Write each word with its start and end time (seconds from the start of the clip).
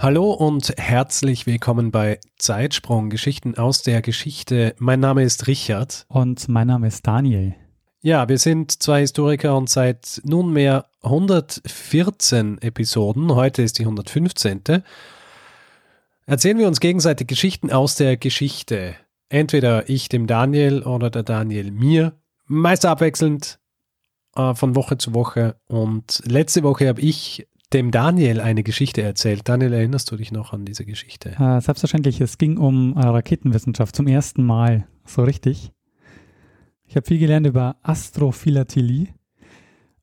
Hallo 0.00 0.30
und 0.30 0.72
herzlich 0.78 1.46
willkommen 1.46 1.90
bei 1.90 2.20
Zeitsprung 2.36 3.10
Geschichten 3.10 3.58
aus 3.58 3.82
der 3.82 4.00
Geschichte. 4.00 4.76
Mein 4.78 5.00
Name 5.00 5.24
ist 5.24 5.48
Richard. 5.48 6.06
Und 6.08 6.48
mein 6.48 6.68
Name 6.68 6.86
ist 6.86 7.04
Daniel. 7.04 7.56
Ja, 8.00 8.28
wir 8.28 8.38
sind 8.38 8.80
zwei 8.80 9.00
Historiker 9.00 9.56
und 9.56 9.68
seit 9.68 10.20
nunmehr 10.24 10.86
114 11.02 12.58
Episoden, 12.62 13.34
heute 13.34 13.62
ist 13.62 13.80
die 13.80 13.82
115. 13.82 14.84
Erzählen 16.26 16.58
wir 16.58 16.68
uns 16.68 16.78
gegenseitig 16.78 17.26
Geschichten 17.26 17.72
aus 17.72 17.96
der 17.96 18.16
Geschichte. 18.16 18.94
Entweder 19.28 19.88
ich 19.88 20.08
dem 20.08 20.28
Daniel 20.28 20.84
oder 20.84 21.10
der 21.10 21.24
Daniel 21.24 21.72
mir, 21.72 22.12
meist 22.46 22.86
abwechselnd 22.86 23.58
äh, 24.36 24.54
von 24.54 24.76
Woche 24.76 24.96
zu 24.96 25.12
Woche. 25.12 25.56
Und 25.66 26.22
letzte 26.24 26.62
Woche 26.62 26.86
habe 26.86 27.00
ich 27.00 27.47
dem 27.72 27.90
Daniel 27.90 28.40
eine 28.40 28.62
Geschichte 28.62 29.02
erzählt. 29.02 29.48
Daniel, 29.48 29.72
erinnerst 29.72 30.10
du 30.10 30.16
dich 30.16 30.32
noch 30.32 30.52
an 30.52 30.64
diese 30.64 30.84
Geschichte? 30.84 31.30
Äh, 31.38 31.60
selbstverständlich, 31.60 32.20
es 32.20 32.38
ging 32.38 32.56
um 32.56 32.96
äh, 32.96 33.00
Raketenwissenschaft 33.00 33.94
zum 33.94 34.06
ersten 34.06 34.44
Mal. 34.44 34.86
So 35.04 35.22
richtig. 35.22 35.72
Ich 36.84 36.96
habe 36.96 37.06
viel 37.06 37.18
gelernt 37.18 37.46
über 37.46 37.76
Astrophilately. 37.82 39.12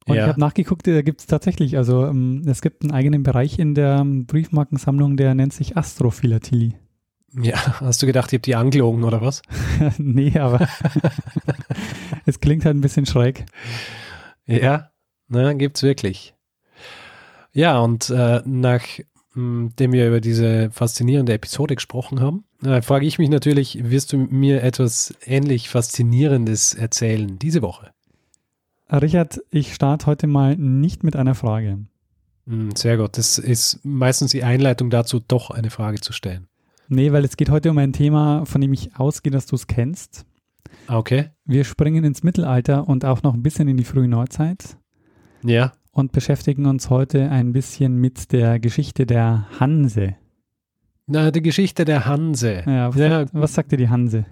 Und 0.08 0.16
ja. 0.16 0.24
ich 0.24 0.30
habe 0.30 0.40
nachgeguckt, 0.40 0.86
da 0.86 1.02
gibt 1.02 1.22
es 1.22 1.26
tatsächlich, 1.26 1.78
also 1.78 2.06
ähm, 2.06 2.44
es 2.46 2.62
gibt 2.62 2.84
einen 2.84 2.92
eigenen 2.92 3.24
Bereich 3.24 3.58
in 3.58 3.74
der 3.74 3.98
ähm, 4.02 4.28
Briefmarkensammlung, 4.28 5.18
der 5.18 5.34
nennt 5.34 5.52
sich 5.52 5.78
Astrophilately. 5.78 6.76
Ja, 7.42 7.82
hast 7.82 8.04
du 8.04 8.06
gedacht, 8.06 8.32
ihr 8.32 8.38
habt 8.38 8.46
die 8.46 8.56
angelogen 8.56 9.04
oder 9.04 9.22
was? 9.22 9.42
nee, 9.98 10.38
aber 10.38 10.70
es 12.28 12.40
klingt 12.40 12.66
halt 12.66 12.78
ein 12.78 12.82
bisschen 12.82 13.08
schräg. 13.08 13.46
Ja, 14.46 14.92
na, 15.28 15.54
gibt's 15.54 15.82
wirklich. 15.82 16.35
Ja, 17.56 17.80
und 17.80 18.10
äh, 18.10 18.42
nachdem 18.46 19.06
hm, 19.34 19.72
wir 19.78 20.08
über 20.10 20.20
diese 20.20 20.70
faszinierende 20.72 21.34
Episode 21.34 21.76
gesprochen 21.76 22.20
haben, 22.20 22.44
äh, 22.62 22.82
frage 22.82 23.06
ich 23.06 23.18
mich 23.18 23.30
natürlich, 23.30 23.90
wirst 23.90 24.12
du 24.12 24.18
mir 24.18 24.62
etwas 24.62 25.16
ähnlich 25.26 25.70
Faszinierendes 25.70 26.74
erzählen 26.74 27.40
diese 27.40 27.62
Woche? 27.62 27.92
Richard, 28.92 29.40
ich 29.52 29.74
starte 29.74 30.06
heute 30.06 30.28
mal 30.28 30.58
nicht 30.58 31.06
mit 31.06 31.16
einer 31.16 31.34
Frage. 31.34 31.80
Hm, 32.46 32.76
sehr 32.76 32.98
gut. 32.98 33.18
Das 33.18 33.38
ist 33.38 33.80
meistens 33.84 34.32
die 34.32 34.44
Einleitung 34.44 34.90
dazu, 34.90 35.22
doch 35.26 35.50
eine 35.50 35.70
Frage 35.70 36.02
zu 36.02 36.12
stellen. 36.12 36.48
Nee, 36.90 37.14
weil 37.14 37.24
es 37.24 37.38
geht 37.38 37.50
heute 37.50 37.72
um 37.72 37.78
ein 37.78 37.94
Thema, 37.94 38.46
von 38.46 38.60
dem 38.60 38.74
ich 38.74 38.98
ausgehe, 38.98 39.32
dass 39.32 39.46
du 39.46 39.56
es 39.56 39.68
kennst. 39.68 40.26
Okay. 40.90 41.30
Wir 41.46 41.64
springen 41.64 42.04
ins 42.04 42.22
Mittelalter 42.22 42.86
und 42.86 43.06
auch 43.06 43.24
noch 43.24 43.34
ein 43.34 43.44
bisschen 43.44 43.70
in 43.70 43.78
die 43.78 43.86
frühe 43.86 44.10
Neuzeit. 44.10 44.78
Ja 45.42 45.72
und 45.96 46.12
beschäftigen 46.12 46.66
uns 46.66 46.90
heute 46.90 47.30
ein 47.32 47.54
bisschen 47.54 47.96
mit 47.96 48.34
der 48.34 48.60
Geschichte 48.60 49.06
der 49.06 49.48
Hanse. 49.62 50.16
Na, 51.08 51.32
die 51.32 51.42
Geschichte 51.42 51.86
der 51.86 52.06
Hanse. 52.06 52.64
Ja, 52.68 52.90
was, 52.90 53.00
ja. 53.00 53.10
Sagt, 53.10 53.30
was 53.34 53.54
sagt 53.54 53.72
dir 53.72 53.78
die 53.78 53.88
Hanse? 53.88 54.26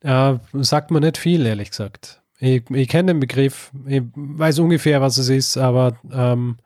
Äh, 0.00 0.38
sagt 0.54 0.90
man 0.90 1.02
nicht 1.02 1.18
viel, 1.18 1.44
ehrlich 1.44 1.68
gesagt. 1.68 2.22
Ich, 2.38 2.68
ich 2.70 2.88
kenne 2.88 3.12
den 3.12 3.20
Begriff, 3.20 3.72
ich 3.86 4.02
weiß 4.14 4.58
ungefähr, 4.60 5.02
was 5.02 5.18
es 5.18 5.28
ist, 5.28 5.58
aber 5.58 5.98
ähm, 6.10 6.56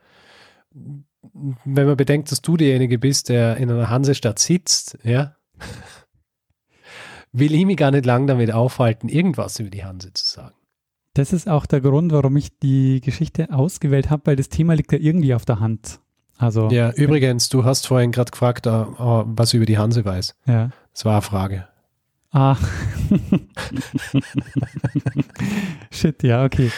wenn 1.64 1.86
man 1.86 1.96
bedenkt, 1.96 2.30
dass 2.30 2.40
du 2.40 2.56
derjenige 2.56 3.00
bist, 3.00 3.28
der 3.28 3.56
in 3.56 3.68
einer 3.68 3.90
Hansestadt 3.90 4.38
sitzt, 4.38 4.96
ja, 5.02 5.34
will 7.32 7.52
ich 7.52 7.66
mich 7.66 7.76
gar 7.76 7.90
nicht 7.90 8.06
lang 8.06 8.28
damit 8.28 8.52
aufhalten, 8.52 9.08
irgendwas 9.08 9.58
über 9.58 9.70
die 9.70 9.84
Hanse 9.84 10.12
zu 10.12 10.24
sagen. 10.24 10.57
Das 11.14 11.32
ist 11.32 11.48
auch 11.48 11.66
der 11.66 11.80
Grund, 11.80 12.12
warum 12.12 12.36
ich 12.36 12.56
die 12.58 13.00
Geschichte 13.00 13.52
ausgewählt 13.52 14.10
habe, 14.10 14.22
weil 14.26 14.36
das 14.36 14.48
Thema 14.48 14.74
liegt 14.74 14.92
ja 14.92 14.98
irgendwie 14.98 15.34
auf 15.34 15.44
der 15.44 15.60
Hand. 15.60 16.00
Also, 16.36 16.68
ja, 16.70 16.92
übrigens, 16.92 17.48
du 17.48 17.64
hast 17.64 17.88
vorhin 17.88 18.12
gerade 18.12 18.30
gefragt, 18.30 18.68
uh, 18.68 18.70
uh, 18.70 19.24
was 19.26 19.54
über 19.54 19.66
die 19.66 19.76
Hanse 19.76 20.04
weiß. 20.04 20.36
Ja. 20.46 20.70
Das 20.92 21.04
war 21.04 21.14
eine 21.14 21.22
Frage. 21.22 21.66
Ah. 22.30 22.56
Shit, 25.90 26.22
ja, 26.22 26.44
okay. 26.44 26.70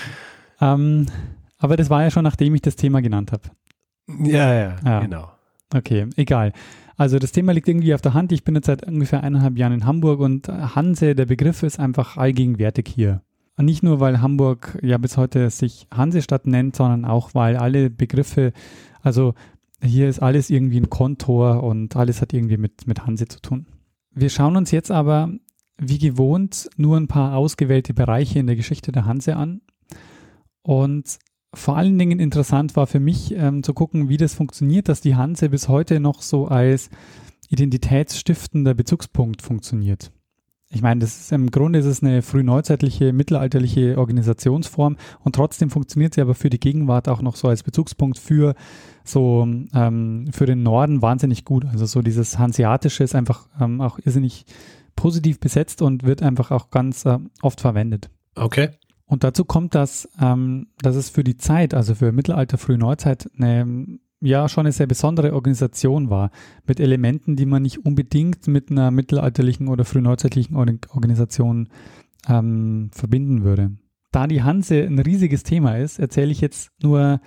Ähm, 0.60 1.06
aber 1.58 1.76
das 1.76 1.90
war 1.90 2.02
ja 2.02 2.10
schon, 2.10 2.24
nachdem 2.24 2.54
ich 2.54 2.62
das 2.62 2.76
Thema 2.76 3.02
genannt 3.02 3.32
habe. 3.32 3.50
Ja, 4.24 4.54
ja, 4.54 4.76
ja, 4.84 5.00
genau. 5.00 5.30
Okay, 5.74 6.06
egal. 6.16 6.52
Also 6.96 7.18
das 7.18 7.32
Thema 7.32 7.52
liegt 7.52 7.68
irgendwie 7.68 7.94
auf 7.94 8.02
der 8.02 8.14
Hand. 8.14 8.32
Ich 8.32 8.44
bin 8.44 8.54
jetzt 8.54 8.66
seit 8.66 8.86
ungefähr 8.86 9.22
eineinhalb 9.22 9.56
Jahren 9.56 9.72
in 9.72 9.86
Hamburg 9.86 10.20
und 10.20 10.48
Hanse, 10.48 11.14
der 11.14 11.26
Begriff 11.26 11.62
ist 11.62 11.78
einfach 11.78 12.16
allgegenwärtig 12.16 12.88
hier. 12.88 13.22
Nicht 13.62 13.82
nur, 13.82 14.00
weil 14.00 14.20
Hamburg 14.20 14.78
ja 14.82 14.98
bis 14.98 15.16
heute 15.16 15.50
sich 15.50 15.86
Hansestadt 15.92 16.46
nennt, 16.46 16.76
sondern 16.76 17.04
auch, 17.04 17.34
weil 17.34 17.56
alle 17.56 17.90
Begriffe, 17.90 18.52
also 19.02 19.34
hier 19.82 20.08
ist 20.08 20.20
alles 20.20 20.50
irgendwie 20.50 20.78
ein 20.78 20.90
Kontor 20.90 21.62
und 21.62 21.96
alles 21.96 22.20
hat 22.20 22.32
irgendwie 22.32 22.56
mit, 22.56 22.86
mit 22.86 23.06
Hanse 23.06 23.28
zu 23.28 23.40
tun. 23.40 23.66
Wir 24.12 24.30
schauen 24.30 24.56
uns 24.56 24.70
jetzt 24.70 24.90
aber, 24.90 25.32
wie 25.78 25.98
gewohnt, 25.98 26.68
nur 26.76 26.96
ein 26.96 27.08
paar 27.08 27.36
ausgewählte 27.36 27.94
Bereiche 27.94 28.38
in 28.38 28.46
der 28.46 28.56
Geschichte 28.56 28.92
der 28.92 29.06
Hanse 29.06 29.36
an. 29.36 29.62
Und 30.62 31.18
vor 31.54 31.76
allen 31.76 31.98
Dingen 31.98 32.20
interessant 32.20 32.76
war 32.76 32.86
für 32.86 33.00
mich 33.00 33.34
ähm, 33.34 33.62
zu 33.62 33.72
gucken, 33.74 34.08
wie 34.08 34.18
das 34.18 34.34
funktioniert, 34.34 34.88
dass 34.88 35.00
die 35.00 35.16
Hanse 35.16 35.48
bis 35.48 35.68
heute 35.68 35.98
noch 35.98 36.22
so 36.22 36.46
als 36.46 36.90
identitätsstiftender 37.48 38.74
Bezugspunkt 38.74 39.42
funktioniert 39.42 40.12
ich 40.72 40.82
meine, 40.82 41.00
das 41.00 41.18
ist 41.18 41.32
im 41.32 41.50
Grunde 41.50 41.80
ist 41.80 41.86
es 41.86 42.02
eine 42.02 42.22
frühneuzeitliche, 42.22 43.12
mittelalterliche 43.12 43.98
Organisationsform 43.98 44.96
und 45.24 45.34
trotzdem 45.34 45.68
funktioniert 45.68 46.14
sie 46.14 46.20
aber 46.20 46.34
für 46.34 46.48
die 46.48 46.60
Gegenwart 46.60 47.08
auch 47.08 47.22
noch 47.22 47.34
so 47.34 47.48
als 47.48 47.64
Bezugspunkt 47.64 48.18
für 48.18 48.54
so 49.02 49.48
ähm, 49.74 50.28
für 50.30 50.46
den 50.46 50.62
Norden 50.62 51.02
wahnsinnig 51.02 51.44
gut. 51.44 51.64
Also 51.64 51.86
so 51.86 52.02
dieses 52.02 52.38
Hanseatische 52.38 53.02
ist 53.02 53.16
einfach 53.16 53.48
ähm, 53.60 53.80
auch 53.80 53.98
irrsinnig 53.98 54.46
positiv 54.94 55.40
besetzt 55.40 55.82
und 55.82 56.04
wird 56.04 56.22
einfach 56.22 56.52
auch 56.52 56.70
ganz 56.70 57.04
äh, 57.04 57.18
oft 57.42 57.60
verwendet. 57.60 58.08
Okay. 58.36 58.70
Und 59.06 59.24
dazu 59.24 59.44
kommt, 59.44 59.74
dass, 59.74 60.08
ähm, 60.20 60.68
dass 60.82 60.94
es 60.94 61.10
für 61.10 61.24
die 61.24 61.36
Zeit, 61.36 61.74
also 61.74 61.96
für 61.96 62.12
Mittelalter, 62.12 62.58
Frühe 62.58 62.78
Neuzeit, 62.78 63.28
eine 63.36 63.98
ja 64.20 64.48
schon 64.48 64.66
eine 64.66 64.72
sehr 64.72 64.86
besondere 64.86 65.32
Organisation 65.32 66.10
war, 66.10 66.30
mit 66.66 66.80
Elementen, 66.80 67.36
die 67.36 67.46
man 67.46 67.62
nicht 67.62 67.84
unbedingt 67.84 68.46
mit 68.46 68.70
einer 68.70 68.90
mittelalterlichen 68.90 69.68
oder 69.68 69.84
frühneuzeitlichen 69.84 70.56
Organisation 70.56 71.68
ähm, 72.28 72.90
verbinden 72.92 73.44
würde. 73.44 73.72
Da 74.12 74.26
die 74.26 74.42
Hanse 74.42 74.82
ein 74.82 74.98
riesiges 74.98 75.42
Thema 75.42 75.76
ist, 75.76 75.98
erzähle 75.98 76.32
ich 76.32 76.40
jetzt 76.40 76.70
nur 76.82 77.20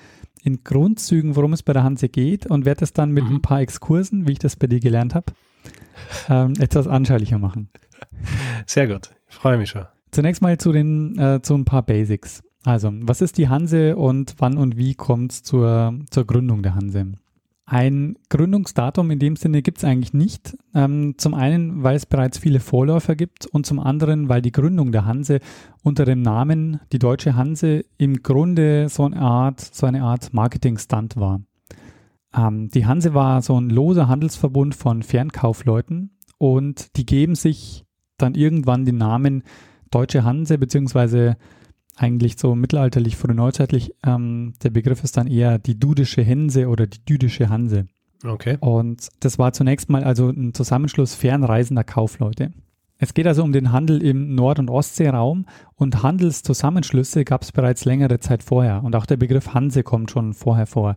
in 0.43 0.63
Grundzügen, 0.63 1.35
worum 1.35 1.53
es 1.53 1.63
bei 1.63 1.73
der 1.73 1.83
Hanse 1.83 2.09
geht 2.09 2.45
und 2.45 2.65
werde 2.65 2.83
es 2.83 2.93
dann 2.93 3.11
mit 3.11 3.23
mhm. 3.23 3.35
ein 3.35 3.41
paar 3.41 3.61
Exkursen, 3.61 4.27
wie 4.27 4.33
ich 4.33 4.39
das 4.39 4.57
bei 4.57 4.67
dir 4.67 4.81
gelernt 4.81 5.15
habe, 5.15 5.33
ähm, 6.29 6.53
etwas 6.59 6.87
anschaulicher 6.87 7.39
machen. 7.39 7.69
Sehr 8.65 8.87
gut, 8.87 9.11
ich 9.29 9.35
freue 9.35 9.57
mich 9.57 9.69
schon. 9.69 9.85
Zunächst 10.11 10.41
mal 10.41 10.57
zu, 10.57 10.71
den, 10.71 11.17
äh, 11.17 11.41
zu 11.41 11.55
ein 11.55 11.65
paar 11.65 11.83
Basics. 11.83 12.43
Also, 12.65 12.91
was 12.93 13.21
ist 13.21 13.37
die 13.37 13.49
Hanse 13.49 13.95
und 13.97 14.35
wann 14.37 14.57
und 14.57 14.77
wie 14.77 14.95
kommt 14.95 15.33
es 15.33 15.43
zur, 15.43 15.99
zur 16.09 16.25
Gründung 16.25 16.63
der 16.63 16.75
Hanse? 16.75 17.13
Ein 17.65 18.17
Gründungsdatum 18.29 19.09
in 19.11 19.19
dem 19.19 19.35
Sinne 19.35 19.61
gibt 19.61 19.79
es 19.79 19.83
eigentlich 19.83 20.13
nicht. 20.13 20.57
Ähm, 20.73 21.15
zum 21.17 21.33
einen, 21.33 21.83
weil 21.83 21.95
es 21.95 22.05
bereits 22.05 22.37
viele 22.37 22.59
Vorläufer 22.59 23.15
gibt 23.15 23.45
und 23.47 23.65
zum 23.65 23.79
anderen, 23.79 24.27
weil 24.27 24.41
die 24.41 24.51
Gründung 24.51 24.91
der 24.91 25.05
Hanse 25.05 25.39
unter 25.81 26.03
dem 26.03 26.21
Namen 26.21 26.81
die 26.91 26.99
Deutsche 26.99 27.35
Hanse 27.35 27.85
im 27.97 28.21
Grunde 28.21 28.89
so 28.89 29.05
eine 29.05 29.19
Art, 29.19 29.61
so 29.61 29.85
eine 29.85 30.03
Art 30.03 30.33
Marketing-Stunt 30.33 31.15
war. 31.15 31.41
Ähm, 32.35 32.69
die 32.69 32.85
Hanse 32.85 33.13
war 33.13 33.41
so 33.41 33.59
ein 33.59 33.69
loser 33.69 34.07
Handelsverbund 34.07 34.75
von 34.75 35.01
Fernkaufleuten 35.01 36.11
und 36.37 36.97
die 36.97 37.05
geben 37.05 37.35
sich 37.35 37.85
dann 38.17 38.35
irgendwann 38.35 38.85
den 38.85 38.97
Namen 38.97 39.43
Deutsche 39.89 40.23
Hanse 40.23 40.57
beziehungsweise 40.57 41.37
eigentlich 41.95 42.37
so 42.37 42.55
mittelalterlich, 42.55 43.15
frühneuzeitlich. 43.15 43.93
Ähm, 44.05 44.53
der 44.63 44.69
Begriff 44.71 45.03
ist 45.03 45.17
dann 45.17 45.27
eher 45.27 45.59
die 45.59 45.79
dudische 45.79 46.21
Hense 46.21 46.67
oder 46.67 46.87
die 46.87 47.03
dudische 47.05 47.49
Hanse. 47.49 47.87
Okay. 48.25 48.57
Und 48.59 49.09
das 49.19 49.37
war 49.37 49.53
zunächst 49.53 49.89
mal 49.89 50.03
also 50.03 50.29
ein 50.29 50.53
Zusammenschluss 50.53 51.13
fernreisender 51.13 51.83
Kaufleute. 51.83 52.51
Es 52.97 53.13
geht 53.13 53.27
also 53.27 53.43
um 53.43 53.51
den 53.51 53.71
Handel 53.73 54.01
im 54.01 54.33
Nord- 54.33 54.59
und 54.59 54.69
Ostseeraum 54.69 55.45
und 55.75 56.03
Handelszusammenschlüsse 56.03 57.25
gab 57.25 57.41
es 57.41 57.51
bereits 57.51 57.83
längere 57.83 58.19
Zeit 58.19 58.43
vorher. 58.43 58.83
Und 58.83 58.95
auch 58.95 59.05
der 59.05 59.17
Begriff 59.17 59.53
Hanse 59.53 59.83
kommt 59.83 60.09
schon 60.09 60.33
vorher 60.33 60.67
vor. 60.67 60.95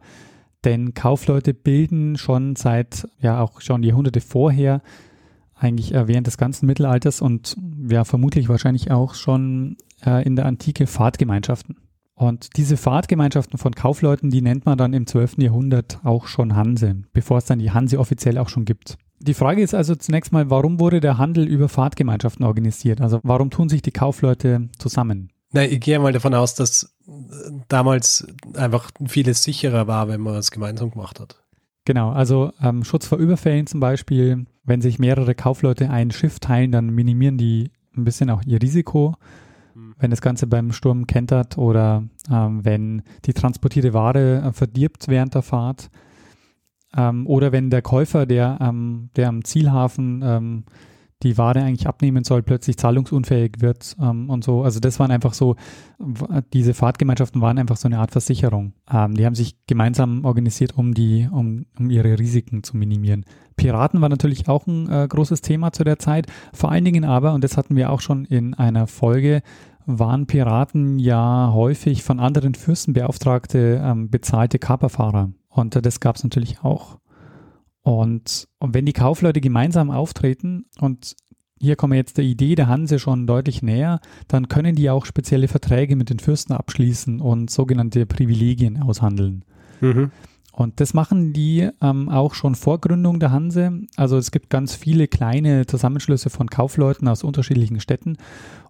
Denn 0.64 0.94
Kaufleute 0.94 1.52
bilden 1.52 2.16
schon 2.16 2.54
seit, 2.54 3.08
ja 3.20 3.40
auch 3.40 3.60
schon 3.60 3.82
Jahrhunderte 3.82 4.20
vorher, 4.20 4.82
eigentlich 5.54 5.94
äh, 5.94 6.06
während 6.06 6.26
des 6.26 6.38
ganzen 6.38 6.66
Mittelalters 6.66 7.20
und 7.20 7.56
ja 7.88 8.04
vermutlich 8.04 8.48
wahrscheinlich 8.48 8.90
auch 8.90 9.14
schon 9.14 9.76
äh, 10.06 10.24
in 10.24 10.36
der 10.36 10.46
Antike 10.46 10.86
Fahrtgemeinschaften. 10.86 11.76
Und 12.14 12.56
diese 12.56 12.78
Fahrtgemeinschaften 12.78 13.58
von 13.58 13.74
Kaufleuten, 13.74 14.30
die 14.30 14.40
nennt 14.40 14.64
man 14.64 14.78
dann 14.78 14.94
im 14.94 15.06
12. 15.06 15.36
Jahrhundert 15.38 16.00
auch 16.02 16.26
schon 16.26 16.56
Hanse, 16.56 17.02
bevor 17.12 17.38
es 17.38 17.44
dann 17.44 17.58
die 17.58 17.72
Hanse 17.72 17.98
offiziell 17.98 18.38
auch 18.38 18.48
schon 18.48 18.64
gibt. 18.64 18.96
Die 19.18 19.34
Frage 19.34 19.62
ist 19.62 19.74
also 19.74 19.94
zunächst 19.94 20.32
mal, 20.32 20.48
warum 20.48 20.80
wurde 20.80 21.00
der 21.00 21.18
Handel 21.18 21.46
über 21.46 21.68
Fahrtgemeinschaften 21.68 22.44
organisiert? 22.44 23.00
Also 23.00 23.20
warum 23.22 23.50
tun 23.50 23.68
sich 23.68 23.82
die 23.82 23.92
Kaufleute 23.92 24.68
zusammen? 24.78 25.30
Na, 25.52 25.64
ich 25.64 25.80
gehe 25.80 25.98
mal 25.98 26.12
davon 26.12 26.34
aus, 26.34 26.54
dass 26.54 26.96
damals 27.68 28.26
einfach 28.54 28.90
vieles 29.06 29.42
sicherer 29.42 29.86
war, 29.86 30.08
wenn 30.08 30.20
man 30.20 30.36
es 30.36 30.50
gemeinsam 30.50 30.90
gemacht 30.90 31.20
hat. 31.20 31.42
Genau, 31.84 32.10
also 32.10 32.52
ähm, 32.60 32.82
Schutz 32.82 33.06
vor 33.06 33.18
Überfällen 33.18 33.66
zum 33.66 33.80
Beispiel. 33.80 34.46
Wenn 34.64 34.80
sich 34.80 34.98
mehrere 34.98 35.34
Kaufleute 35.34 35.88
ein 35.88 36.10
Schiff 36.10 36.40
teilen, 36.40 36.72
dann 36.72 36.90
minimieren 36.90 37.38
die 37.38 37.70
ein 37.96 38.04
bisschen 38.04 38.28
auch 38.30 38.42
ihr 38.44 38.60
Risiko. 38.60 39.14
Hm. 39.76 39.94
Wenn 39.98 40.10
das 40.10 40.22
Ganze 40.22 40.46
beim 40.46 40.72
Sturm 40.72 41.06
kentert 41.06 41.58
oder 41.58 42.02
ähm, 42.30 42.64
wenn 42.64 43.02
die 43.26 43.34
transportierte 43.34 43.92
Ware 43.92 44.42
äh, 44.42 44.52
verdirbt 44.52 45.08
während 45.08 45.34
der 45.34 45.42
Fahrt 45.42 45.90
ähm, 46.96 47.26
oder 47.26 47.52
wenn 47.52 47.68
der 47.68 47.82
Käufer, 47.82 48.24
der, 48.24 48.58
ähm, 48.60 49.10
der 49.16 49.28
am 49.28 49.44
Zielhafen 49.44 50.22
ähm, 50.24 50.64
die 51.22 51.38
Ware 51.38 51.62
eigentlich 51.62 51.86
abnehmen 51.86 52.24
soll, 52.24 52.42
plötzlich 52.42 52.76
zahlungsunfähig 52.76 53.54
wird 53.60 53.96
ähm, 54.00 54.28
und 54.28 54.44
so. 54.44 54.62
Also 54.62 54.80
das 54.80 55.00
waren 55.00 55.10
einfach 55.10 55.32
so, 55.32 55.56
diese 56.52 56.74
Fahrtgemeinschaften 56.74 57.40
waren 57.40 57.58
einfach 57.58 57.76
so 57.76 57.88
eine 57.88 57.98
Art 57.98 58.10
Versicherung. 58.10 58.74
Ähm, 58.90 59.14
die 59.14 59.24
haben 59.24 59.34
sich 59.34 59.56
gemeinsam 59.66 60.24
organisiert, 60.24 60.76
um 60.76 60.92
die, 60.92 61.28
um, 61.30 61.64
um 61.78 61.90
ihre 61.90 62.18
Risiken 62.18 62.62
zu 62.62 62.76
minimieren. 62.76 63.24
Piraten 63.56 64.02
war 64.02 64.10
natürlich 64.10 64.48
auch 64.48 64.66
ein 64.66 64.90
äh, 64.90 65.06
großes 65.08 65.40
Thema 65.40 65.72
zu 65.72 65.84
der 65.84 65.98
Zeit. 65.98 66.26
Vor 66.52 66.70
allen 66.70 66.84
Dingen 66.84 67.04
aber, 67.04 67.32
und 67.32 67.42
das 67.42 67.56
hatten 67.56 67.76
wir 67.76 67.90
auch 67.90 68.02
schon 68.02 68.26
in 68.26 68.52
einer 68.52 68.86
Folge, 68.86 69.42
waren 69.86 70.26
Piraten 70.26 70.98
ja 70.98 71.50
häufig 71.54 72.02
von 72.02 72.20
anderen 72.20 72.54
Fürsten 72.54 72.92
beauftragte, 72.92 73.80
ähm, 73.82 74.10
bezahlte 74.10 74.58
Kaperfahrer. 74.58 75.30
Und 75.48 75.76
äh, 75.76 75.82
das 75.82 76.00
gab 76.00 76.16
es 76.16 76.24
natürlich 76.24 76.62
auch. 76.62 76.98
Und, 77.86 78.48
und 78.58 78.74
wenn 78.74 78.84
die 78.84 78.92
Kaufleute 78.92 79.40
gemeinsam 79.40 79.92
auftreten 79.92 80.64
und 80.80 81.14
hier 81.60 81.76
kommen 81.76 81.92
wir 81.92 81.98
jetzt 81.98 82.18
der 82.18 82.24
Idee 82.24 82.56
der 82.56 82.66
Hanse 82.66 82.98
schon 82.98 83.28
deutlich 83.28 83.62
näher, 83.62 84.00
dann 84.26 84.48
können 84.48 84.74
die 84.74 84.90
auch 84.90 85.06
spezielle 85.06 85.46
Verträge 85.46 85.94
mit 85.94 86.10
den 86.10 86.18
Fürsten 86.18 86.52
abschließen 86.52 87.20
und 87.20 87.48
sogenannte 87.48 88.04
Privilegien 88.04 88.82
aushandeln. 88.82 89.44
Mhm. 89.80 90.10
Und 90.50 90.80
das 90.80 90.94
machen 90.94 91.32
die 91.32 91.68
ähm, 91.80 92.08
auch 92.08 92.34
schon 92.34 92.56
vor 92.56 92.80
Gründung 92.80 93.20
der 93.20 93.30
Hanse. 93.30 93.82
Also 93.94 94.16
es 94.16 94.32
gibt 94.32 94.50
ganz 94.50 94.74
viele 94.74 95.06
kleine 95.06 95.64
Zusammenschlüsse 95.66 96.28
von 96.28 96.50
Kaufleuten 96.50 97.06
aus 97.06 97.22
unterschiedlichen 97.22 97.78
Städten. 97.78 98.16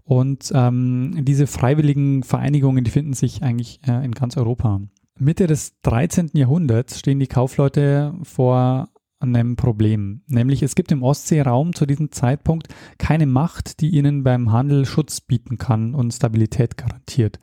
Und 0.04 0.52
ähm, 0.54 1.24
diese 1.24 1.46
freiwilligen 1.46 2.22
Vereinigungen, 2.22 2.84
die 2.84 2.90
finden 2.90 3.14
sich 3.14 3.42
eigentlich 3.42 3.80
äh, 3.88 4.04
in 4.04 4.12
ganz 4.12 4.36
Europa. 4.36 4.82
Mitte 5.18 5.46
des 5.46 5.80
13. 5.80 6.32
Jahrhunderts 6.34 6.98
stehen 6.98 7.18
die 7.18 7.28
Kaufleute 7.28 8.12
vor 8.22 8.90
einem 9.18 9.56
Problem. 9.56 10.22
Nämlich 10.26 10.62
es 10.62 10.74
gibt 10.74 10.92
im 10.92 11.02
Ostseeraum 11.02 11.74
zu 11.74 11.86
diesem 11.86 12.12
Zeitpunkt 12.12 12.68
keine 12.98 13.26
Macht, 13.26 13.80
die 13.80 13.90
ihnen 13.90 14.22
beim 14.22 14.52
Handel 14.52 14.84
Schutz 14.84 15.20
bieten 15.20 15.58
kann 15.58 15.94
und 15.94 16.12
Stabilität 16.12 16.76
garantiert. 16.76 17.38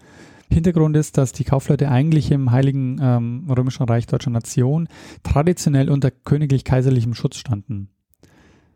Hintergrund 0.49 0.95
ist, 0.95 1.17
dass 1.17 1.31
die 1.31 1.45
Kaufleute 1.45 1.89
eigentlich 1.89 2.31
im 2.31 2.51
Heiligen 2.51 2.99
ähm, 3.01 3.49
Römischen 3.49 3.83
Reich 3.83 4.05
Deutscher 4.05 4.29
Nation 4.29 4.87
traditionell 5.23 5.89
unter 5.89 6.11
königlich-kaiserlichem 6.11 7.15
Schutz 7.15 7.37
standen. 7.37 7.89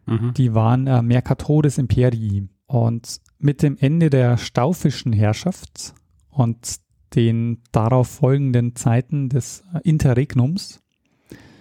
Mhm. 0.07 0.33
Die 0.33 0.55
waren 0.55 0.87
äh, 0.87 1.01
Mercatores 1.01 1.77
Imperii. 1.77 2.47
Und 2.65 3.21
mit 3.39 3.61
dem 3.61 3.77
Ende 3.77 4.09
der 4.09 4.37
staufischen 4.37 5.13
Herrschaft 5.13 5.93
und 6.29 6.77
den 7.15 7.61
darauf 7.71 8.07
folgenden 8.09 8.75
Zeiten 8.75 9.29
des 9.29 9.63
Interregnums 9.83 10.81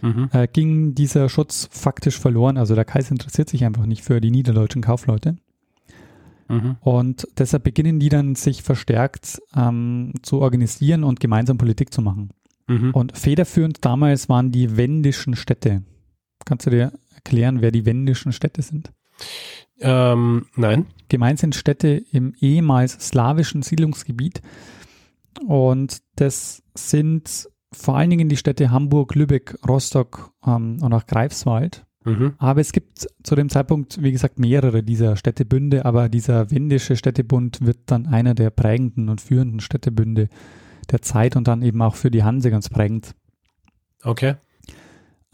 mhm. 0.02 0.28
äh, 0.32 0.46
ging 0.46 0.94
dieser 0.94 1.28
Schutz 1.28 1.68
faktisch 1.70 2.18
verloren. 2.18 2.56
Also 2.56 2.74
der 2.74 2.84
Kaiser 2.84 3.12
interessiert 3.12 3.48
sich 3.48 3.64
einfach 3.64 3.86
nicht 3.86 4.04
für 4.04 4.20
die 4.20 4.30
niederdeutschen 4.30 4.82
Kaufleute. 4.82 5.36
Mhm. 6.48 6.76
Und 6.80 7.26
deshalb 7.38 7.64
beginnen 7.64 7.98
die 7.98 8.08
dann 8.08 8.34
sich 8.34 8.62
verstärkt 8.62 9.40
ähm, 9.54 10.12
zu 10.22 10.40
organisieren 10.40 11.04
und 11.04 11.20
gemeinsam 11.20 11.58
Politik 11.58 11.92
zu 11.92 12.02
machen. 12.02 12.30
Mhm. 12.68 12.90
Und 12.92 13.16
federführend 13.16 13.84
damals 13.84 14.28
waren 14.28 14.52
die 14.52 14.76
wendischen 14.76 15.36
Städte. 15.36 15.82
Kannst 16.44 16.66
du 16.66 16.70
dir 16.70 16.92
erklären, 17.14 17.60
wer 17.60 17.70
die 17.70 17.86
wendischen 17.86 18.32
Städte 18.32 18.62
sind? 18.62 18.92
Ähm, 19.80 20.46
nein. 20.56 20.86
Gemeint 21.08 21.38
sind 21.38 21.54
Städte 21.54 22.02
im 22.12 22.34
ehemals 22.40 22.92
slawischen 22.92 23.62
Siedlungsgebiet. 23.62 24.42
Und 25.46 25.98
das 26.16 26.62
sind 26.74 27.48
vor 27.76 27.96
allen 27.96 28.10
Dingen 28.10 28.28
die 28.28 28.36
Städte 28.36 28.70
Hamburg, 28.70 29.14
Lübeck, 29.14 29.56
Rostock 29.66 30.32
ähm, 30.46 30.78
und 30.80 30.92
auch 30.92 31.06
Greifswald. 31.06 31.84
Mhm. 32.04 32.34
Aber 32.38 32.60
es 32.60 32.72
gibt 32.72 33.08
zu 33.22 33.34
dem 33.34 33.48
Zeitpunkt, 33.48 34.02
wie 34.02 34.12
gesagt, 34.12 34.38
mehrere 34.38 34.82
dieser 34.82 35.16
Städtebünde, 35.16 35.84
aber 35.84 36.08
dieser 36.08 36.50
wendische 36.50 36.96
Städtebund 36.96 37.58
wird 37.60 37.78
dann 37.86 38.06
einer 38.06 38.34
der 38.34 38.50
prägenden 38.50 39.08
und 39.08 39.20
führenden 39.20 39.60
Städtebünde 39.60 40.28
der 40.90 41.02
Zeit 41.02 41.34
und 41.36 41.48
dann 41.48 41.62
eben 41.62 41.82
auch 41.82 41.96
für 41.96 42.10
die 42.10 42.22
Hanse 42.22 42.50
ganz 42.50 42.68
prägend. 42.68 43.14
Okay. 44.04 44.36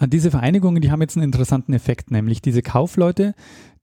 Diese 0.07 0.31
Vereinigungen, 0.31 0.83
die 0.83 0.91
haben 0.91 1.03
jetzt 1.03 1.17
einen 1.17 1.25
interessanten 1.25 1.75
Effekt, 1.75 2.11
nämlich 2.11 2.43
diese 2.43 2.63
Kaufleute, 2.63 3.35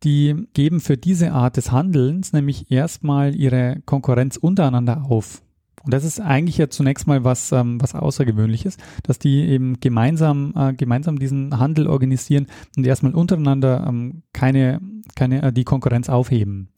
die 0.04 0.48
geben 0.54 0.82
für 0.82 0.98
diese 0.98 1.32
Art 1.32 1.58
des 1.58 1.72
Handelns 1.72 2.34
nämlich 2.34 2.72
erstmal 2.72 3.36
ihre 3.36 3.82
Konkurrenz 3.86 4.36
untereinander 4.36 5.06
auf. 5.08 5.44
Und 5.84 5.94
das 5.94 6.04
ist 6.04 6.20
eigentlich 6.20 6.58
ja 6.58 6.70
zunächst 6.70 7.08
mal 7.08 7.24
was, 7.24 7.52
ähm, 7.52 7.82
was 7.82 7.96
Außergewöhnliches, 7.96 8.78
dass 9.04 9.20
die 9.20 9.48
eben 9.48 9.80
gemeinsam, 9.80 10.54
äh, 10.56 10.74
gemeinsam 10.74 11.20
diesen 11.20 11.58
Handel 11.58 11.88
organisieren 11.88 12.48
und 12.76 12.86
erstmal 12.86 13.16
untereinander 13.16 13.86
ähm, 13.88 14.24
keine, 14.34 14.82
keine, 15.16 15.44
äh, 15.44 15.54
die 15.54 15.64
Konkurrenz 15.64 16.10
aufheben. 16.10 16.70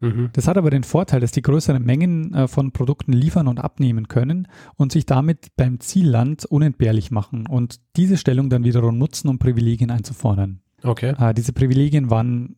Mhm. 0.00 0.30
Das 0.32 0.46
hat 0.46 0.58
aber 0.58 0.70
den 0.70 0.84
Vorteil, 0.84 1.20
dass 1.20 1.32
die 1.32 1.42
größere 1.42 1.80
Mengen 1.80 2.34
äh, 2.34 2.48
von 2.48 2.72
Produkten 2.72 3.12
liefern 3.12 3.48
und 3.48 3.60
abnehmen 3.60 4.08
können 4.08 4.48
und 4.76 4.92
sich 4.92 5.06
damit 5.06 5.56
beim 5.56 5.80
Zielland 5.80 6.44
unentbehrlich 6.44 7.10
machen 7.10 7.46
und 7.46 7.80
diese 7.96 8.16
Stellung 8.16 8.50
dann 8.50 8.64
wiederum 8.64 8.98
nutzen, 8.98 9.28
um 9.28 9.38
Privilegien 9.38 9.90
einzufordern. 9.90 10.60
Okay. 10.82 11.14
Äh, 11.18 11.32
diese 11.34 11.52
Privilegien 11.52 12.10
waren 12.10 12.56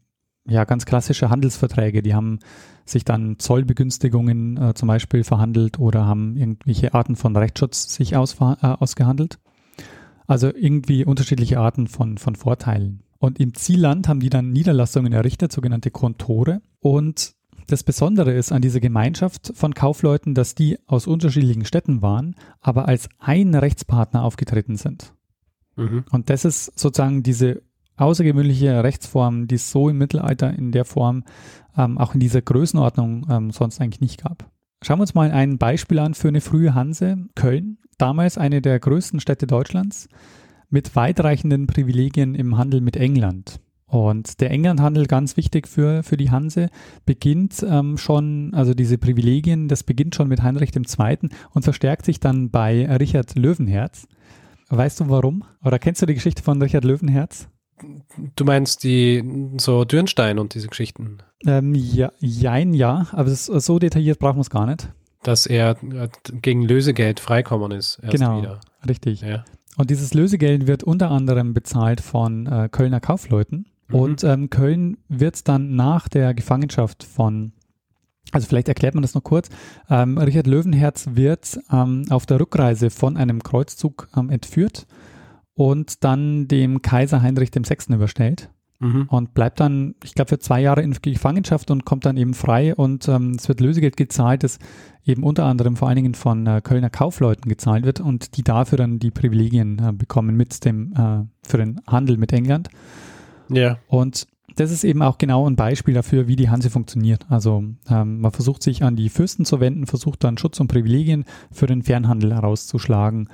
ja 0.48 0.64
ganz 0.64 0.86
klassische 0.86 1.30
Handelsverträge. 1.30 2.02
Die 2.02 2.14
haben 2.14 2.38
sich 2.84 3.04
dann 3.04 3.38
Zollbegünstigungen 3.38 4.56
äh, 4.56 4.74
zum 4.74 4.88
Beispiel 4.88 5.24
verhandelt 5.24 5.78
oder 5.78 6.06
haben 6.06 6.36
irgendwelche 6.36 6.94
Arten 6.94 7.16
von 7.16 7.36
Rechtsschutz 7.36 7.94
sich 7.94 8.16
aus, 8.16 8.36
äh, 8.40 8.54
ausgehandelt. 8.62 9.38
Also 10.26 10.54
irgendwie 10.54 11.04
unterschiedliche 11.04 11.58
Arten 11.58 11.86
von, 11.86 12.18
von 12.18 12.34
Vorteilen. 12.34 13.02
Und 13.18 13.40
im 13.40 13.54
Zielland 13.54 14.08
haben 14.08 14.20
die 14.20 14.30
dann 14.30 14.50
Niederlassungen 14.50 15.12
errichtet, 15.12 15.52
sogenannte 15.52 15.90
Kontore. 15.90 16.60
Und 16.80 17.34
das 17.66 17.82
Besondere 17.82 18.32
ist 18.32 18.52
an 18.52 18.62
dieser 18.62 18.80
Gemeinschaft 18.80 19.52
von 19.54 19.74
Kaufleuten, 19.74 20.34
dass 20.34 20.54
die 20.54 20.78
aus 20.86 21.06
unterschiedlichen 21.06 21.64
Städten 21.64 22.00
waren, 22.00 22.36
aber 22.60 22.88
als 22.88 23.08
ein 23.18 23.54
Rechtspartner 23.54 24.22
aufgetreten 24.22 24.76
sind. 24.76 25.12
Mhm. 25.76 26.04
Und 26.10 26.30
das 26.30 26.44
ist 26.44 26.78
sozusagen 26.78 27.22
diese 27.22 27.62
außergewöhnliche 27.98 28.82
Rechtsform, 28.82 29.46
die 29.46 29.56
es 29.56 29.70
so 29.70 29.88
im 29.88 29.98
Mittelalter 29.98 30.52
in 30.52 30.72
der 30.72 30.84
Form 30.84 31.24
ähm, 31.76 31.98
auch 31.98 32.14
in 32.14 32.20
dieser 32.20 32.42
Größenordnung 32.42 33.26
ähm, 33.30 33.50
sonst 33.50 33.80
eigentlich 33.80 34.00
nicht 34.00 34.22
gab. 34.22 34.50
Schauen 34.82 34.98
wir 34.98 35.02
uns 35.02 35.14
mal 35.14 35.30
ein 35.30 35.58
Beispiel 35.58 35.98
an 35.98 36.14
für 36.14 36.28
eine 36.28 36.40
frühe 36.40 36.74
Hanse. 36.74 37.16
Köln, 37.34 37.78
damals 37.98 38.38
eine 38.38 38.62
der 38.62 38.78
größten 38.78 39.20
Städte 39.20 39.46
Deutschlands, 39.46 40.08
mit 40.70 40.94
weitreichenden 40.94 41.66
Privilegien 41.66 42.34
im 42.34 42.56
Handel 42.56 42.80
mit 42.80 42.96
England. 42.96 43.60
Und 43.86 44.40
der 44.42 44.50
Englandhandel, 44.50 45.06
ganz 45.06 45.38
wichtig 45.38 45.66
für, 45.66 46.02
für 46.02 46.18
die 46.18 46.30
Hanse, 46.30 46.68
beginnt 47.06 47.64
ähm, 47.66 47.96
schon, 47.96 48.52
also 48.54 48.74
diese 48.74 48.98
Privilegien, 48.98 49.66
das 49.66 49.82
beginnt 49.82 50.14
schon 50.14 50.28
mit 50.28 50.42
Heinrich 50.42 50.76
II. 50.76 51.30
und 51.54 51.62
verstärkt 51.62 52.04
sich 52.04 52.20
dann 52.20 52.50
bei 52.50 52.86
Richard 52.96 53.34
Löwenherz. 53.36 54.06
Weißt 54.68 55.00
du 55.00 55.08
warum? 55.08 55.44
Oder 55.64 55.78
kennst 55.78 56.02
du 56.02 56.06
die 56.06 56.14
Geschichte 56.14 56.42
von 56.42 56.60
Richard 56.60 56.84
Löwenherz? 56.84 57.48
Du 58.36 58.44
meinst 58.44 58.84
die 58.84 59.24
so 59.58 59.84
Dürnstein 59.84 60.38
und 60.38 60.54
diese 60.54 60.68
Geschichten? 60.68 61.18
Ähm, 61.46 61.74
ja, 61.74 62.10
jein, 62.18 62.74
ja, 62.74 63.06
aber 63.12 63.30
so 63.30 63.78
detailliert 63.78 64.18
brauchen 64.18 64.36
wir 64.36 64.42
es 64.42 64.50
gar 64.50 64.66
nicht. 64.66 64.88
Dass 65.22 65.46
er 65.46 65.76
äh, 65.82 66.08
gegen 66.40 66.62
Lösegeld 66.62 67.20
freikommen 67.20 67.72
ist. 67.72 68.00
genau, 68.08 68.40
wieder. 68.40 68.60
richtig. 68.88 69.20
Ja. 69.20 69.44
Und 69.76 69.90
dieses 69.90 70.14
Lösegeld 70.14 70.66
wird 70.66 70.82
unter 70.82 71.10
anderem 71.10 71.54
bezahlt 71.54 72.00
von 72.00 72.46
äh, 72.46 72.68
Kölner 72.70 73.00
Kaufleuten. 73.00 73.66
Mhm. 73.88 73.94
Und 73.94 74.24
ähm, 74.24 74.50
Köln 74.50 74.98
wird 75.08 75.48
dann 75.48 75.76
nach 75.76 76.08
der 76.08 76.34
Gefangenschaft 76.34 77.04
von 77.04 77.52
Also 78.32 78.46
vielleicht 78.46 78.68
erklärt 78.68 78.94
man 78.94 79.02
das 79.02 79.14
noch 79.14 79.22
kurz. 79.22 79.48
Ähm, 79.88 80.18
Richard 80.18 80.46
Löwenherz 80.46 81.10
wird 81.12 81.58
ähm, 81.72 82.04
auf 82.10 82.26
der 82.26 82.40
Rückreise 82.40 82.90
von 82.90 83.16
einem 83.16 83.42
Kreuzzug 83.42 84.08
ähm, 84.16 84.30
entführt 84.30 84.86
und 85.58 86.04
dann 86.04 86.46
dem 86.46 86.82
Kaiser 86.82 87.20
Heinrich 87.20 87.50
VI. 87.52 87.92
überstellt 87.92 88.48
Mhm. 88.80 89.06
und 89.08 89.34
bleibt 89.34 89.58
dann, 89.58 89.96
ich 90.04 90.14
glaube, 90.14 90.28
für 90.28 90.38
zwei 90.38 90.60
Jahre 90.60 90.82
in 90.82 90.92
Gefangenschaft 90.92 91.72
und 91.72 91.84
kommt 91.84 92.06
dann 92.06 92.16
eben 92.16 92.32
frei 92.32 92.76
und 92.76 93.08
ähm, 93.08 93.32
es 93.32 93.48
wird 93.48 93.58
Lösegeld 93.58 93.96
gezahlt, 93.96 94.44
das 94.44 94.60
eben 95.04 95.24
unter 95.24 95.46
anderem 95.46 95.74
vor 95.74 95.88
allen 95.88 95.96
Dingen 95.96 96.14
von 96.14 96.46
äh, 96.46 96.60
Kölner 96.62 96.90
Kaufleuten 96.90 97.48
gezahlt 97.48 97.84
wird 97.84 97.98
und 97.98 98.36
die 98.36 98.44
dafür 98.44 98.78
dann 98.78 99.00
die 99.00 99.10
Privilegien 99.10 99.80
äh, 99.84 99.92
bekommen 99.92 100.36
mit 100.36 100.64
dem, 100.64 100.92
äh, 100.92 101.24
für 101.42 101.56
den 101.56 101.80
Handel 101.88 102.18
mit 102.18 102.32
England. 102.32 102.68
Ja. 103.48 103.78
Und 103.88 104.28
das 104.54 104.70
ist 104.70 104.84
eben 104.84 105.02
auch 105.02 105.18
genau 105.18 105.48
ein 105.50 105.56
Beispiel 105.56 105.94
dafür, 105.94 106.28
wie 106.28 106.36
die 106.36 106.48
Hanse 106.48 106.70
funktioniert. 106.70 107.26
Also 107.28 107.64
ähm, 107.90 108.20
man 108.20 108.30
versucht 108.30 108.62
sich 108.62 108.84
an 108.84 108.94
die 108.94 109.08
Fürsten 109.08 109.44
zu 109.44 109.58
wenden, 109.58 109.86
versucht 109.86 110.22
dann 110.22 110.38
Schutz 110.38 110.60
und 110.60 110.68
Privilegien 110.68 111.24
für 111.50 111.66
den 111.66 111.82
Fernhandel 111.82 112.32
herauszuschlagen. 112.32 113.28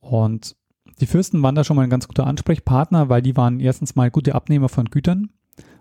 Und 0.00 0.56
die 1.02 1.06
Fürsten 1.06 1.42
waren 1.42 1.56
da 1.56 1.64
schon 1.64 1.76
mal 1.76 1.82
ein 1.82 1.90
ganz 1.90 2.06
guter 2.06 2.28
Ansprechpartner, 2.28 3.08
weil 3.08 3.22
die 3.22 3.36
waren 3.36 3.58
erstens 3.58 3.96
mal 3.96 4.08
gute 4.08 4.36
Abnehmer 4.36 4.68
von 4.68 4.86
Gütern 4.86 5.30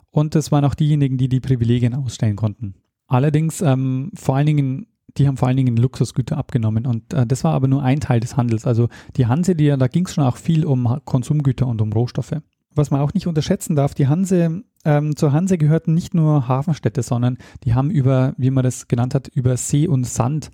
und 0.10 0.36
es 0.36 0.52
waren 0.52 0.66
auch 0.66 0.74
diejenigen, 0.74 1.18
die 1.18 1.30
die 1.30 1.40
Privilegien 1.40 1.94
ausstellen 1.94 2.36
konnten. 2.36 2.74
Allerdings 3.06 3.62
ähm, 3.62 4.12
vor 4.16 4.36
allen 4.36 4.48
Dingen, 4.48 4.88
die 5.18 5.28
haben 5.28 5.38
vor 5.38 5.48
allen 5.48 5.58
Dingen 5.58 5.78
Luxusgüter 5.78 6.38
abgenommen 6.38 6.88
und 6.88 7.14
äh, 7.14 7.28
das 7.28 7.44
war 7.44 7.54
aber 7.54 7.68
nur 7.68 7.84
ein 7.84 8.00
Teil 8.00 8.20
des 8.20 8.36
Handels. 8.36 8.66
Also 8.66 8.90
die 9.16 9.28
Hanse, 9.28 9.56
die, 9.56 9.68
da 9.68 9.88
ging 9.88 10.08
es 10.08 10.16
schon 10.16 10.24
auch 10.24 10.38
viel 10.38 10.66
um 10.66 11.00
Konsumgüter 11.06 11.68
und 11.68 11.82
um 11.82 11.94
Rohstoffe. 11.94 12.42
Was 12.74 12.90
man 12.90 13.02
auch 13.02 13.14
nicht 13.14 13.28
unterschätzen 13.28 13.76
darf, 13.76 13.94
die 13.94 14.08
Hanse, 14.08 14.64
ähm, 14.86 15.16
zur 15.16 15.34
Hanse 15.34 15.60
gehörten 15.60 15.94
nicht 15.94 16.16
nur 16.16 16.48
Hafenstädte, 16.48 17.04
sondern 17.04 17.38
die 17.64 17.76
haben 17.76 17.92
über, 17.92 18.34
wie 18.38 18.50
man 18.50 18.64
das 18.64 18.88
genannt 18.88 19.14
hat, 19.14 19.28
über 19.28 19.56
See 19.56 19.88
und 19.88 20.08
Sand 20.08 20.50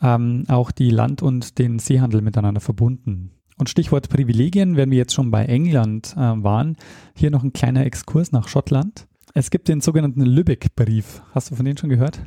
ähm, 0.00 0.44
auch 0.46 0.70
die 0.70 0.90
Land- 0.90 1.22
und 1.22 1.58
den 1.58 1.80
Seehandel 1.80 2.22
miteinander 2.22 2.60
verbunden. 2.60 3.32
Und 3.58 3.68
Stichwort 3.68 4.08
Privilegien, 4.08 4.76
wenn 4.76 4.90
wir 4.90 4.98
jetzt 4.98 5.14
schon 5.14 5.30
bei 5.30 5.44
England 5.44 6.14
äh, 6.16 6.20
waren, 6.20 6.76
hier 7.14 7.30
noch 7.30 7.42
ein 7.42 7.52
kleiner 7.52 7.86
Exkurs 7.86 8.32
nach 8.32 8.48
Schottland. 8.48 9.06
Es 9.34 9.50
gibt 9.50 9.68
den 9.68 9.80
sogenannten 9.80 10.22
Lübeck-Brief. 10.22 11.22
Hast 11.32 11.50
du 11.50 11.56
von 11.56 11.64
denen 11.64 11.78
schon 11.78 11.90
gehört? 11.90 12.20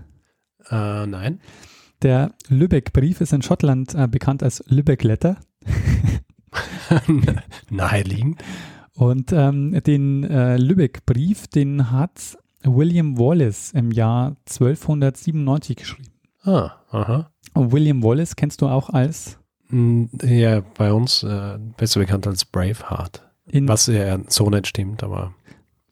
Äh, 0.70 1.06
nein. 1.06 1.40
Der 2.02 2.34
Lübeck-Brief 2.50 3.22
ist 3.22 3.34
in 3.34 3.42
Schottland 3.42 3.96
äh, 3.96 4.08
bekannt 4.08 4.44
als 4.44 4.64
Lübeck-Letter. 4.68 5.38
Naheliegend. 7.70 8.42
Und 8.96 9.34
ähm, 9.34 9.80
den 9.86 10.24
äh, 10.24 10.58
Lübeck-Brief, 10.58 11.48
den 11.48 11.92
hat 11.92 12.38
William 12.64 13.18
Wallace 13.18 13.72
im 13.74 13.92
Jahr 13.92 14.38
1297 14.48 15.76
geschrieben. 15.76 16.10
Ah, 16.44 16.72
aha. 16.90 17.32
Und 17.54 17.72
William 17.72 18.04
Wallace 18.04 18.36
kennst 18.36 18.62
du 18.62 18.68
auch 18.68 18.90
als 18.90 19.38
Ja, 19.72 20.62
bei 20.78 20.94
uns 20.94 21.24
äh, 21.24 21.58
besser 21.78 22.00
bekannt 22.00 22.28
als 22.28 22.46
Braveheart. 22.46 23.24
in 23.48 23.68
Was 23.68 23.88
ja 23.88 24.20
so 24.28 24.50
nicht 24.50 24.68
stimmt, 24.68 25.04
aber 25.04 25.34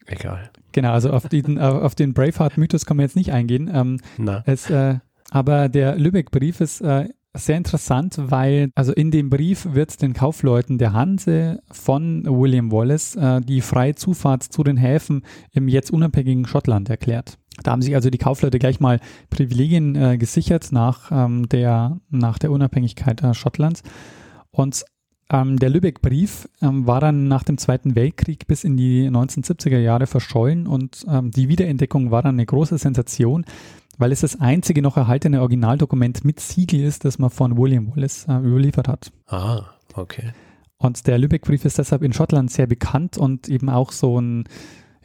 egal. 0.05 0.51
genau, 0.71 0.91
also 0.91 1.11
auf 1.11 1.27
den, 1.27 1.59
auf 1.59 1.81
auf 1.83 1.95
den 1.95 2.13
Braveheart-Mythos 2.13 2.85
kann 2.85 2.97
man 2.97 3.05
jetzt 3.05 3.15
nicht 3.15 3.31
eingehen. 3.31 3.69
Ähm, 3.73 3.99
Es, 4.45 4.69
äh, 4.69 4.99
aber 5.31 5.69
der 5.69 5.95
Lübeck-Brief 5.95 6.61
ist 6.61 6.81
äh, 6.81 7.09
sehr 7.35 7.57
interessant, 7.57 8.15
weil 8.17 8.69
also 8.75 8.93
in 8.93 9.09
dem 9.09 9.29
Brief 9.29 9.67
wird 9.71 10.01
den 10.01 10.13
Kaufleuten 10.13 10.77
der 10.77 10.93
Hanse 10.93 11.61
von 11.71 12.23
William 12.25 12.71
Wallace 12.71 13.15
äh, 13.15 13.41
die 13.41 13.61
freie 13.61 13.95
Zufahrt 13.95 14.43
zu 14.43 14.63
den 14.63 14.77
Häfen 14.77 15.23
im 15.51 15.67
jetzt 15.67 15.91
unabhängigen 15.91 16.45
Schottland 16.45 16.89
erklärt. 16.89 17.39
Da 17.61 17.71
haben 17.71 17.81
sich 17.81 17.93
also 17.95 18.09
die 18.09 18.17
Kaufleute 18.17 18.57
gleich 18.57 18.79
mal 18.79 18.99
Privilegien 19.29 19.95
äh, 19.95 20.17
gesichert 20.17 20.71
nach, 20.71 21.11
ähm, 21.11 21.47
der, 21.49 21.99
nach 22.09 22.39
der 22.39 22.51
Unabhängigkeit 22.51 23.21
äh, 23.21 23.33
Schottlands. 23.33 23.83
Und 24.49 24.85
ähm, 25.29 25.57
der 25.57 25.69
Lübeck-Brief 25.69 26.49
ähm, 26.61 26.87
war 26.87 26.99
dann 26.99 27.27
nach 27.27 27.43
dem 27.43 27.57
Zweiten 27.57 27.95
Weltkrieg 27.95 28.47
bis 28.47 28.63
in 28.63 28.77
die 28.77 29.09
1970er 29.09 29.79
Jahre 29.79 30.07
verschollen 30.07 30.67
und 30.67 31.05
ähm, 31.07 31.31
die 31.31 31.47
Wiederentdeckung 31.47 32.11
war 32.11 32.21
dann 32.21 32.35
eine 32.35 32.45
große 32.45 32.77
Sensation, 32.77 33.45
weil 33.97 34.11
es 34.11 34.21
das 34.21 34.39
einzige 34.39 34.81
noch 34.81 34.97
erhaltene 34.97 35.41
Originaldokument 35.41 36.25
mit 36.25 36.39
Siegel 36.39 36.81
ist, 36.81 37.05
das 37.05 37.19
man 37.19 37.29
von 37.29 37.57
William 37.57 37.95
Wallace 37.95 38.27
äh, 38.27 38.37
überliefert 38.37 38.87
hat. 38.87 39.11
ah, 39.27 39.65
okay. 39.95 40.33
Und 40.77 41.07
der 41.07 41.17
Lübeck-Brief 41.17 41.63
ist 41.63 41.77
deshalb 41.77 42.03
in 42.03 42.11
Schottland 42.11 42.51
sehr 42.51 42.67
bekannt 42.67 43.17
und 43.17 43.47
eben 43.47 43.69
auch 43.69 43.93
so 43.93 44.19
ein, 44.19 44.43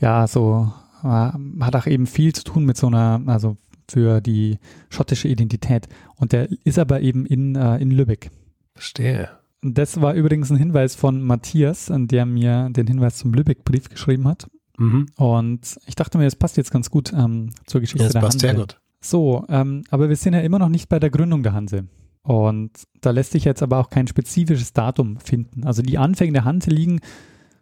ja, 0.01 0.27
so, 0.27 0.73
hat 1.03 1.77
auch 1.77 1.87
eben 1.87 2.07
viel 2.07 2.35
zu 2.35 2.45
tun 2.45 2.65
mit 2.65 2.77
so 2.77 2.87
einer, 2.89 3.21
also 3.27 3.57
für 3.91 4.21
die 4.21 4.59
schottische 4.91 5.29
Identität. 5.29 5.89
Und 6.17 6.33
der 6.33 6.49
ist 6.65 6.79
aber 6.79 7.01
eben 7.01 7.25
in, 7.27 7.57
äh, 7.57 7.79
in 7.79 7.91
Lübeck. 7.91 8.31
Verstehe. 8.75 9.31
Das 9.63 10.01
war 10.01 10.15
übrigens 10.15 10.51
ein 10.51 10.57
Hinweis 10.57 10.95
von 10.95 11.23
Matthias, 11.23 11.91
der 11.93 12.27
mir 12.27 12.69
den 12.71 12.87
Hinweis 12.87 13.17
zum 13.17 13.33
Lübeck-Brief 13.35 13.89
geschrieben 13.89 14.29
hat. 14.29 14.49
Mhm. 14.79 15.07
Und 15.17 15.79
ich 15.87 15.97
dachte 15.97 16.19
mir, 16.19 16.25
das 16.25 16.37
passt 16.37 16.57
jetzt 16.57 16.71
ganz 16.71 16.91
gut 16.91 17.13
ähm, 17.13 17.51
zur 17.67 17.81
Geschichte 17.81 18.05
Ja, 18.05 18.07
das 18.07 18.13
der 18.13 18.21
passt 18.21 18.35
Hanse. 18.35 18.47
sehr 18.47 18.55
gut. 18.55 18.81
So, 19.01 19.45
ähm, 19.49 19.85
aber 19.91 20.09
wir 20.09 20.17
sind 20.17 20.35
ja 20.35 20.41
immer 20.41 20.59
noch 20.59 20.69
nicht 20.69 20.89
bei 20.89 21.01
der 21.01 21.11
Gründung 21.11 21.43
der 21.43 21.55
Hanse. 21.55 21.87
Und 22.23 22.71
da 23.01 23.11
lässt 23.11 23.33
sich 23.33 23.45
jetzt 23.45 23.63
aber 23.63 23.79
auch 23.79 23.91
kein 23.91 24.07
spezifisches 24.07 24.73
Datum 24.73 25.19
finden. 25.19 25.65
Also 25.65 25.83
die 25.83 25.99
Anfänge 25.99 26.33
der 26.33 26.45
Hanse 26.45 26.71
liegen, 26.71 27.01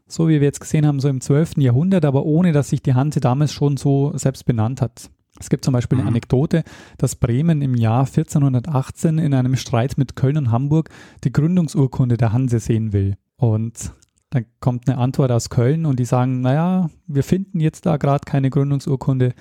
so 0.09 0.29
wie 0.29 0.41
wir 0.41 0.47
jetzt 0.47 0.61
gesehen 0.61 0.87
haben, 0.87 1.01
so 1.01 1.09
im 1.09 1.21
12. 1.21 1.59
Jahrhundert, 1.59 2.05
aber 2.05 2.25
ohne, 2.25 2.53
dass 2.53 2.69
sich 2.71 2.83
die 2.83 2.95
Hanse 2.95 3.21
damals 3.21 3.53
schon 3.53 3.77
so 3.77 4.13
selbst 4.17 4.45
benannt 4.47 4.81
hat. 4.81 5.11
Es 5.39 5.51
gibt 5.51 5.65
zum 5.65 5.73
Beispiel 5.73 5.99
eine 5.99 6.05
Mhm. 6.05 6.09
Anekdote, 6.09 6.65
dass 6.97 7.17
Bremen 7.17 7.61
im 7.61 7.75
Jahr 7.75 8.07
1418 8.07 9.19
in 9.19 9.35
einem 9.35 9.57
Streit 9.57 9.99
mit 9.99 10.17
Köln 10.17 10.39
und 10.39 10.51
Hamburg 10.51 10.89
die 11.25 11.33
Gründungsurkunde 11.33 12.17
der 12.17 12.33
Hanse 12.33 12.59
sehen 12.59 12.93
will. 12.93 13.17
Und 13.37 13.93
dann 14.31 14.47
kommt 14.61 14.89
eine 14.89 14.99
Antwort 14.99 15.31
aus 15.31 15.51
Köln 15.51 15.85
und 15.87 15.99
die 16.01 16.05
sagen, 16.05 16.41
naja, 16.41 16.89
wir 17.07 17.23
finden 17.23 17.61
jetzt 17.61 17.85
da 17.87 17.97
gerade 17.97 18.25
keine 18.25 18.51
Gründungsurkunde, 18.51 19.35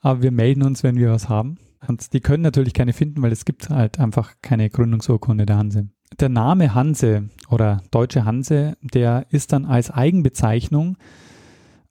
aber 0.00 0.22
wir 0.22 0.32
melden 0.32 0.62
uns, 0.62 0.82
wenn 0.82 0.96
wir 0.96 1.10
was 1.10 1.28
haben. 1.28 1.58
Und 1.86 2.12
die 2.12 2.20
können 2.20 2.42
natürlich 2.42 2.74
keine 2.74 2.92
finden, 2.92 3.22
weil 3.22 3.32
es 3.32 3.44
gibt 3.44 3.70
halt 3.70 3.98
einfach 3.98 4.34
keine 4.42 4.68
Gründungsurkunde 4.68 5.46
der 5.46 5.56
Hanse. 5.56 5.88
Der 6.18 6.28
Name 6.28 6.74
Hanse 6.74 7.28
oder 7.48 7.82
Deutsche 7.90 8.24
Hanse, 8.24 8.76
der 8.82 9.26
ist 9.30 9.52
dann 9.52 9.64
als 9.64 9.90
Eigenbezeichnung 9.90 10.96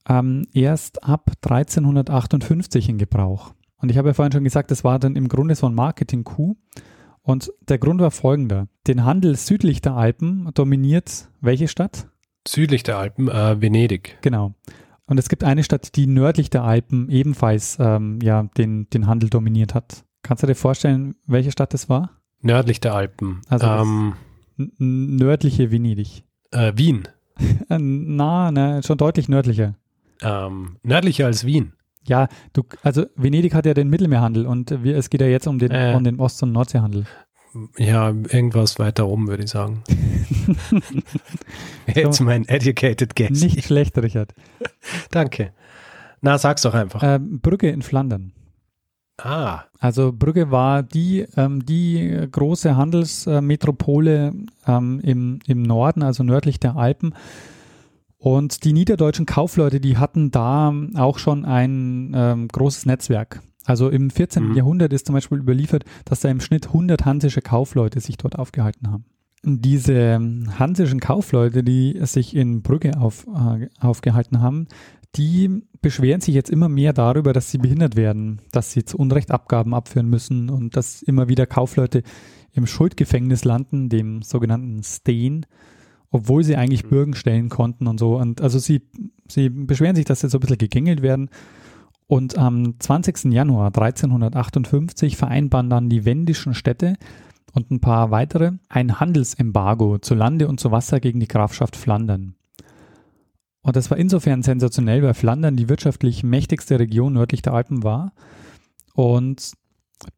ähm, 0.07 0.45
erst 0.53 1.03
ab 1.03 1.31
1358 1.41 2.89
in 2.89 2.97
Gebrauch. 2.97 3.53
Und 3.77 3.89
ich 3.89 3.97
habe 3.97 4.09
ja 4.09 4.13
vorhin 4.13 4.33
schon 4.33 4.43
gesagt, 4.43 4.71
das 4.71 4.83
war 4.83 4.99
dann 4.99 5.15
im 5.15 5.29
Grunde 5.29 5.55
so 5.55 5.67
ein 5.67 5.73
Marketing-Coup. 5.73 6.57
Und 7.21 7.53
der 7.67 7.77
Grund 7.77 8.01
war 8.01 8.11
folgender. 8.11 8.67
Den 8.88 9.05
Handel 9.05 9.35
südlich 9.35 9.81
der 9.81 9.93
Alpen 9.93 10.49
dominiert 10.53 11.29
welche 11.41 11.67
Stadt? 11.67 12.07
Südlich 12.47 12.83
der 12.83 12.97
Alpen, 12.97 13.29
äh, 13.29 13.61
Venedig. 13.61 14.17
Genau. 14.21 14.53
Und 15.05 15.17
es 15.17 15.29
gibt 15.29 15.43
eine 15.43 15.63
Stadt, 15.63 15.95
die 15.95 16.07
nördlich 16.07 16.49
der 16.49 16.63
Alpen 16.63 17.09
ebenfalls 17.09 17.77
ähm, 17.79 18.19
ja, 18.21 18.43
den, 18.57 18.89
den 18.89 19.07
Handel 19.07 19.29
dominiert 19.29 19.73
hat. 19.73 20.03
Kannst 20.23 20.43
du 20.43 20.47
dir 20.47 20.55
vorstellen, 20.55 21.15
welche 21.25 21.51
Stadt 21.51 21.73
das 21.73 21.89
war? 21.89 22.18
Nördlich 22.41 22.79
der 22.79 22.93
Alpen. 22.96 23.41
Also 23.50 23.67
ähm, 23.67 24.13
nördliche 24.77 25.72
Venedig. 25.72 26.24
äh, 26.51 26.74
Wien. 26.75 27.08
Äh, 27.69 27.77
Na, 27.79 28.51
na, 28.51 28.81
schon 28.84 28.98
deutlich 28.98 29.29
nördlicher. 29.29 29.75
Ähm, 30.22 30.75
nördlicher 30.84 31.25
als 31.27 31.46
Wien. 31.46 31.72
Ja, 32.05 32.27
du, 32.51 32.63
also 32.84 33.05
Venedig 33.15 33.53
hat 33.53 33.65
ja 33.65 33.74
den 33.74 33.89
Mittelmeerhandel 33.89 34.46
und 34.46 34.84
wir, 34.84 34.98
es 34.98 35.10
geht 35.10 35.22
ja 35.22 35.27
jetzt 35.27 35.48
um 35.48 35.58
den, 35.60 35.72
Äh. 35.72 35.93
um 35.96 36.03
den 36.03 36.19
Ost- 36.19 36.43
und 36.43 36.51
Nordseehandel. 36.51 37.05
Ja, 37.77 38.10
irgendwas 38.10 38.77
weiter 38.77 39.08
oben, 39.08 39.27
würde 39.27 39.43
ich 39.43 39.50
sagen. 39.50 39.84
Jetzt 41.93 42.19
mein 42.22 42.48
educated 42.48 43.15
guess. 43.15 43.41
Nicht 43.41 43.63
schlecht, 43.65 43.98
Richard. 43.98 44.34
Danke. 45.12 45.51
Na, 46.22 46.38
sag's 46.38 46.62
doch 46.63 46.74
einfach. 46.74 47.01
Ähm, 47.03 47.39
Brügge 47.39 47.69
in 47.69 47.81
Flandern. 47.81 48.34
Ah, 49.25 49.65
Also 49.79 50.11
Brügge 50.11 50.51
war 50.51 50.83
die, 50.83 51.25
ähm, 51.38 51.65
die 51.65 52.27
große 52.31 52.75
Handelsmetropole 52.75 54.33
ähm, 54.67 54.99
im, 55.01 55.39
im 55.45 55.63
Norden, 55.63 56.03
also 56.03 56.23
nördlich 56.23 56.59
der 56.59 56.75
Alpen. 56.75 57.13
Und 58.17 58.65
die 58.65 58.73
niederdeutschen 58.73 59.25
Kaufleute, 59.25 59.79
die 59.79 59.97
hatten 59.97 60.29
da 60.29 60.73
auch 60.95 61.19
schon 61.19 61.45
ein 61.45 62.11
ähm, 62.13 62.47
großes 62.49 62.85
Netzwerk. 62.85 63.41
Also 63.65 63.89
im 63.89 64.09
14. 64.09 64.49
Mhm. 64.49 64.55
Jahrhundert 64.55 64.93
ist 64.93 65.05
zum 65.05 65.13
Beispiel 65.13 65.38
überliefert, 65.38 65.85
dass 66.03 66.21
da 66.21 66.29
im 66.29 66.41
Schnitt 66.41 66.67
100 66.67 67.05
hansische 67.05 67.41
Kaufleute 67.41 67.99
sich 67.99 68.17
dort 68.17 68.38
aufgehalten 68.38 68.91
haben. 68.91 69.05
Diese 69.43 69.93
ähm, 69.93 70.49
hansischen 70.59 70.99
Kaufleute, 70.99 71.63
die 71.63 71.97
sich 72.01 72.35
in 72.35 72.61
Brügge 72.61 72.99
auf, 72.99 73.25
äh, 73.27 73.69
aufgehalten 73.79 74.41
haben, 74.41 74.67
die 75.16 75.63
beschweren 75.82 76.22
sich 76.22 76.36
jetzt 76.36 76.50
immer 76.50 76.70
mehr 76.70 76.94
darüber, 76.94 77.34
dass 77.34 77.50
sie 77.50 77.58
behindert 77.58 77.96
werden, 77.96 78.42
dass 78.51 78.72
sie 78.72 78.86
zu 78.86 78.98
Unrecht 78.98 79.32
Abgaben 79.32 79.74
abführen 79.74 80.10
müssen 80.10 80.50
und 80.50 80.75
dass 80.75 81.01
immer 81.01 81.30
wieder 81.30 81.48
Kaufleute 81.48 82.04
im 82.54 82.68
Schuldgefängnis 82.68 83.44
landen, 83.44 83.89
dem 83.89 84.22
sogenannten 84.22 84.84
Steen, 84.84 85.46
obwohl 86.12 86.44
sie 86.44 86.56
eigentlich 86.56 86.86
Mhm. 86.86 86.89
Bürgen 86.89 87.13
stellen 87.16 87.50
konnten 87.50 87.88
und 87.88 88.00
so. 88.00 88.18
Und 88.18 88.42
also 88.42 88.60
sie, 88.60 88.82
sie 89.28 89.50
beschweren 89.50 89.96
sich, 89.96 90.06
dass 90.06 90.22
sie 90.22 90.30
so 90.30 90.38
ein 90.38 90.42
bisschen 90.42 90.58
gegängelt 90.58 91.01
werden. 91.01 91.30
Und 92.08 92.38
am 92.38 92.80
20. 92.80 93.25
Januar 93.32 93.68
1358 93.68 95.16
vereinbaren 95.16 95.70
dann 95.70 95.89
die 95.89 96.06
wendischen 96.06 96.56
Städte 96.56 96.96
und 97.54 97.70
ein 97.72 97.82
paar 97.82 98.12
weitere 98.12 98.54
ein 98.68 99.00
Handelsembargo 99.00 100.00
zu 100.00 100.16
Lande 100.16 100.48
und 100.48 100.60
zu 100.60 100.72
Wasser 100.72 101.00
gegen 101.00 101.20
die 101.20 101.28
Grafschaft 101.28 101.75
Flandern. 101.75 102.36
Und 103.69 103.75
das 103.75 103.91
war 103.91 103.99
insofern 103.99 104.41
sensationell, 104.41 105.03
weil 105.03 105.13
Flandern 105.13 105.55
die 105.55 105.69
wirtschaftlich 105.69 106.23
mächtigste 106.23 106.79
Region 106.79 107.13
nördlich 107.13 107.43
der 107.43 107.53
Alpen 107.53 107.83
war. 107.83 108.13
Und 108.95 109.51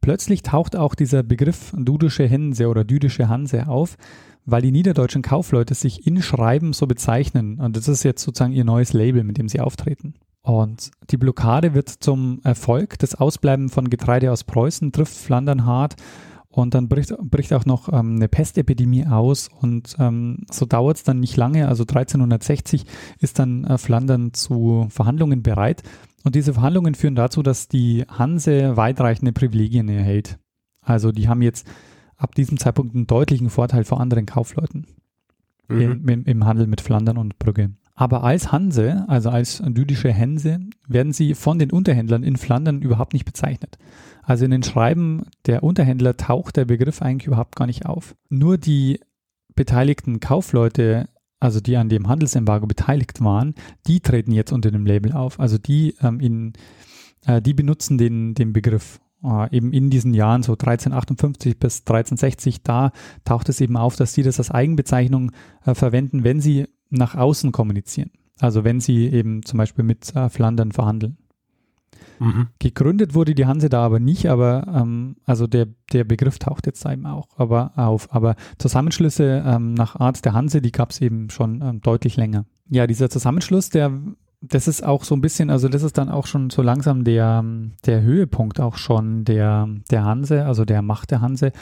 plötzlich 0.00 0.40
taucht 0.40 0.74
auch 0.74 0.94
dieser 0.94 1.22
Begriff 1.22 1.70
dudische 1.76 2.26
Hanse 2.30 2.68
oder 2.68 2.82
dudische 2.82 3.28
Hanse 3.28 3.68
auf, 3.68 3.98
weil 4.46 4.62
die 4.62 4.72
niederdeutschen 4.72 5.20
Kaufleute 5.20 5.74
sich 5.74 6.06
in 6.06 6.22
Schreiben 6.22 6.72
so 6.72 6.86
bezeichnen. 6.86 7.60
Und 7.60 7.76
das 7.76 7.88
ist 7.88 8.04
jetzt 8.04 8.22
sozusagen 8.22 8.54
ihr 8.54 8.64
neues 8.64 8.94
Label, 8.94 9.22
mit 9.22 9.36
dem 9.36 9.50
sie 9.50 9.60
auftreten. 9.60 10.14
Und 10.40 10.90
die 11.10 11.18
Blockade 11.18 11.74
wird 11.74 11.90
zum 11.90 12.40
Erfolg. 12.44 12.98
Das 13.00 13.14
Ausbleiben 13.14 13.68
von 13.68 13.90
Getreide 13.90 14.32
aus 14.32 14.44
Preußen 14.44 14.92
trifft 14.92 15.14
Flandern 15.14 15.66
hart. 15.66 15.96
Und 16.52 16.74
dann 16.74 16.86
bricht, 16.86 17.16
bricht 17.18 17.52
auch 17.54 17.64
noch 17.64 17.88
ähm, 17.88 18.16
eine 18.16 18.28
Pestepidemie 18.28 19.06
aus 19.06 19.48
und 19.48 19.96
ähm, 19.98 20.44
so 20.50 20.66
dauert 20.66 20.98
es 20.98 21.02
dann 21.02 21.18
nicht 21.18 21.34
lange. 21.36 21.66
Also 21.66 21.84
1360 21.84 22.84
ist 23.18 23.38
dann 23.38 23.64
äh, 23.64 23.78
Flandern 23.78 24.34
zu 24.34 24.86
Verhandlungen 24.90 25.42
bereit. 25.42 25.82
Und 26.24 26.34
diese 26.34 26.52
Verhandlungen 26.52 26.94
führen 26.94 27.14
dazu, 27.14 27.42
dass 27.42 27.68
die 27.68 28.04
Hanse 28.06 28.76
weitreichende 28.76 29.32
Privilegien 29.32 29.88
erhält. 29.88 30.38
Also 30.82 31.10
die 31.10 31.26
haben 31.26 31.40
jetzt 31.40 31.66
ab 32.18 32.34
diesem 32.34 32.58
Zeitpunkt 32.58 32.94
einen 32.94 33.06
deutlichen 33.06 33.48
Vorteil 33.48 33.84
vor 33.84 34.00
anderen 34.00 34.26
Kaufleuten 34.26 34.86
mhm. 35.68 35.80
im, 35.80 36.08
im, 36.08 36.24
im 36.24 36.44
Handel 36.44 36.66
mit 36.66 36.82
Flandern 36.82 37.16
und 37.16 37.38
Brügge. 37.38 37.70
Aber 37.94 38.24
als 38.24 38.52
Hanse, 38.52 39.04
also 39.08 39.30
als 39.30 39.62
jüdische 39.74 40.12
Hänse, 40.12 40.60
werden 40.86 41.12
sie 41.12 41.34
von 41.34 41.58
den 41.58 41.70
Unterhändlern 41.70 42.22
in 42.22 42.36
Flandern 42.36 42.82
überhaupt 42.82 43.12
nicht 43.12 43.24
bezeichnet. 43.24 43.78
Also 44.22 44.44
in 44.44 44.50
den 44.52 44.62
Schreiben 44.62 45.24
der 45.46 45.62
Unterhändler 45.62 46.16
taucht 46.16 46.56
der 46.56 46.64
Begriff 46.64 47.02
eigentlich 47.02 47.26
überhaupt 47.26 47.56
gar 47.56 47.66
nicht 47.66 47.86
auf. 47.86 48.14
Nur 48.28 48.56
die 48.56 49.00
beteiligten 49.54 50.20
Kaufleute, 50.20 51.08
also 51.40 51.60
die 51.60 51.76
an 51.76 51.88
dem 51.88 52.08
Handelsembargo 52.08 52.66
beteiligt 52.66 53.22
waren, 53.22 53.54
die 53.86 54.00
treten 54.00 54.32
jetzt 54.32 54.52
unter 54.52 54.70
dem 54.70 54.86
Label 54.86 55.12
auf. 55.12 55.40
Also 55.40 55.58
die 55.58 55.96
ähm, 56.00 56.20
in, 56.20 56.52
äh, 57.26 57.42
die 57.42 57.54
benutzen 57.54 57.98
den, 57.98 58.34
den 58.34 58.52
Begriff. 58.52 59.00
Äh, 59.24 59.54
eben 59.54 59.72
in 59.72 59.90
diesen 59.90 60.14
Jahren, 60.14 60.42
so 60.42 60.52
1358 60.52 61.58
bis 61.58 61.80
1360, 61.80 62.62
da 62.62 62.92
taucht 63.24 63.48
es 63.48 63.60
eben 63.60 63.76
auf, 63.76 63.96
dass 63.96 64.14
sie 64.14 64.22
das 64.22 64.38
als 64.38 64.50
Eigenbezeichnung 64.50 65.32
äh, 65.64 65.74
verwenden, 65.74 66.24
wenn 66.24 66.40
sie 66.40 66.66
nach 66.90 67.14
außen 67.14 67.52
kommunizieren. 67.52 68.10
Also 68.40 68.64
wenn 68.64 68.80
sie 68.80 69.06
eben 69.08 69.44
zum 69.44 69.58
Beispiel 69.58 69.84
mit 69.84 70.14
äh, 70.16 70.28
Flandern 70.28 70.72
verhandeln. 70.72 71.18
Mhm. 72.18 72.48
Gegründet 72.58 73.14
wurde 73.14 73.34
die 73.34 73.46
Hanse 73.46 73.68
da 73.68 73.84
aber 73.84 74.00
nicht, 74.00 74.28
aber 74.28 74.66
ähm, 74.74 75.16
also 75.24 75.46
der, 75.46 75.68
der 75.92 76.04
Begriff 76.04 76.38
taucht 76.38 76.66
jetzt 76.66 76.86
eben 76.86 77.06
auch 77.06 77.28
aber 77.36 77.72
auf. 77.76 78.14
Aber 78.14 78.36
Zusammenschlüsse 78.58 79.42
ähm, 79.46 79.74
nach 79.74 79.96
Art 79.96 80.24
der 80.24 80.32
Hanse, 80.32 80.62
die 80.62 80.72
gab 80.72 80.90
es 80.90 81.00
eben 81.00 81.30
schon 81.30 81.62
ähm, 81.62 81.80
deutlich 81.80 82.16
länger. 82.16 82.46
Ja, 82.68 82.86
dieser 82.86 83.10
Zusammenschluss, 83.10 83.70
der 83.70 83.92
das 84.42 84.66
ist 84.66 84.84
auch 84.84 85.04
so 85.04 85.14
ein 85.14 85.20
bisschen, 85.20 85.50
also 85.50 85.68
das 85.68 85.84
ist 85.84 85.96
dann 85.96 86.08
auch 86.08 86.26
schon 86.26 86.50
so 86.50 86.62
langsam 86.62 87.04
der, 87.04 87.44
der 87.86 88.02
Höhepunkt 88.02 88.60
auch 88.60 88.76
schon 88.76 89.24
der, 89.24 89.68
der 89.90 90.04
Hanse, 90.04 90.44
also 90.46 90.64
der 90.64 90.82
Macht 90.82 91.12
der 91.12 91.20
Hanse. 91.20 91.52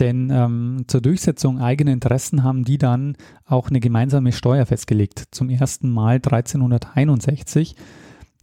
Denn 0.00 0.30
ähm, 0.30 0.84
zur 0.86 1.00
Durchsetzung 1.00 1.60
eigener 1.60 1.92
Interessen 1.92 2.42
haben 2.42 2.64
die 2.64 2.78
dann 2.78 3.16
auch 3.46 3.68
eine 3.68 3.80
gemeinsame 3.80 4.32
Steuer 4.32 4.66
festgelegt. 4.66 5.24
Zum 5.30 5.50
ersten 5.50 5.90
Mal 5.90 6.16
1361 6.16 7.76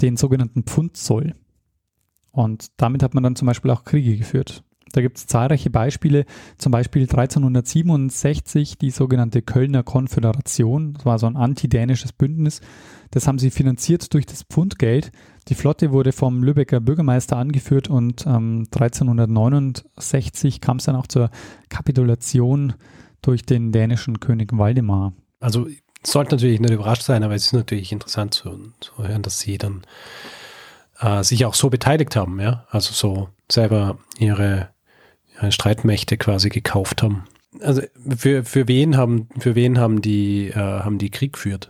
den 0.02 0.18
sogenannten 0.18 0.64
Pfundzoll. 0.64 1.36
Und 2.32 2.68
damit 2.78 3.04
hat 3.04 3.14
man 3.14 3.24
dann 3.24 3.36
zum 3.36 3.46
Beispiel 3.46 3.72
auch 3.72 3.84
Kriege 3.84 4.18
geführt. 4.18 4.64
Da 4.94 5.02
gibt 5.02 5.18
es 5.18 5.28
zahlreiche 5.28 5.70
Beispiele, 5.70 6.26
zum 6.58 6.72
Beispiel 6.72 7.04
1367 7.04 8.78
die 8.78 8.92
sogenannte 8.92 9.42
Kölner 9.42 9.84
Konföderation. 9.84 10.94
Das 10.94 11.06
war 11.06 11.18
so 11.20 11.28
ein 11.28 11.38
antidänisches 11.38 12.12
Bündnis. 12.12 12.60
Das 13.12 13.28
haben 13.28 13.40
sie 13.40 13.52
finanziert 13.52 14.14
durch 14.14 14.26
das 14.26 14.44
Pfundgeld. 14.44 15.12
Die 15.48 15.56
Flotte 15.56 15.92
wurde 15.92 16.12
vom 16.12 16.44
Lübecker 16.44 16.82
Bürgermeister 16.82 17.38
angeführt 17.38 17.90
und 17.90 18.26
ähm, 18.28 18.68
1369 18.72 20.62
kam 20.62 20.78
es 20.78 20.86
dann 20.86 20.96
auch 20.96 21.08
zur 21.08 21.30
Kapitulation 21.70 22.74
durch 23.22 23.44
den 23.46 23.72
dänischen 23.72 24.20
König 24.20 24.58
Waldemar. 24.58 25.14
Also 25.40 25.68
sollte 26.04 26.36
natürlich 26.36 26.60
nicht 26.60 26.74
überrascht 26.74 27.04
sein, 27.04 27.24
aber 27.24 27.36
es 27.36 27.48
ist 27.48 27.54
natürlich 27.54 27.92
interessant 27.92 28.34
zu, 28.34 28.74
zu 28.80 28.98
hören, 28.98 29.22
dass 29.22 29.40
sie 29.40 29.58
dann 29.58 29.82
äh, 31.00 31.24
sich 31.24 31.46
auch 31.46 31.54
so 31.54 31.70
beteiligt 31.70 32.16
haben, 32.16 32.40
ja, 32.40 32.66
also 32.70 32.94
so 32.94 33.30
selber 33.52 33.98
ihre, 34.18 34.70
ihre 35.36 35.52
Streitmächte 35.52 36.18
quasi 36.18 36.50
gekauft 36.50 37.04
haben. 37.04 37.26
Also 37.62 37.82
für, 38.18 38.44
für 38.46 38.68
wen 38.68 38.96
haben 38.98 39.28
für 39.38 39.56
wen 39.56 39.78
haben 39.78 40.02
die 40.02 40.48
äh, 40.48 40.56
haben 40.56 40.98
die 40.98 41.10
Krieg 41.10 41.34
geführt? 41.34 41.70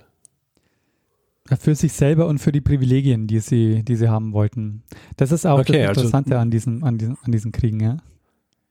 Für 1.59 1.75
sich 1.75 1.91
selber 1.91 2.27
und 2.27 2.39
für 2.39 2.53
die 2.53 2.61
Privilegien, 2.61 3.27
die 3.27 3.39
sie, 3.39 3.83
die 3.83 3.97
sie 3.97 4.07
haben 4.07 4.31
wollten. 4.31 4.83
Das 5.17 5.33
ist 5.33 5.45
auch 5.45 5.59
okay, 5.59 5.81
das 5.81 5.89
also 5.89 6.01
Interessante 6.01 6.35
also, 6.35 6.41
an, 6.43 6.51
diesen, 6.51 6.83
an, 6.83 6.97
diesen, 6.97 7.17
an 7.23 7.31
diesen 7.31 7.51
Kriegen, 7.51 7.81
ja. 7.81 7.97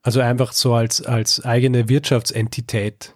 Also 0.02 0.20
einfach 0.20 0.52
so 0.52 0.72
als, 0.72 1.02
als 1.02 1.44
eigene 1.44 1.90
Wirtschaftsentität. 1.90 3.14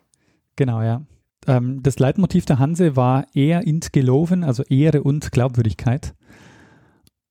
Genau, 0.56 0.82
ja. 0.82 1.02
Ähm, 1.46 1.82
das 1.82 1.98
Leitmotiv 1.98 2.44
der 2.44 2.58
Hanse 2.58 2.96
war 2.96 3.26
eher 3.34 3.66
int 3.66 3.92
geloven, 3.92 4.44
also 4.44 4.62
Ehre 4.64 5.02
und 5.02 5.32
Glaubwürdigkeit. 5.32 6.14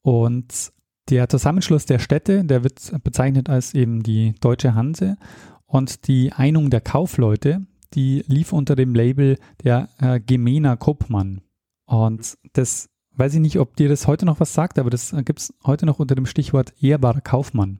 Und 0.02 0.72
der 1.10 1.30
Zusammenschluss 1.30 1.86
der 1.86 2.00
Städte, 2.00 2.44
der 2.44 2.64
wird 2.64 2.94
bezeichnet 3.04 3.50
als 3.50 3.74
eben 3.74 4.04
die 4.04 4.36
Deutsche 4.40 4.76
Hanse. 4.76 5.18
Und 5.66 6.08
die 6.08 6.32
Einung 6.32 6.70
der 6.70 6.82
Kaufleute, 6.82 7.66
die 7.94 8.24
lief 8.28 8.54
unter 8.54 8.76
dem 8.76 8.94
Label 8.96 9.38
der 9.64 9.90
äh, 10.00 10.20
Gemener 10.20 10.78
Kopmann. 10.78 11.42
Und 11.86 12.38
das 12.54 12.90
weiß 13.16 13.36
ich 13.36 13.40
nicht, 13.40 13.60
ob 13.60 13.76
dir 13.76 13.90
das 13.90 14.08
heute 14.08 14.26
noch 14.26 14.40
was 14.40 14.54
sagt, 14.54 14.80
aber 14.80 14.90
das 14.90 15.16
gibt 15.26 15.40
es 15.40 15.54
heute 15.66 15.86
noch 15.86 16.00
unter 16.00 16.16
dem 16.16 16.26
Stichwort 16.26 16.74
ehrbarer 16.82 17.22
Kaufmann. 17.22 17.80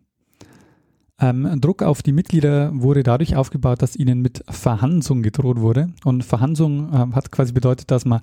Ähm, 1.24 1.62
Druck 1.62 1.84
auf 1.84 2.02
die 2.02 2.12
Mitglieder 2.12 2.72
wurde 2.74 3.02
dadurch 3.02 3.38
aufgebaut, 3.38 3.82
dass 3.82 3.96
ihnen 3.96 4.22
mit 4.22 4.44
Verhansung 4.50 5.24
gedroht 5.24 5.62
wurde. 5.62 5.88
Und 6.04 6.26
Verhansung 6.26 6.92
äh, 6.92 7.16
hat 7.16 7.32
quasi 7.32 7.54
bedeutet, 7.54 7.92
dass 7.92 8.04
man 8.04 8.20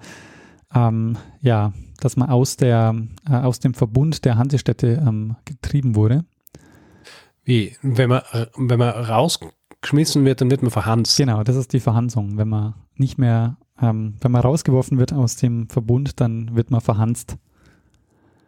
ähm, 0.74 1.16
ja, 1.40 1.72
dass 2.00 2.16
man 2.16 2.28
aus 2.28 2.58
der 2.58 2.94
äh, 3.28 3.36
aus 3.36 3.58
dem 3.58 3.72
Verbund 3.72 4.26
der 4.26 4.36
Hansestädte 4.36 5.02
ähm, 5.06 5.36
getrieben 5.46 5.96
wurde. 5.96 6.24
Wie, 7.42 7.74
wenn 7.80 8.10
man 8.10 8.20
wenn 8.56 8.78
man 8.78 8.90
rausgeschmissen 8.90 10.26
wird, 10.26 10.42
dann 10.42 10.50
wird 10.50 10.60
man 10.60 10.70
verhanst. 10.70 11.16
Genau, 11.16 11.42
das 11.42 11.56
ist 11.56 11.72
die 11.72 11.80
Verhansung. 11.80 12.36
Wenn 12.36 12.48
man 12.48 12.74
nicht 12.96 13.16
mehr, 13.16 13.56
ähm, 13.80 14.16
wenn 14.20 14.30
man 14.30 14.42
rausgeworfen 14.42 14.98
wird 14.98 15.14
aus 15.14 15.36
dem 15.36 15.70
Verbund, 15.70 16.20
dann 16.20 16.54
wird 16.54 16.70
man 16.70 16.82
verhanst. 16.82 17.38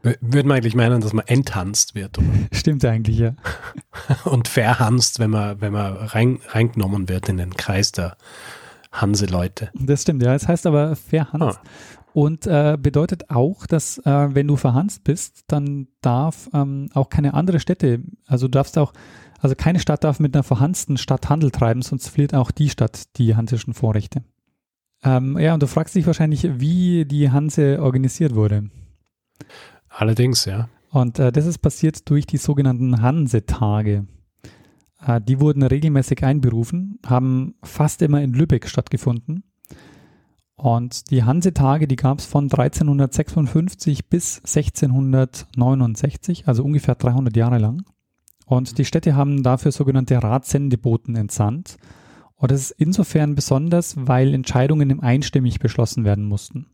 Würde 0.03 0.49
man 0.49 0.57
eigentlich 0.57 0.75
meinen, 0.75 1.01
dass 1.01 1.13
man 1.13 1.27
enthanst 1.27 1.95
wird, 1.95 2.19
oder? 2.19 2.27
Stimmt 2.53 2.85
eigentlich, 2.85 3.19
ja. 3.19 3.35
Und 4.25 4.49
verhanst, 4.49 5.21
wenn 5.21 5.31
man, 5.31 5.61
wenn 5.61 5.73
man 5.73 5.95
rein, 5.95 6.41
reingenommen 6.49 7.09
wird 7.09 7.29
in 7.29 7.37
den 7.37 7.55
Kreis 7.55 7.93
der 7.93 8.17
Hanseleute. 8.91 9.71
Das 9.75 10.03
stimmt, 10.03 10.23
ja. 10.23 10.35
Es 10.35 10.49
heißt 10.49 10.67
aber 10.67 10.97
verhanst. 10.97 11.59
Ah. 11.59 11.69
Und 12.15 12.47
äh, 12.47 12.77
bedeutet 12.79 13.31
auch, 13.31 13.67
dass 13.67 13.99
äh, 13.99 14.35
wenn 14.35 14.49
du 14.49 14.57
verhanst 14.57 15.05
bist, 15.05 15.45
dann 15.47 15.89
darf 16.03 16.51
ähm, 16.53 16.89
auch 16.93 17.09
keine 17.09 17.33
andere 17.33 17.59
Städte, 17.59 18.03
also 18.27 18.49
du 18.49 18.51
darfst 18.51 18.77
auch, 18.77 18.93
also 19.41 19.55
keine 19.55 19.81
Stadt 19.81 20.05
darf 20.05 20.21
mit 20.21 20.35
einer 20.35 20.43
verhansten 20.43 20.99
Stadt 20.99 21.31
Handel 21.31 21.51
treiben, 21.51 21.81
sonst 21.81 22.09
verliert 22.09 22.35
auch 22.35 22.51
die 22.51 22.69
Stadt 22.69 23.17
die 23.17 23.35
hansischen 23.35 23.73
Vorrechte. 23.73 24.23
Ähm, 25.05 25.39
ja, 25.39 25.55
und 25.55 25.63
du 25.63 25.67
fragst 25.67 25.95
dich 25.95 26.07
wahrscheinlich, 26.07 26.47
wie 26.61 27.07
die 27.07 27.31
Hanse 27.31 27.83
organisiert 27.83 28.35
wurde. 28.35 28.69
Allerdings, 29.95 30.47
ja. 30.47 30.69
Und 30.91 31.19
äh, 31.19 31.33
das 31.33 31.47
ist 31.47 31.59
passiert 31.59 32.09
durch 32.11 32.27
die 32.27 32.39
sogenannten 32.39 33.03
Hansetage. 33.03 34.07
Äh, 35.05 35.21
die 35.21 35.41
wurden 35.41 35.63
regelmäßig 35.63 36.25
einberufen, 36.25 36.99
haben 37.05 37.55
fast 37.63 38.01
immer 38.03 38.23
in 38.23 38.33
Lübeck 38.33 38.69
stattgefunden. 38.69 39.45
Und 40.55 41.11
die 41.11 41.25
Hansetage, 41.25 41.89
die 41.89 41.97
gab 41.97 42.21
es 42.21 42.27
von 42.27 42.45
1356 42.45 44.09
bis 44.09 44.39
1669, 44.39 46.47
also 46.47 46.63
ungefähr 46.63 46.95
300 46.95 47.37
Jahre 47.37 47.59
lang. 47.59 47.83
Und 48.47 48.79
die 48.79 48.85
Städte 48.85 49.17
haben 49.17 49.43
dafür 49.43 49.73
sogenannte 49.73 50.23
Ratsendeboten 50.23 51.17
entsandt. 51.17 51.79
Und 52.37 52.51
das 52.51 52.61
ist 52.61 52.71
insofern 52.73 53.35
besonders, 53.35 53.95
weil 53.97 54.35
Entscheidungen 54.35 54.91
im 54.91 55.01
einstimmig 55.01 55.59
beschlossen 55.59 56.05
werden 56.05 56.25
mussten. 56.25 56.67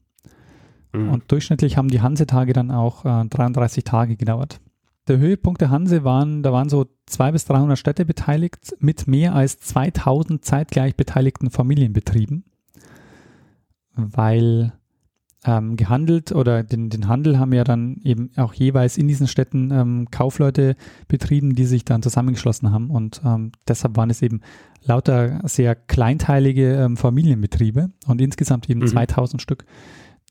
Mhm. 0.93 1.11
Und 1.11 1.31
durchschnittlich 1.31 1.77
haben 1.77 1.89
die 1.89 2.01
Hansetage 2.01 2.53
dann 2.53 2.71
auch 2.71 3.05
äh, 3.05 3.25
33 3.27 3.85
Tage 3.85 4.17
gedauert. 4.17 4.61
Der 5.09 5.19
Höhepunkt 5.19 5.61
der 5.61 5.71
Hanse 5.71 6.05
waren, 6.05 6.43
da 6.43 6.53
waren 6.53 6.69
so 6.69 6.87
200 7.07 7.33
bis 7.33 7.45
300 7.47 7.79
Städte 7.79 8.05
beteiligt 8.05 8.77
mit 8.79 9.09
mehr 9.09 9.35
als 9.35 9.59
2000 9.61 10.45
zeitgleich 10.45 10.97
beteiligten 10.97 11.51
Familienbetrieben, 11.51 12.45
weil 13.95 14.75
ähm, 15.45 15.77
gehandelt 15.77 16.33
oder 16.33 16.63
den, 16.63 16.91
den 16.91 17.09
Handel 17.09 17.39
haben 17.39 17.53
ja 17.55 17.65
dann 17.65 18.01
eben 18.03 18.31
auch 18.37 18.53
jeweils 18.53 18.99
in 18.99 19.09
diesen 19.09 19.29
Städten 19.29 19.71
ähm, 19.71 20.09
Kaufleute 20.11 20.77
betrieben, 21.07 21.55
die 21.55 21.65
sich 21.65 21.85
dann 21.85 22.03
zusammengeschlossen 22.03 22.71
haben 22.71 22.91
und 22.91 23.23
ähm, 23.25 23.53
deshalb 23.67 23.97
waren 23.97 24.11
es 24.11 24.21
eben 24.21 24.41
lauter 24.85 25.41
sehr 25.45 25.75
kleinteilige 25.75 26.75
ähm, 26.75 26.97
Familienbetriebe 26.97 27.91
und 28.07 28.21
insgesamt 28.21 28.69
eben 28.69 28.81
mhm. 28.81 28.89
2000 28.89 29.41
Stück, 29.41 29.65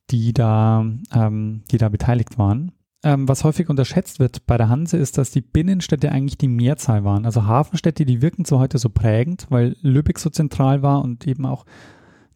die 0.10 0.34
da, 0.34 0.86
ähm, 1.14 1.64
die 1.72 1.78
da 1.78 1.90
beteiligt 1.90 2.38
waren. 2.38 2.72
Ähm, 3.04 3.28
was 3.28 3.44
häufig 3.44 3.70
unterschätzt 3.70 4.20
wird 4.20 4.46
bei 4.48 4.58
der 4.58 4.70
Hanse 4.70 4.98
ist, 4.98 5.18
dass 5.18 5.32
die 5.32 5.42
Binnenstädte 5.42 6.12
eigentlich 6.12 6.38
die 6.38 6.48
Mehrzahl 6.48 7.04
waren. 7.04 7.26
Also 7.26 7.46
Hafenstädte, 7.46 8.06
die 8.06 8.22
wirken 8.22 8.44
so 8.44 8.60
heute 8.60 8.80
so 8.80 8.90
prägend, 8.90 9.46
weil 9.50 9.76
Lübeck 9.82 10.18
so 10.18 10.30
zentral 10.30 10.82
war 10.82 11.04
und 11.04 11.28
eben 11.28 11.46
auch 11.46 11.66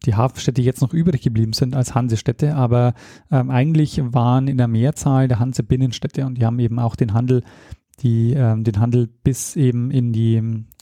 die 0.05 0.15
Hafenstädte 0.15 0.61
jetzt 0.61 0.81
noch 0.81 0.93
übrig 0.93 1.21
geblieben 1.21 1.53
sind 1.53 1.75
als 1.75 1.93
Hansestädte, 1.93 2.55
aber 2.55 2.93
ähm, 3.29 3.49
eigentlich 3.49 4.01
waren 4.03 4.47
in 4.47 4.57
der 4.57 4.67
Mehrzahl 4.67 5.27
der 5.27 5.39
Hanse 5.39 5.63
Binnenstädte 5.63 6.25
und 6.25 6.35
die 6.35 6.45
haben 6.45 6.59
eben 6.59 6.79
auch 6.79 6.95
den 6.95 7.13
Handel, 7.13 7.43
die, 7.99 8.33
ähm, 8.33 8.63
den 8.63 8.79
Handel 8.79 9.07
bis 9.07 9.55
eben 9.55 9.91
in 9.91 10.11
die, 10.11 10.35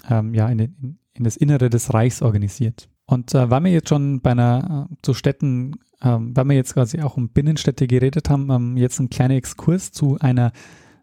ähm, 0.10 0.34
ja, 0.34 0.48
in, 0.48 0.58
den, 0.58 1.00
in, 1.14 1.24
das 1.24 1.36
Innere 1.36 1.70
des 1.70 1.94
Reichs 1.94 2.22
organisiert. 2.22 2.90
Und 3.10 3.34
äh, 3.34 3.50
weil 3.50 3.64
wir 3.64 3.72
jetzt 3.72 3.90
schon 3.90 4.22
bei 4.22 4.32
einer 4.32 4.88
äh, 4.92 4.96
zu 5.02 5.16
Städten, 5.16 5.74
äh, 6.00 6.16
weil 6.20 6.46
wir 6.46 6.56
jetzt 6.56 6.76
quasi 6.76 7.02
auch 7.02 7.18
um 7.18 7.30
Binnenstädte 7.30 7.88
geredet 7.88 8.30
haben, 8.30 8.52
ähm, 8.52 8.78
jetzt 8.78 9.00
ein 9.00 9.10
kleiner 9.10 9.34
Exkurs 9.34 9.92
zu 9.92 10.20
einer 10.20 10.52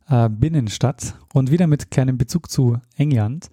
äh, 0.09 0.29
Binnenstadt 0.29 1.17
und 1.35 1.51
wieder 1.51 1.67
mit 1.67 1.91
kleinem 1.91 2.17
Bezug 2.17 2.49
zu 2.49 2.79
England. 2.97 3.51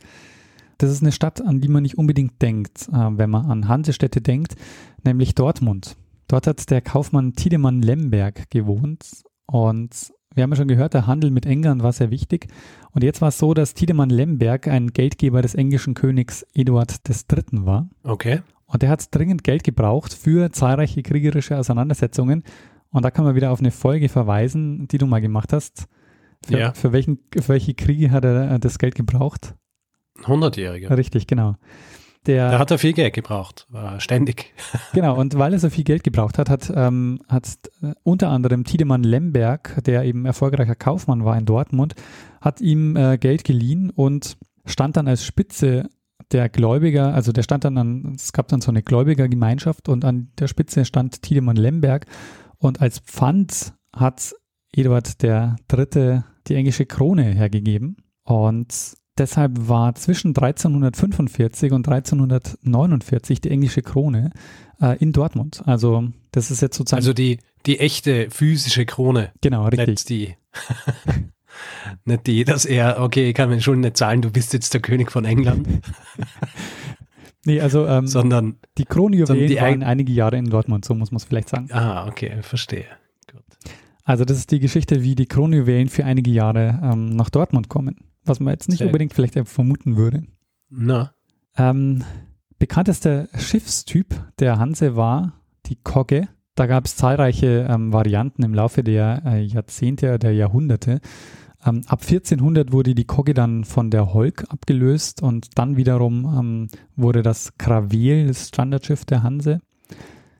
Das 0.77 0.91
ist 0.91 1.01
eine 1.01 1.11
Stadt, 1.11 1.41
an 1.41 1.61
die 1.61 1.67
man 1.67 1.81
nicht 1.81 1.97
unbedingt 1.97 2.39
denkt, 2.43 2.89
äh, 2.89 3.17
wenn 3.17 3.31
man 3.31 3.47
an 3.47 3.67
Hansestädte 3.67 4.21
denkt, 4.21 4.55
nämlich 5.03 5.33
Dortmund. 5.33 5.97
Dort 6.27 6.45
hat 6.45 6.69
der 6.69 6.81
Kaufmann 6.81 7.33
Tiedemann 7.33 7.81
Lemberg 7.81 8.51
gewohnt 8.51 9.23
und 9.47 10.13
wir 10.33 10.43
haben 10.43 10.51
ja 10.51 10.55
schon 10.55 10.67
gehört, 10.67 10.93
der 10.93 11.07
Handel 11.07 11.31
mit 11.31 11.45
England 11.45 11.83
war 11.83 11.93
sehr 11.93 12.11
wichtig. 12.11 12.47
Und 12.91 13.03
jetzt 13.03 13.21
war 13.21 13.29
es 13.29 13.37
so, 13.37 13.53
dass 13.53 13.73
Tiedemann 13.73 14.09
Lemberg 14.09 14.67
ein 14.67 14.91
Geldgeber 14.91 15.41
des 15.41 15.55
englischen 15.55 15.93
Königs 15.93 16.45
Eduard 16.53 16.99
III. 17.07 17.65
war. 17.65 17.89
Okay. 18.03 18.41
Und 18.65 18.81
der 18.81 18.89
hat 18.89 19.13
dringend 19.13 19.43
Geld 19.43 19.63
gebraucht 19.63 20.13
für 20.13 20.51
zahlreiche 20.51 21.03
kriegerische 21.03 21.57
Auseinandersetzungen. 21.57 22.43
Und 22.89 23.03
da 23.03 23.11
kann 23.11 23.25
man 23.25 23.35
wieder 23.35 23.51
auf 23.51 23.59
eine 23.59 23.71
Folge 23.71 24.09
verweisen, 24.09 24.87
die 24.87 24.97
du 24.97 25.05
mal 25.05 25.21
gemacht 25.21 25.53
hast. 25.53 25.87
Für, 26.45 26.59
ja. 26.59 26.73
für, 26.73 26.91
welchen, 26.91 27.19
für 27.33 27.49
welche 27.49 27.73
Kriege 27.73 28.11
hat 28.11 28.25
er 28.25 28.59
das 28.59 28.77
Geld 28.77 28.95
gebraucht? 28.95 29.55
100-Jährige. 30.23 30.95
Richtig, 30.95 31.27
genau. 31.27 31.55
Der, 32.25 32.51
da 32.51 32.59
hat 32.59 32.71
er 32.71 32.77
viel 32.77 32.93
Geld 32.93 33.13
gebraucht, 33.13 33.67
ständig. 33.97 34.53
Genau, 34.93 35.19
und 35.19 35.37
weil 35.37 35.53
er 35.53 35.59
so 35.59 35.69
viel 35.69 35.83
Geld 35.83 36.03
gebraucht 36.03 36.37
hat, 36.37 36.49
hat, 36.49 36.71
ähm, 36.73 37.19
hat 37.27 37.47
äh, 37.81 37.93
unter 38.03 38.29
anderem 38.29 38.63
Tiedemann 38.63 39.03
Lemberg, 39.03 39.83
der 39.83 40.03
eben 40.03 40.25
erfolgreicher 40.25 40.75
Kaufmann 40.75 41.25
war 41.25 41.37
in 41.37 41.45
Dortmund, 41.45 41.95
hat 42.39 42.61
ihm 42.61 42.95
äh, 42.95 43.17
Geld 43.17 43.43
geliehen 43.43 43.89
und 43.89 44.37
stand 44.65 44.95
dann 44.95 45.07
als 45.07 45.25
Spitze 45.25 45.89
der 46.31 46.49
Gläubiger, 46.49 47.13
also 47.13 47.31
der 47.31 47.43
stand 47.43 47.65
dann 47.65 47.77
an, 47.77 48.13
es 48.15 48.31
gab 48.33 48.47
dann 48.47 48.61
so 48.61 48.71
eine 48.71 48.83
Gläubigergemeinschaft 48.83 49.89
und 49.89 50.05
an 50.05 50.31
der 50.39 50.47
Spitze 50.47 50.85
stand 50.85 51.21
Tiedemann 51.21 51.57
Lemberg 51.57 52.05
und 52.57 52.81
als 52.81 52.99
Pfand 52.99 53.73
hat 53.93 54.33
Eduard 54.71 55.21
der 55.21 55.57
Dritte 55.67 56.23
die 56.47 56.55
englische 56.55 56.85
Krone 56.85 57.23
hergegeben 57.23 57.97
und 58.23 58.95
Deshalb 59.17 59.67
war 59.67 59.93
zwischen 59.93 60.29
1345 60.29 61.71
und 61.71 61.87
1349 61.87 63.41
die 63.41 63.51
englische 63.51 63.83
Krone 63.83 64.31
äh, 64.81 64.97
in 64.97 65.11
Dortmund. 65.11 65.61
Also 65.65 66.09
das 66.31 66.49
ist 66.49 66.61
jetzt 66.61 66.77
sozusagen. 66.77 66.99
Also 66.99 67.13
die, 67.13 67.37
die 67.67 67.79
echte 67.79 68.29
physische 68.31 68.85
Krone. 68.85 69.31
Genau, 69.41 69.65
richtig. 69.67 69.87
Nicht 69.87 70.09
die. 70.09 70.35
nicht 72.05 72.25
die, 72.25 72.43
dass 72.43 72.65
er, 72.65 73.01
okay, 73.01 73.29
ich 73.29 73.35
kann 73.35 73.49
mir 73.49 73.61
schon 73.61 73.81
nicht 73.81 73.97
zahlen, 73.97 74.23
du 74.23 74.31
bist 74.31 74.51
jetzt 74.51 74.73
der 74.73 74.81
König 74.81 75.11
von 75.11 75.25
England. 75.25 75.67
nee, 77.45 77.61
also 77.61 77.85
ähm, 77.85 78.07
sondern 78.07 78.57
die 78.79 78.85
Kronjuwelen 78.85 79.55
waren 79.57 79.83
einige 79.83 80.11
Jahre 80.11 80.37
in 80.37 80.49
Dortmund, 80.49 80.85
so 80.85 80.95
muss 80.95 81.11
man 81.11 81.17
es 81.17 81.25
vielleicht 81.25 81.49
sagen. 81.49 81.67
Ah, 81.71 82.07
okay, 82.07 82.41
verstehe. 82.41 82.85
Gut. 83.31 83.43
Also 84.05 84.25
das 84.25 84.37
ist 84.37 84.49
die 84.49 84.59
Geschichte, 84.59 85.03
wie 85.03 85.13
die 85.13 85.27
Kronjuwelen 85.27 85.89
für 85.89 86.03
einige 86.03 86.31
Jahre 86.31 86.79
ähm, 86.81 87.15
nach 87.15 87.29
Dortmund 87.29 87.69
kommen 87.69 87.97
was 88.25 88.39
man 88.39 88.53
jetzt 88.53 88.69
nicht 88.69 88.79
Sehr 88.79 88.87
unbedingt 88.87 89.13
vielleicht 89.13 89.37
vermuten 89.47 89.97
würde. 89.97 90.23
Na. 90.69 91.13
Ähm, 91.55 92.03
bekanntester 92.57 93.27
Schiffstyp 93.37 94.15
der 94.39 94.59
Hanse 94.59 94.95
war 94.95 95.33
die 95.65 95.75
Kogge. 95.75 96.27
Da 96.55 96.67
gab 96.67 96.85
es 96.85 96.95
zahlreiche 96.95 97.67
ähm, 97.69 97.93
Varianten 97.93 98.43
im 98.43 98.53
Laufe 98.53 98.83
der 98.83 99.23
äh, 99.25 99.41
Jahrzehnte 99.41 100.13
oder 100.13 100.31
Jahrhunderte. 100.31 101.01
Ähm, 101.65 101.81
ab 101.87 102.01
1400 102.01 102.71
wurde 102.71 102.93
die 102.93 103.05
Kogge 103.05 103.33
dann 103.33 103.63
von 103.63 103.89
der 103.89 104.13
Holk 104.13 104.45
abgelöst 104.49 105.21
und 105.21 105.57
dann 105.57 105.77
wiederum 105.77 106.25
ähm, 106.25 106.67
wurde 106.95 107.23
das 107.23 107.57
Kravel, 107.57 108.27
das 108.27 108.49
Standardschiff 108.49 109.05
der 109.05 109.23
Hanse. 109.23 109.59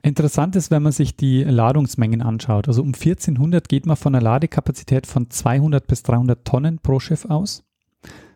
Interessant 0.02 0.54
ist, 0.54 0.70
wenn 0.70 0.82
man 0.82 0.92
sich 0.92 1.16
die 1.16 1.44
Ladungsmengen 1.44 2.20
anschaut. 2.20 2.68
Also 2.68 2.82
um 2.82 2.88
1400 2.88 3.68
geht 3.68 3.86
man 3.86 3.96
von 3.96 4.14
einer 4.14 4.22
Ladekapazität 4.22 5.06
von 5.06 5.30
200 5.30 5.86
bis 5.86 6.02
300 6.02 6.44
Tonnen 6.44 6.78
pro 6.78 7.00
Schiff 7.00 7.24
aus. 7.24 7.63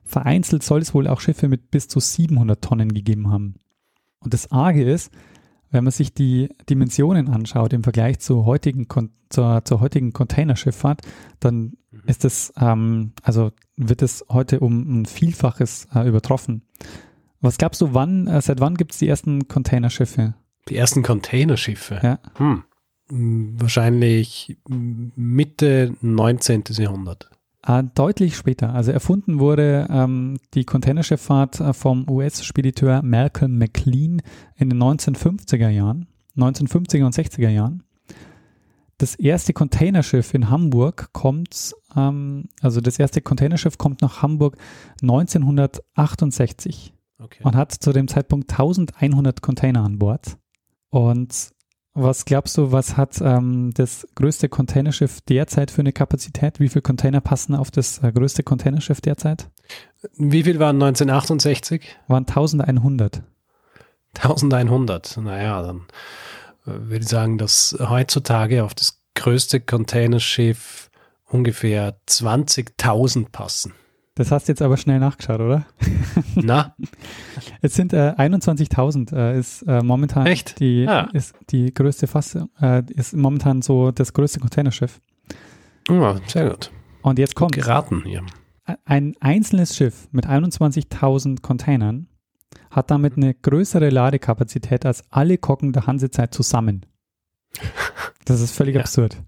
Vereinzelt 0.08 0.62
soll 0.62 0.80
es 0.80 0.94
wohl 0.94 1.06
auch 1.06 1.20
Schiffe 1.20 1.48
mit 1.48 1.70
bis 1.70 1.86
zu 1.86 2.00
700 2.00 2.64
Tonnen 2.64 2.94
gegeben 2.94 3.30
haben. 3.30 3.56
Und 4.20 4.32
das 4.32 4.50
Arge 4.50 4.82
ist, 4.82 5.12
wenn 5.70 5.84
man 5.84 5.90
sich 5.90 6.14
die 6.14 6.48
Dimensionen 6.70 7.28
anschaut 7.28 7.74
im 7.74 7.82
Vergleich 7.82 8.18
zur 8.20 8.46
heutigen, 8.46 8.86
zur, 9.28 9.64
zur 9.66 9.80
heutigen 9.80 10.14
Containerschifffahrt, 10.14 11.02
dann 11.40 11.76
mhm. 11.90 12.02
ist 12.06 12.24
es, 12.24 12.54
ähm, 12.58 13.12
also 13.22 13.52
wird 13.76 14.00
es 14.00 14.24
heute 14.30 14.60
um 14.60 15.02
ein 15.02 15.04
Vielfaches 15.06 15.88
äh, 15.94 16.08
übertroffen. 16.08 16.62
Was 17.42 17.58
glaubst 17.58 17.82
du, 17.82 17.92
wann, 17.92 18.28
äh, 18.28 18.40
seit 18.40 18.60
wann 18.60 18.76
gibt 18.76 18.92
es 18.92 18.98
die 18.98 19.08
ersten 19.08 19.46
Containerschiffe? 19.46 20.34
Die 20.70 20.76
ersten 20.76 21.02
Containerschiffe? 21.02 22.00
Ja. 22.02 22.18
Hm. 22.36 22.64
Wahrscheinlich 23.10 24.56
Mitte 24.66 25.94
19. 26.00 26.64
Jahrhundert. 26.70 27.30
Äh, 27.68 27.84
deutlich 27.94 28.36
später. 28.36 28.72
Also 28.72 28.90
erfunden 28.92 29.38
wurde 29.40 29.86
ähm, 29.90 30.38
die 30.54 30.64
Containerschifffahrt 30.64 31.60
äh, 31.60 31.74
vom 31.74 32.08
US-Spediteur 32.08 33.02
Malcolm 33.02 33.58
McLean 33.58 34.22
in 34.56 34.70
den 34.70 34.82
1950er 34.82 35.68
Jahren, 35.68 36.06
1950er 36.36 37.04
und 37.04 37.14
60er 37.14 37.50
Jahren. 37.50 37.82
Das 38.96 39.14
erste 39.16 39.52
Containerschiff 39.52 40.32
in 40.32 40.48
Hamburg 40.48 41.12
kommt, 41.12 41.74
ähm, 41.94 42.48
also 42.62 42.80
das 42.80 42.98
erste 42.98 43.20
Containerschiff 43.20 43.76
kommt 43.76 44.00
nach 44.00 44.22
Hamburg 44.22 44.56
1968 45.02 46.94
okay. 47.18 47.42
und 47.44 47.54
hat 47.54 47.72
zu 47.72 47.92
dem 47.92 48.08
Zeitpunkt 48.08 48.50
1100 48.50 49.42
Container 49.42 49.84
an 49.84 49.98
Bord. 49.98 50.38
Und 50.88 51.50
was 52.02 52.24
glaubst 52.24 52.56
du, 52.56 52.72
was 52.72 52.96
hat 52.96 53.20
ähm, 53.20 53.72
das 53.74 54.06
größte 54.14 54.48
Containerschiff 54.48 55.20
derzeit 55.22 55.70
für 55.70 55.80
eine 55.80 55.92
Kapazität? 55.92 56.60
Wie 56.60 56.68
viele 56.68 56.82
Container 56.82 57.20
passen 57.20 57.54
auf 57.54 57.70
das 57.70 58.02
äh, 58.02 58.12
größte 58.12 58.42
Containerschiff 58.42 59.00
derzeit? 59.00 59.48
Wie 60.16 60.44
viel 60.44 60.58
waren 60.58 60.76
1968? 60.76 61.96
Waren 62.06 62.26
1100. 62.26 63.22
1100, 64.14 65.18
naja, 65.18 65.62
dann 65.62 65.86
äh, 66.66 66.88
würde 66.88 67.04
ich 67.04 67.08
sagen, 67.08 67.38
dass 67.38 67.76
heutzutage 67.78 68.64
auf 68.64 68.74
das 68.74 69.00
größte 69.14 69.60
Containerschiff 69.60 70.90
ungefähr 71.26 71.98
20.000 72.08 73.30
passen. 73.30 73.74
Das 74.18 74.32
hast 74.32 74.48
du 74.48 74.52
jetzt 74.52 74.62
aber 74.62 74.76
schnell 74.76 74.98
nachgeschaut, 74.98 75.40
oder? 75.40 75.64
Na? 76.34 76.74
Es 77.62 77.74
sind 77.74 77.92
äh, 77.92 78.14
21.000 78.16 79.14
äh, 79.14 79.38
ist 79.38 79.62
äh, 79.62 79.80
momentan 79.80 80.26
Echt? 80.26 80.58
die 80.58 80.86
ah. 80.88 81.08
ist 81.12 81.36
die 81.50 81.72
größte 81.72 82.08
Fassung, 82.08 82.50
äh, 82.60 82.82
ist 82.92 83.14
momentan 83.14 83.62
so 83.62 83.92
das 83.92 84.12
größte 84.12 84.40
Containerschiff. 84.40 85.00
Ja, 85.88 86.16
sehr 86.26 86.50
gut. 86.50 86.72
Und 87.02 87.20
jetzt 87.20 87.36
kommt 87.36 87.52
geraten 87.52 88.02
hier. 88.04 88.24
Ein 88.84 89.14
einzelnes 89.20 89.76
Schiff 89.76 90.08
mit 90.10 90.26
21.000 90.26 91.40
Containern 91.40 92.08
hat 92.72 92.90
damit 92.90 93.16
eine 93.16 93.34
größere 93.34 93.88
Ladekapazität 93.88 94.84
als 94.84 95.04
alle 95.10 95.38
Kocken 95.38 95.72
der 95.72 95.86
Hansezeit 95.86 96.34
zusammen. 96.34 96.84
Das 98.24 98.40
ist 98.40 98.50
völlig 98.50 98.74
ja. 98.74 98.80
absurd. 98.80 99.22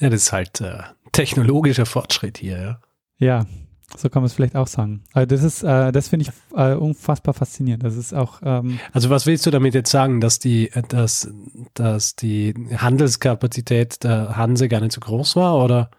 Ja, 0.00 0.10
das 0.10 0.22
ist 0.22 0.32
halt 0.32 0.60
äh, 0.60 0.82
technologischer 1.12 1.86
Fortschritt 1.86 2.38
hier, 2.38 2.60
ja. 2.60 2.80
Ja, 3.18 3.46
so 3.96 4.08
kann 4.08 4.22
man 4.22 4.26
es 4.26 4.32
vielleicht 4.32 4.56
auch 4.56 4.66
sagen. 4.66 5.04
Also 5.12 5.26
das 5.26 5.42
ist, 5.42 5.62
äh, 5.62 5.92
das 5.92 6.08
finde 6.08 6.26
ich 6.26 6.58
äh, 6.58 6.74
unfassbar 6.74 7.34
faszinierend. 7.34 7.84
Das 7.84 7.96
ist 7.96 8.12
auch. 8.12 8.40
Ähm 8.44 8.80
also 8.92 9.10
was 9.10 9.26
willst 9.26 9.46
du 9.46 9.50
damit 9.50 9.74
jetzt 9.74 9.90
sagen, 9.90 10.20
dass 10.20 10.38
die, 10.38 10.70
dass, 10.88 11.32
dass 11.74 12.16
die 12.16 12.54
Handelskapazität 12.76 14.02
der 14.02 14.36
Hanse 14.36 14.68
gar 14.68 14.80
nicht 14.80 14.92
so 14.92 15.00
groß 15.00 15.36
war 15.36 15.62
oder 15.62 15.90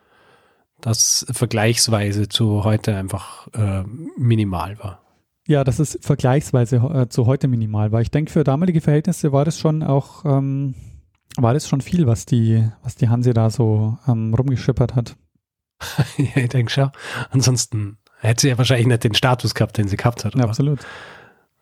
dass 0.81 1.25
vergleichsweise 1.31 2.27
zu 2.27 2.63
heute 2.63 2.95
einfach 2.95 3.47
äh, 3.53 3.83
minimal 4.17 4.77
war? 4.79 5.01
Ja, 5.47 5.63
dass 5.63 5.79
es 5.79 5.97
vergleichsweise 6.01 6.77
äh, 6.77 7.07
zu 7.07 7.27
heute 7.27 7.47
minimal 7.47 7.91
war. 7.91 8.01
Ich 8.01 8.11
denke, 8.11 8.31
für 8.31 8.43
damalige 8.43 8.81
Verhältnisse 8.81 9.31
war 9.31 9.45
das 9.45 9.59
schon 9.59 9.83
auch, 9.83 10.25
ähm, 10.25 10.73
War 11.37 11.53
das 11.53 11.67
schon 11.67 11.81
viel, 11.81 12.07
was 12.07 12.25
die, 12.25 12.67
was 12.81 12.95
die 12.95 13.09
Hanse 13.09 13.33
da 13.33 13.49
so 13.49 13.97
ähm, 14.07 14.33
rumgeschippert 14.33 14.95
hat? 14.95 15.15
ja, 16.17 16.43
ich 16.43 16.49
denke 16.49 16.71
schon. 16.71 16.91
Ansonsten 17.29 17.97
hätte 18.19 18.41
sie 18.41 18.49
ja 18.49 18.57
wahrscheinlich 18.57 18.87
nicht 18.87 19.03
den 19.03 19.13
Status 19.13 19.53
gehabt, 19.55 19.77
den 19.77 19.87
sie 19.87 19.97
gehabt 19.97 20.25
hat. 20.25 20.35
Ja, 20.35 20.45
absolut. 20.45 20.79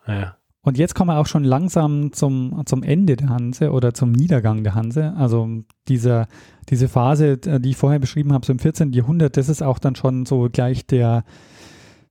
Ja. 0.08 0.38
Und 0.66 0.78
jetzt 0.78 0.96
kommen 0.96 1.10
wir 1.10 1.20
auch 1.20 1.28
schon 1.28 1.44
langsam 1.44 2.14
zum, 2.14 2.64
zum 2.66 2.84
Ende 2.84 3.18
der 3.18 3.30
Hanse 3.30 3.72
oder 3.72 3.94
zum 3.94 4.14
Niedergang 4.14 4.64
der 4.64 4.76
Hanse. 4.76 5.14
Also 5.18 5.64
dieser, 5.90 6.28
diese 6.70 6.88
Phase, 6.88 7.38
die 7.38 7.72
ich 7.72 7.78
vorher 7.78 8.00
beschrieben 8.00 8.32
habe, 8.32 8.46
so 8.46 8.54
im 8.54 8.60
14. 8.60 8.94
Jahrhundert, 8.94 9.36
das 9.36 9.50
ist 9.50 9.62
auch 9.62 9.78
dann 9.78 9.96
schon 9.96 10.26
so 10.26 10.48
gleich 10.50 10.88
der, 10.88 11.26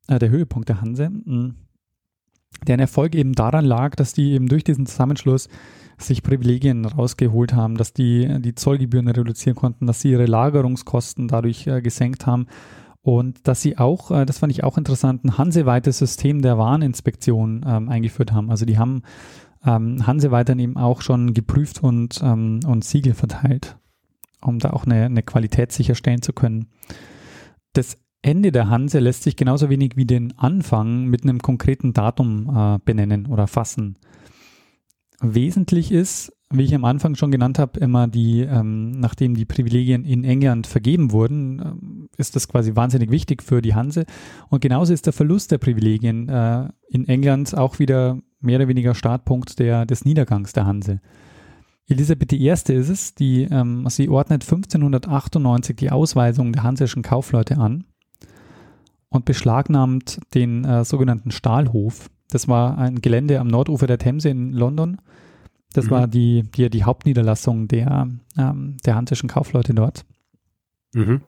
äh, 0.06 0.18
der 0.18 0.28
Höhepunkt 0.28 0.68
der 0.68 0.82
Hanse. 0.82 1.08
Mhm. 1.08 1.54
Deren 2.66 2.80
Erfolg 2.80 3.14
eben 3.14 3.32
daran 3.32 3.64
lag, 3.64 3.96
dass 3.96 4.12
die 4.12 4.32
eben 4.32 4.48
durch 4.48 4.64
diesen 4.64 4.84
Zusammenschluss 4.84 5.48
sich 6.02 6.22
Privilegien 6.22 6.84
rausgeholt 6.84 7.54
haben, 7.54 7.76
dass 7.76 7.92
die 7.92 8.40
die 8.40 8.54
Zollgebühren 8.54 9.08
reduzieren 9.08 9.56
konnten, 9.56 9.86
dass 9.86 10.00
sie 10.00 10.10
ihre 10.10 10.26
Lagerungskosten 10.26 11.28
dadurch 11.28 11.66
äh, 11.66 11.80
gesenkt 11.82 12.26
haben 12.26 12.46
und 13.02 13.46
dass 13.48 13.60
sie 13.60 13.78
auch, 13.78 14.10
äh, 14.10 14.24
das 14.24 14.38
fand 14.38 14.52
ich 14.52 14.64
auch 14.64 14.78
interessant, 14.78 15.24
ein 15.24 15.38
hanseweites 15.38 15.98
System 15.98 16.40
der 16.40 16.56
Wareninspektion 16.56 17.64
ähm, 17.66 17.88
eingeführt 17.88 18.32
haben. 18.32 18.50
Also 18.50 18.64
die 18.64 18.78
haben 18.78 19.02
ähm, 19.64 20.06
Hanseweit 20.06 20.48
dann 20.48 20.58
eben 20.58 20.76
auch 20.76 21.02
schon 21.02 21.34
geprüft 21.34 21.82
und, 21.82 22.20
ähm, 22.22 22.60
und 22.66 22.84
Siegel 22.84 23.14
verteilt, 23.14 23.76
um 24.40 24.58
da 24.58 24.70
auch 24.70 24.84
eine, 24.84 25.04
eine 25.04 25.22
Qualität 25.22 25.72
sicherstellen 25.72 26.22
zu 26.22 26.32
können. 26.32 26.68
Das 27.72 27.98
Ende 28.22 28.52
der 28.52 28.68
Hanse 28.68 29.00
lässt 29.00 29.24
sich 29.24 29.34
genauso 29.34 29.68
wenig 29.68 29.96
wie 29.96 30.04
den 30.04 30.38
Anfang 30.38 31.06
mit 31.06 31.24
einem 31.24 31.40
konkreten 31.40 31.92
Datum 31.92 32.54
äh, 32.54 32.78
benennen 32.84 33.26
oder 33.26 33.48
fassen. 33.48 33.98
Wesentlich 35.22 35.92
ist, 35.92 36.32
wie 36.50 36.64
ich 36.64 36.74
am 36.74 36.84
Anfang 36.84 37.14
schon 37.14 37.30
genannt 37.30 37.58
habe, 37.58 37.80
immer 37.80 38.08
die, 38.08 38.40
ähm, 38.40 38.90
nachdem 38.90 39.34
die 39.34 39.44
Privilegien 39.44 40.04
in 40.04 40.24
England 40.24 40.66
vergeben 40.66 41.12
wurden, 41.12 41.58
äh, 41.60 42.20
ist 42.20 42.36
das 42.36 42.48
quasi 42.48 42.76
wahnsinnig 42.76 43.10
wichtig 43.10 43.42
für 43.42 43.62
die 43.62 43.74
Hanse. 43.74 44.04
Und 44.48 44.60
genauso 44.60 44.92
ist 44.92 45.06
der 45.06 45.12
Verlust 45.12 45.50
der 45.50 45.58
Privilegien 45.58 46.28
äh, 46.28 46.68
in 46.88 47.08
England 47.08 47.56
auch 47.56 47.78
wieder 47.78 48.18
mehr 48.40 48.56
oder 48.56 48.68
weniger 48.68 48.94
Startpunkt 48.94 49.58
der, 49.58 49.86
des 49.86 50.04
Niedergangs 50.04 50.52
der 50.52 50.66
Hanse. 50.66 51.00
Elisabeth 51.88 52.32
I. 52.32 52.48
ist 52.48 52.68
es, 52.68 53.14
die, 53.14 53.44
ähm, 53.44 53.86
sie 53.88 54.08
ordnet 54.08 54.42
1598 54.42 55.76
die 55.76 55.90
Ausweisung 55.90 56.52
der 56.52 56.62
hansischen 56.62 57.02
Kaufleute 57.02 57.58
an 57.58 57.84
und 59.08 59.24
beschlagnahmt 59.24 60.20
den 60.34 60.64
äh, 60.64 60.84
sogenannten 60.84 61.30
Stahlhof. 61.30 62.10
Das 62.32 62.48
war 62.48 62.78
ein 62.78 63.00
Gelände 63.00 63.40
am 63.40 63.48
Nordufer 63.48 63.86
der 63.86 63.98
Themse 63.98 64.30
in 64.30 64.52
London 64.52 64.98
das 65.72 65.86
mhm. 65.86 65.90
war 65.90 66.06
die, 66.06 66.42
die, 66.42 66.70
die 66.70 66.84
Hauptniederlassung 66.84 67.68
der, 67.68 68.08
ähm, 68.36 68.76
der 68.84 68.94
hansischen 68.94 69.28
Kaufleute 69.28 69.74
dort. 69.74 70.04
Mhm. 70.94 71.22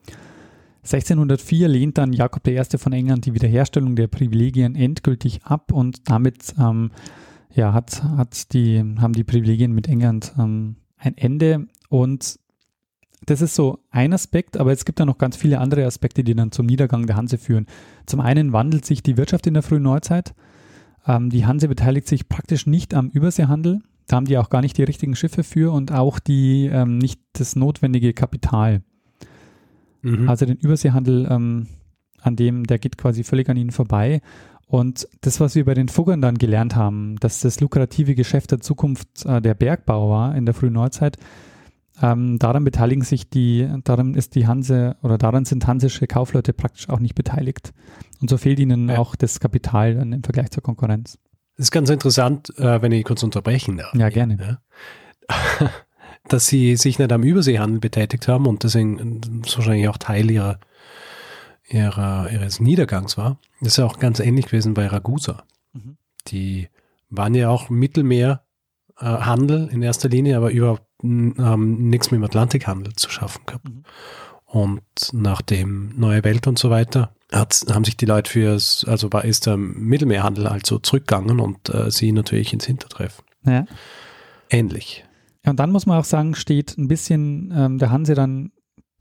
1604 0.83 1.67
lehnt 1.67 1.97
dann 1.97 2.13
Jakob 2.13 2.47
I. 2.47 2.61
von 2.77 2.93
England 2.93 3.25
die 3.25 3.33
Wiederherstellung 3.33 3.95
der 3.95 4.07
Privilegien 4.07 4.75
endgültig 4.75 5.43
ab 5.43 5.71
und 5.71 6.09
damit 6.09 6.53
ähm, 6.59 6.91
ja, 7.53 7.73
hat, 7.73 8.03
hat 8.03 8.53
die, 8.53 8.79
haben 8.99 9.13
die 9.13 9.23
Privilegien 9.23 9.71
mit 9.71 9.87
England 9.87 10.33
ähm, 10.37 10.75
ein 10.97 11.17
Ende. 11.17 11.67
Und 11.89 12.39
das 13.25 13.41
ist 13.41 13.55
so 13.55 13.79
ein 13.89 14.13
Aspekt, 14.13 14.57
aber 14.57 14.71
es 14.71 14.85
gibt 14.85 14.99
da 14.99 15.05
noch 15.05 15.17
ganz 15.17 15.35
viele 15.35 15.59
andere 15.59 15.85
Aspekte, 15.85 16.23
die 16.23 16.35
dann 16.35 16.51
zum 16.51 16.67
Niedergang 16.67 17.07
der 17.07 17.15
Hanse 17.15 17.39
führen. 17.39 17.65
Zum 18.05 18.19
einen 18.19 18.53
wandelt 18.53 18.85
sich 18.85 19.01
die 19.01 19.17
Wirtschaft 19.17 19.47
in 19.47 19.55
der 19.55 19.63
frühen 19.63 19.81
Neuzeit. 19.81 20.35
Ähm, 21.07 21.29
die 21.29 21.45
Hanse 21.45 21.67
beteiligt 21.67 22.07
sich 22.07 22.27
praktisch 22.27 22.65
nicht 22.65 22.93
am 22.93 23.09
Überseehandel. 23.09 23.81
Da 24.07 24.17
haben 24.17 24.25
die 24.25 24.37
auch 24.37 24.49
gar 24.49 24.61
nicht 24.61 24.77
die 24.77 24.83
richtigen 24.83 25.15
Schiffe 25.15 25.43
für 25.43 25.73
und 25.73 25.91
auch 25.91 26.19
die 26.19 26.67
ähm, 26.67 26.97
nicht 26.97 27.19
das 27.33 27.55
notwendige 27.55 28.13
Kapital. 28.13 28.83
Mhm. 30.01 30.29
Also 30.29 30.45
den 30.45 30.57
Überseehandel, 30.57 31.27
ähm, 31.29 31.67
an 32.21 32.35
dem, 32.35 32.65
der 32.65 32.79
geht 32.79 32.97
quasi 32.97 33.23
völlig 33.23 33.49
an 33.49 33.57
ihnen 33.57 33.71
vorbei. 33.71 34.21
Und 34.67 35.07
das, 35.21 35.39
was 35.39 35.55
wir 35.55 35.65
bei 35.65 35.75
den 35.75 35.89
Fuggern 35.89 36.21
dann 36.21 36.37
gelernt 36.37 36.75
haben, 36.75 37.17
dass 37.17 37.39
das 37.39 37.59
lukrative 37.59 38.15
Geschäft 38.15 38.51
der 38.51 38.61
Zukunft 38.61 39.25
äh, 39.25 39.41
der 39.41 39.53
Bergbau 39.53 40.09
war 40.09 40.35
in 40.35 40.45
der 40.45 40.55
frühen 40.55 40.73
Neuzeit, 40.73 41.17
ähm, 42.01 42.39
daran 42.39 42.63
beteiligen 42.63 43.03
sich 43.03 43.29
die, 43.29 43.67
daran 43.83 44.15
ist 44.15 44.35
die 44.35 44.47
Hanse 44.47 44.97
oder 45.01 45.17
daran 45.17 45.45
sind 45.45 45.65
hansische 45.65 46.07
Kaufleute 46.07 46.53
praktisch 46.53 46.89
auch 46.89 46.99
nicht 46.99 47.15
beteiligt. 47.15 47.73
Und 48.21 48.29
so 48.29 48.37
fehlt 48.37 48.59
ihnen 48.59 48.89
ja. 48.89 48.97
auch 48.97 49.15
das 49.15 49.39
Kapital 49.39 49.93
im 49.93 50.23
Vergleich 50.23 50.51
zur 50.51 50.63
Konkurrenz. 50.63 51.17
Das 51.57 51.67
ist 51.67 51.71
ganz 51.71 51.89
interessant, 51.89 52.53
äh, 52.57 52.81
wenn 52.81 52.91
ich 52.91 53.05
kurz 53.05 53.23
unterbrechen 53.23 53.77
darf. 53.77 53.93
Ja, 53.93 54.09
gerne. 54.09 54.59
Ja. 55.29 55.39
Dass 56.27 56.47
sie 56.47 56.75
sich 56.75 56.99
nicht 56.99 57.11
am 57.11 57.23
Überseehandel 57.23 57.79
betätigt 57.79 58.27
haben 58.27 58.47
und 58.47 58.63
deswegen 58.63 59.43
wahrscheinlich 59.55 59.87
auch 59.87 59.97
Teil 59.97 60.29
ihrer, 60.31 60.59
ihrer, 61.69 62.29
ihres 62.31 62.59
Niedergangs 62.59 63.17
war. 63.17 63.39
Das 63.59 63.69
ist 63.69 63.77
ja 63.77 63.85
auch 63.85 63.99
ganz 63.99 64.19
ähnlich 64.19 64.47
gewesen 64.47 64.73
bei 64.73 64.87
Ragusa. 64.87 65.43
Mhm. 65.73 65.97
Die 66.27 66.67
waren 67.09 67.35
ja 67.35 67.49
auch 67.49 67.69
Mittelmeerhandel 67.69 69.69
in 69.71 69.81
erster 69.81 70.09
Linie, 70.09 70.35
aber 70.35 70.51
überhaupt 70.51 70.84
haben 71.03 71.89
nichts 71.89 72.11
mit 72.11 72.19
dem 72.19 72.23
Atlantikhandel 72.23 72.93
zu 72.93 73.09
schaffen 73.09 73.41
gehabt. 73.45 73.67
Mhm. 73.67 73.83
Und 74.45 74.83
nachdem 75.11 75.93
Neue 75.97 76.23
Welt 76.23 76.47
und 76.47 76.57
so 76.57 76.69
weiter 76.69 77.13
hat, 77.31 77.65
haben 77.69 77.83
sich 77.83 77.97
die 77.97 78.05
Leute 78.05 78.31
für, 78.31 78.51
also 78.51 79.11
war, 79.11 79.25
ist 79.25 79.47
der 79.47 79.57
Mittelmeerhandel 79.57 80.47
also 80.47 80.79
zurückgegangen 80.79 81.39
und 81.39 81.69
äh, 81.69 81.91
sie 81.91 82.11
natürlich 82.11 82.53
ins 82.53 82.65
Hintertreffen. 82.65 83.25
Ja. 83.45 83.65
Ähnlich. 84.49 85.03
Ja, 85.43 85.51
und 85.51 85.59
dann 85.59 85.71
muss 85.71 85.85
man 85.85 85.99
auch 85.99 86.05
sagen, 86.05 86.35
steht 86.35 86.77
ein 86.77 86.87
bisschen 86.87 87.53
ähm, 87.55 87.77
der 87.79 87.91
Hanse 87.91 88.13
dann 88.13 88.51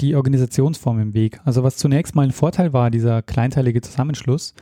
die 0.01 0.17
Organisationsform 0.17 0.99
im 0.99 1.15
Weg. 1.15 1.41
Also 1.45 1.63
was 1.63 1.77
zunächst 1.77 2.15
mal 2.15 2.23
ein 2.23 2.33
Vorteil 2.33 2.73
war, 2.73 2.91
dieser 2.91 3.23
kleinteilige 3.23 3.81
Zusammenschluss, 3.81 4.55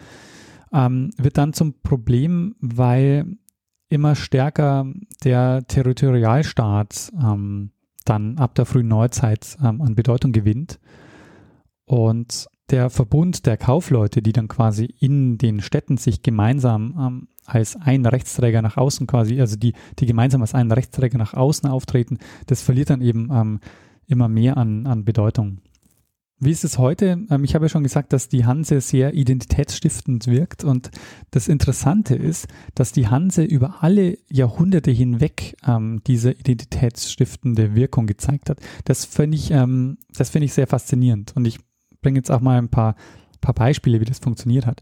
ähm, 0.73 1.11
wird 1.17 1.39
dann 1.39 1.53
zum 1.53 1.81
Problem, 1.83 2.55
weil 2.61 3.27
immer 3.93 4.15
stärker 4.15 4.87
der 5.23 5.67
Territorialstaat 5.69 7.13
ähm, 7.23 7.71
dann 8.05 8.39
ab 8.39 8.55
der 8.55 8.65
frühen 8.65 8.89
Neuzeit 8.89 9.57
ähm, 9.63 9.83
an 9.83 9.95
Bedeutung 9.95 10.33
gewinnt. 10.33 10.81
Und 11.85 12.47
der 12.71 12.89
Verbund 12.89 13.45
der 13.45 13.59
Kaufleute, 13.59 14.23
die 14.23 14.33
dann 14.33 14.49
quasi 14.49 14.87
in 14.99 15.37
den 15.37 15.61
Städten 15.61 15.99
sich 15.99 16.23
gemeinsam 16.23 16.97
ähm, 16.99 17.29
als 17.45 17.77
ein 17.77 18.07
Rechtsträger 18.07 18.63
nach 18.63 18.79
außen 18.79 19.07
quasi, 19.07 19.41
also 19.41 19.57
die, 19.57 19.75
die 19.99 20.07
gemeinsam 20.07 20.41
als 20.41 20.55
ein 20.55 20.73
Rechtsträger 20.73 21.19
nach 21.19 21.35
außen 21.35 21.69
auftreten, 21.69 22.19
das 22.47 22.63
verliert 22.63 22.89
dann 22.89 23.03
eben 23.03 23.29
ähm, 23.31 23.61
immer 24.07 24.29
mehr 24.29 24.57
an, 24.57 24.87
an 24.87 25.05
Bedeutung. 25.05 25.59
Wie 26.45 26.51
ist 26.51 26.65
es 26.65 26.77
heute? 26.77 27.25
Ähm, 27.31 27.45
ich 27.45 27.55
habe 27.55 27.67
ja 27.67 27.69
schon 27.69 27.85
gesagt, 27.85 28.13
dass 28.13 28.29
die 28.29 28.45
Hanse 28.45 28.81
sehr 28.81 29.15
identitätsstiftend 29.15 30.27
wirkt 30.27 30.65
und 30.65 30.91
das 31.31 31.47
Interessante 31.47 32.17
ist, 32.17 32.49
dass 32.75 32.91
die 32.91 33.07
Hanse 33.07 33.45
über 33.45 33.77
alle 33.85 34.19
Jahrhunderte 34.29 34.91
hinweg 34.91 35.55
ähm, 35.65 36.03
diese 36.05 36.33
identitätsstiftende 36.33 37.77
Wirkung 37.77 38.09
gezeigt 38.09 38.51
hat. 38.51 38.59
Das 38.87 39.05
finde 39.05 39.37
ich, 39.37 39.53
ähm, 39.53 39.99
das 40.17 40.31
finde 40.31 40.47
ich 40.47 40.53
sehr 40.53 40.67
faszinierend 40.67 41.33
und 41.37 41.45
ich 41.45 41.61
bringe 42.01 42.19
jetzt 42.19 42.33
auch 42.33 42.41
mal 42.41 42.59
ein 42.59 42.71
paar, 42.71 42.97
paar 43.41 43.55
Beispiele, 43.55 44.01
wie 44.01 44.05
das 44.05 44.19
funktioniert 44.19 44.67
hat. 44.67 44.81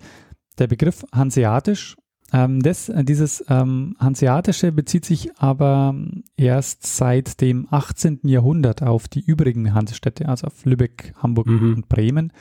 Der 0.59 0.67
Begriff 0.67 1.05
Hanseatisch, 1.13 1.95
ähm, 2.33 2.63
das, 2.63 2.89
äh, 2.89 3.05
dieses 3.05 3.45
ähm, 3.49 3.97
Hanseatische 3.99 4.73
bezieht 4.73 5.05
sich 5.05 5.37
aber 5.39 5.95
erst 6.37 6.87
seit 6.87 7.41
dem 7.41 7.67
18. 7.71 8.21
Jahrhundert 8.25 8.83
auf 8.83 9.09
die 9.09 9.21
übrigen 9.21 9.75
Hansestädte, 9.75 10.29
also 10.29 10.47
auf 10.47 10.65
Lübeck, 10.65 11.13
Hamburg 11.19 11.49
mhm. 11.49 11.75
und 11.75 11.89
Bremen. 11.89 12.33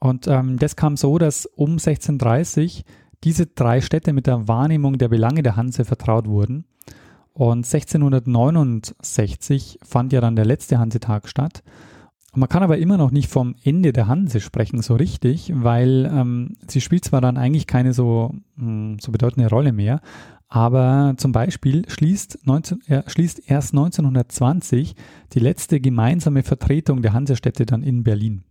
Und 0.00 0.26
ähm, 0.26 0.58
das 0.58 0.74
kam 0.76 0.96
so, 0.96 1.18
dass 1.18 1.46
um 1.46 1.72
1630 1.72 2.84
diese 3.22 3.46
drei 3.46 3.80
Städte 3.80 4.12
mit 4.12 4.26
der 4.26 4.48
Wahrnehmung 4.48 4.98
der 4.98 5.08
Belange 5.08 5.42
der 5.42 5.56
Hanse 5.56 5.84
vertraut 5.84 6.26
wurden. 6.26 6.64
Und 7.32 7.66
1669 7.66 9.78
fand 9.82 10.12
ja 10.12 10.20
dann 10.20 10.36
der 10.36 10.44
letzte 10.44 10.78
Hansetag 10.78 11.28
statt. 11.28 11.62
Man 12.36 12.48
kann 12.48 12.62
aber 12.62 12.78
immer 12.78 12.96
noch 12.96 13.10
nicht 13.10 13.28
vom 13.28 13.54
Ende 13.62 13.92
der 13.92 14.08
Hanse 14.08 14.40
sprechen, 14.40 14.82
so 14.82 14.96
richtig, 14.96 15.52
weil 15.54 16.10
ähm, 16.12 16.56
sie 16.66 16.80
spielt 16.80 17.04
zwar 17.04 17.20
dann 17.20 17.36
eigentlich 17.36 17.66
keine 17.66 17.92
so, 17.92 18.34
mh, 18.56 18.66
hm, 18.66 18.98
so 19.00 19.12
bedeutende 19.12 19.48
Rolle 19.48 19.72
mehr, 19.72 20.00
aber 20.48 21.14
zum 21.16 21.32
Beispiel 21.32 21.88
schließt, 21.88 22.40
19, 22.44 22.80
äh, 22.86 23.02
schließt 23.06 23.50
erst 23.50 23.72
1920 23.72 24.94
die 25.32 25.40
letzte 25.40 25.80
gemeinsame 25.80 26.42
Vertretung 26.42 27.02
der 27.02 27.12
Hansestädte 27.12 27.66
dann 27.66 27.82
in 27.82 28.04
Berlin. 28.04 28.44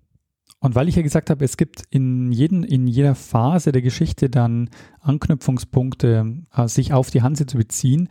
Und 0.60 0.76
weil 0.76 0.88
ich 0.88 0.96
ja 0.96 1.02
gesagt 1.02 1.30
habe, 1.30 1.44
es 1.44 1.58
gibt 1.58 1.84
in, 1.90 2.32
jeden, 2.32 2.64
in 2.64 2.88
jeder 2.88 3.16
Phase 3.16 3.74
der 3.74 3.82
Geschichte 3.82 4.30
dann 4.30 4.70
Anknüpfungspunkte, 5.02 6.38
äh, 6.56 6.68
sich 6.68 6.94
auf 6.94 7.10
die 7.10 7.22
Hanse 7.22 7.46
zu 7.46 7.58
beziehen, 7.58 8.08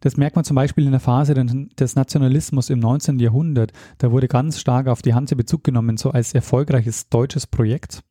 das 0.00 0.16
merkt 0.16 0.36
man 0.36 0.44
zum 0.44 0.54
Beispiel 0.54 0.84
in 0.84 0.90
der 0.90 1.00
Phase 1.00 1.34
des 1.34 1.96
Nationalismus 1.96 2.70
im 2.70 2.78
19. 2.78 3.18
Jahrhundert. 3.18 3.72
Da 3.98 4.10
wurde 4.10 4.28
ganz 4.28 4.58
stark 4.58 4.88
auf 4.88 5.02
die 5.02 5.14
Hanse 5.14 5.36
Bezug 5.36 5.64
genommen, 5.64 5.96
so 5.96 6.10
als 6.10 6.34
erfolgreiches 6.34 7.08
deutsches 7.08 7.46
Projekt. 7.46 8.02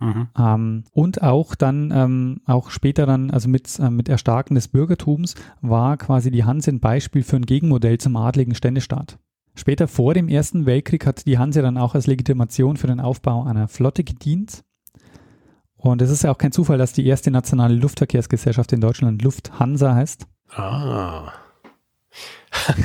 Mhm. 0.00 0.28
Ähm, 0.36 0.84
und 0.92 1.22
auch 1.22 1.54
dann, 1.54 1.92
ähm, 1.94 2.40
auch 2.46 2.70
später 2.70 3.06
dann, 3.06 3.30
also 3.30 3.48
mit, 3.48 3.78
äh, 3.78 3.90
mit 3.90 4.08
Erstarken 4.08 4.54
des 4.54 4.68
Bürgertums, 4.68 5.34
war 5.60 5.96
quasi 5.98 6.30
die 6.30 6.44
Hanse 6.44 6.70
ein 6.70 6.80
Beispiel 6.80 7.22
für 7.22 7.36
ein 7.36 7.46
Gegenmodell 7.46 7.98
zum 7.98 8.16
adligen 8.16 8.54
Ständestaat. 8.54 9.18
Später 9.54 9.88
vor 9.88 10.14
dem 10.14 10.28
Ersten 10.28 10.64
Weltkrieg 10.64 11.06
hat 11.06 11.26
die 11.26 11.36
Hanse 11.36 11.60
dann 11.60 11.76
auch 11.76 11.94
als 11.94 12.06
Legitimation 12.06 12.76
für 12.76 12.86
den 12.86 13.00
Aufbau 13.00 13.44
einer 13.44 13.68
Flotte 13.68 14.04
gedient. 14.04 14.64
Und 15.76 16.02
es 16.02 16.10
ist 16.10 16.24
ja 16.24 16.30
auch 16.30 16.38
kein 16.38 16.52
Zufall, 16.52 16.78
dass 16.78 16.92
die 16.92 17.06
erste 17.06 17.30
nationale 17.30 17.74
Luftverkehrsgesellschaft 17.74 18.72
in 18.72 18.80
Deutschland 18.80 19.22
Lufthansa 19.22 19.94
heißt. 19.94 20.26
Ah. 20.54 21.32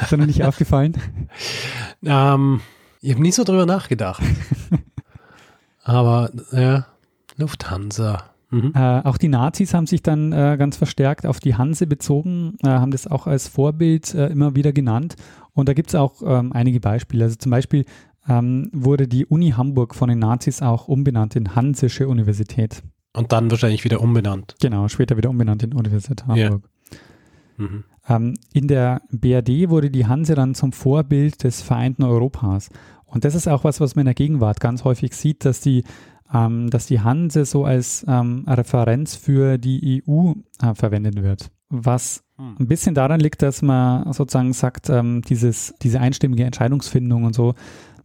Ist 0.00 0.12
dir 0.12 0.16
noch 0.16 0.26
nicht 0.26 0.42
aufgefallen? 0.44 0.96
Ähm, 2.04 2.60
ich 3.00 3.12
habe 3.12 3.22
nie 3.22 3.32
so 3.32 3.44
drüber 3.44 3.66
nachgedacht. 3.66 4.22
Aber 5.82 6.30
ja, 6.52 6.86
Lufthansa. 7.36 8.24
Mhm. 8.50 8.72
Äh, 8.74 9.00
auch 9.02 9.16
die 9.16 9.28
Nazis 9.28 9.74
haben 9.74 9.86
sich 9.86 10.02
dann 10.02 10.32
äh, 10.32 10.56
ganz 10.58 10.76
verstärkt 10.76 11.24
auf 11.24 11.38
die 11.40 11.54
Hanse 11.54 11.86
bezogen, 11.86 12.56
äh, 12.62 12.68
haben 12.68 12.90
das 12.90 13.06
auch 13.06 13.26
als 13.26 13.48
Vorbild 13.48 14.12
äh, 14.14 14.26
immer 14.26 14.56
wieder 14.56 14.72
genannt. 14.72 15.16
Und 15.52 15.68
da 15.68 15.72
gibt 15.72 15.90
es 15.90 15.94
auch 15.94 16.22
ähm, 16.24 16.52
einige 16.52 16.80
Beispiele. 16.80 17.24
Also 17.24 17.36
zum 17.36 17.50
Beispiel 17.50 17.84
ähm, 18.28 18.68
wurde 18.72 19.06
die 19.06 19.26
Uni 19.26 19.50
Hamburg 19.50 19.94
von 19.94 20.08
den 20.08 20.18
Nazis 20.18 20.62
auch 20.62 20.88
umbenannt 20.88 21.36
in 21.36 21.54
Hansische 21.54 22.08
Universität. 22.08 22.82
Und 23.12 23.32
dann 23.32 23.50
wahrscheinlich 23.50 23.84
wieder 23.84 24.00
umbenannt. 24.00 24.54
Genau, 24.60 24.88
später 24.88 25.16
wieder 25.16 25.30
umbenannt 25.30 25.62
in 25.62 25.74
Universität 25.74 26.24
Ja. 26.28 26.44
Hamburg. 26.44 26.70
Mhm. 27.56 27.84
Ähm, 28.08 28.34
in 28.52 28.68
der 28.68 29.02
BRD 29.10 29.68
wurde 29.68 29.90
die 29.90 30.06
Hanse 30.06 30.34
dann 30.34 30.54
zum 30.54 30.72
Vorbild 30.72 31.42
des 31.44 31.60
vereinten 31.62 32.04
Europas. 32.04 32.70
Und 33.06 33.24
das 33.24 33.34
ist 33.34 33.48
auch 33.48 33.64
was, 33.64 33.80
was 33.80 33.96
man 33.96 34.02
in 34.02 34.06
der 34.06 34.14
Gegenwart 34.14 34.60
ganz 34.60 34.84
häufig 34.84 35.14
sieht, 35.14 35.44
dass 35.44 35.60
die, 35.60 35.84
ähm, 36.32 36.70
dass 36.70 36.86
die 36.86 37.00
Hanse 37.00 37.44
so 37.44 37.64
als 37.64 38.04
ähm, 38.08 38.44
Referenz 38.46 39.16
für 39.16 39.58
die 39.58 40.02
EU 40.06 40.32
äh, 40.62 40.74
verwendet 40.74 41.20
wird. 41.22 41.50
Was 41.68 42.24
ein 42.58 42.66
bisschen 42.66 42.94
daran 42.94 43.20
liegt, 43.20 43.42
dass 43.42 43.62
man 43.62 44.12
sozusagen 44.12 44.52
sagt, 44.52 44.88
ähm, 44.88 45.22
dieses, 45.22 45.74
diese 45.82 46.00
einstimmige 46.00 46.44
Entscheidungsfindung 46.44 47.24
und 47.24 47.34
so, 47.34 47.54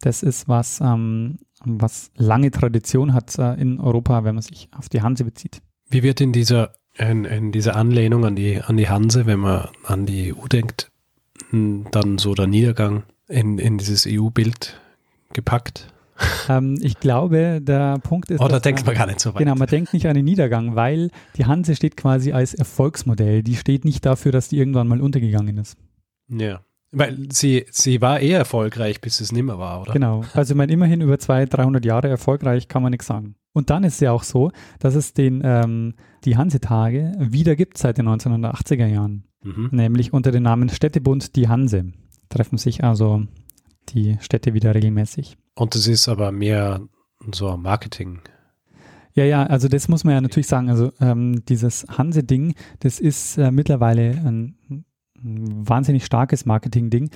das 0.01 0.23
ist 0.23 0.47
was, 0.47 0.81
ähm, 0.81 1.37
was 1.65 2.11
lange 2.15 2.51
Tradition 2.51 3.13
hat 3.13 3.37
äh, 3.37 3.53
in 3.55 3.79
Europa, 3.79 4.23
wenn 4.23 4.35
man 4.35 4.41
sich 4.41 4.69
auf 4.77 4.89
die 4.89 5.01
Hanse 5.01 5.25
bezieht. 5.25 5.61
Wie 5.89 6.03
wird 6.03 6.21
in 6.21 6.31
dieser, 6.31 6.73
in, 6.97 7.25
in 7.25 7.51
dieser 7.51 7.75
Anlehnung 7.75 8.25
an 8.25 8.35
die, 8.35 8.61
an 8.61 8.77
die 8.77 8.89
Hanse, 8.89 9.25
wenn 9.25 9.39
man 9.39 9.69
an 9.83 10.05
die 10.05 10.33
EU 10.33 10.47
denkt, 10.47 10.91
m, 11.51 11.87
dann 11.91 12.17
so 12.17 12.33
der 12.33 12.47
Niedergang 12.47 13.03
in, 13.27 13.59
in 13.59 13.77
dieses 13.77 14.07
EU-Bild 14.07 14.79
gepackt? 15.33 15.91
Ähm, 16.47 16.77
ich 16.81 16.99
glaube, 16.99 17.59
der 17.61 17.99
Punkt 17.99 18.31
ist. 18.31 18.39
Oder 18.39 18.53
dass 18.53 18.61
denkt 18.61 18.85
man 18.85 18.95
gar 18.95 19.07
nicht 19.07 19.19
so 19.19 19.33
weit? 19.33 19.39
Genau, 19.39 19.55
man 19.55 19.67
denkt 19.67 19.93
nicht 19.93 20.07
an 20.07 20.15
den 20.15 20.25
Niedergang, 20.25 20.75
weil 20.75 21.09
die 21.35 21.45
Hanse 21.45 21.75
steht 21.75 21.97
quasi 21.97 22.31
als 22.31 22.53
Erfolgsmodell. 22.53 23.43
Die 23.43 23.55
steht 23.55 23.83
nicht 23.83 24.05
dafür, 24.05 24.31
dass 24.31 24.47
die 24.47 24.57
irgendwann 24.57 24.87
mal 24.87 25.01
untergegangen 25.01 25.57
ist. 25.57 25.77
Ja. 26.29 26.61
Weil 26.97 27.27
sie, 27.31 27.65
sie 27.71 28.01
war 28.01 28.19
eher 28.19 28.39
erfolgreich, 28.39 29.01
bis 29.01 29.19
es 29.19 29.31
nimmer 29.31 29.59
war, 29.59 29.81
oder? 29.81 29.93
Genau. 29.93 30.23
Also 30.33 30.53
ich 30.53 30.57
meine, 30.57 30.71
immerhin 30.71 31.01
über 31.01 31.19
200, 31.19 31.53
300 31.57 31.85
Jahre 31.85 32.07
erfolgreich 32.07 32.67
kann 32.69 32.81
man 32.81 32.91
nichts 32.91 33.07
sagen. 33.07 33.35
Und 33.51 33.69
dann 33.69 33.83
ist 33.83 33.95
es 33.95 33.99
ja 33.99 34.11
auch 34.11 34.23
so, 34.23 34.51
dass 34.79 34.95
es 34.95 35.13
den, 35.13 35.41
ähm, 35.43 35.95
die 36.23 36.37
Hansetage 36.37 37.13
wieder 37.19 37.55
gibt 37.55 37.77
seit 37.77 37.97
den 37.97 38.07
1980er 38.07 38.85
Jahren. 38.85 39.25
Mhm. 39.43 39.69
Nämlich 39.71 40.13
unter 40.13 40.31
dem 40.31 40.43
Namen 40.43 40.69
Städtebund 40.69 41.35
Die 41.35 41.47
Hanse. 41.47 41.91
Treffen 42.29 42.57
sich 42.57 42.83
also 42.83 43.23
die 43.89 44.17
Städte 44.19 44.53
wieder 44.53 44.73
regelmäßig. 44.73 45.37
Und 45.55 45.75
das 45.75 45.87
ist 45.87 46.07
aber 46.07 46.31
mehr 46.31 46.81
so 47.33 47.55
Marketing. 47.57 48.21
Ja, 49.13 49.23
ja, 49.23 49.43
also 49.43 49.67
das 49.67 49.87
muss 49.87 50.03
man 50.03 50.13
ja 50.15 50.21
natürlich 50.21 50.47
sagen. 50.47 50.69
Also 50.69 50.91
ähm, 50.99 51.43
dieses 51.45 51.85
Hanse-Ding, 51.87 52.55
das 52.79 52.99
ist 52.99 53.37
äh, 53.37 53.51
mittlerweile 53.51 54.21
ein, 54.25 54.85
wahnsinnig 55.21 56.05
starkes 56.05 56.45
Marketing-Ding. 56.45 57.09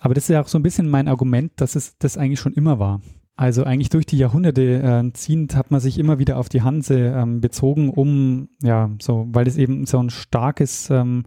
Aber 0.00 0.14
das 0.14 0.24
ist 0.24 0.30
ja 0.30 0.40
auch 0.40 0.48
so 0.48 0.58
ein 0.58 0.62
bisschen 0.62 0.88
mein 0.88 1.08
Argument, 1.08 1.52
dass 1.56 1.76
es 1.76 1.98
das 1.98 2.16
eigentlich 2.16 2.40
schon 2.40 2.54
immer 2.54 2.78
war. 2.78 3.00
Also 3.36 3.64
eigentlich 3.64 3.88
durch 3.88 4.04
die 4.04 4.18
Jahrhunderte 4.18 4.82
äh, 4.82 5.12
ziehend 5.14 5.56
hat 5.56 5.70
man 5.70 5.80
sich 5.80 5.98
immer 5.98 6.18
wieder 6.18 6.36
auf 6.36 6.50
die 6.50 6.62
Hanse 6.62 6.98
ähm, 6.98 7.40
bezogen, 7.40 7.88
um, 7.88 8.48
ja, 8.62 8.90
so, 9.00 9.28
weil 9.30 9.48
es 9.48 9.56
eben 9.56 9.86
so 9.86 9.98
ein 9.98 10.10
starkes, 10.10 10.90
ähm, 10.90 11.24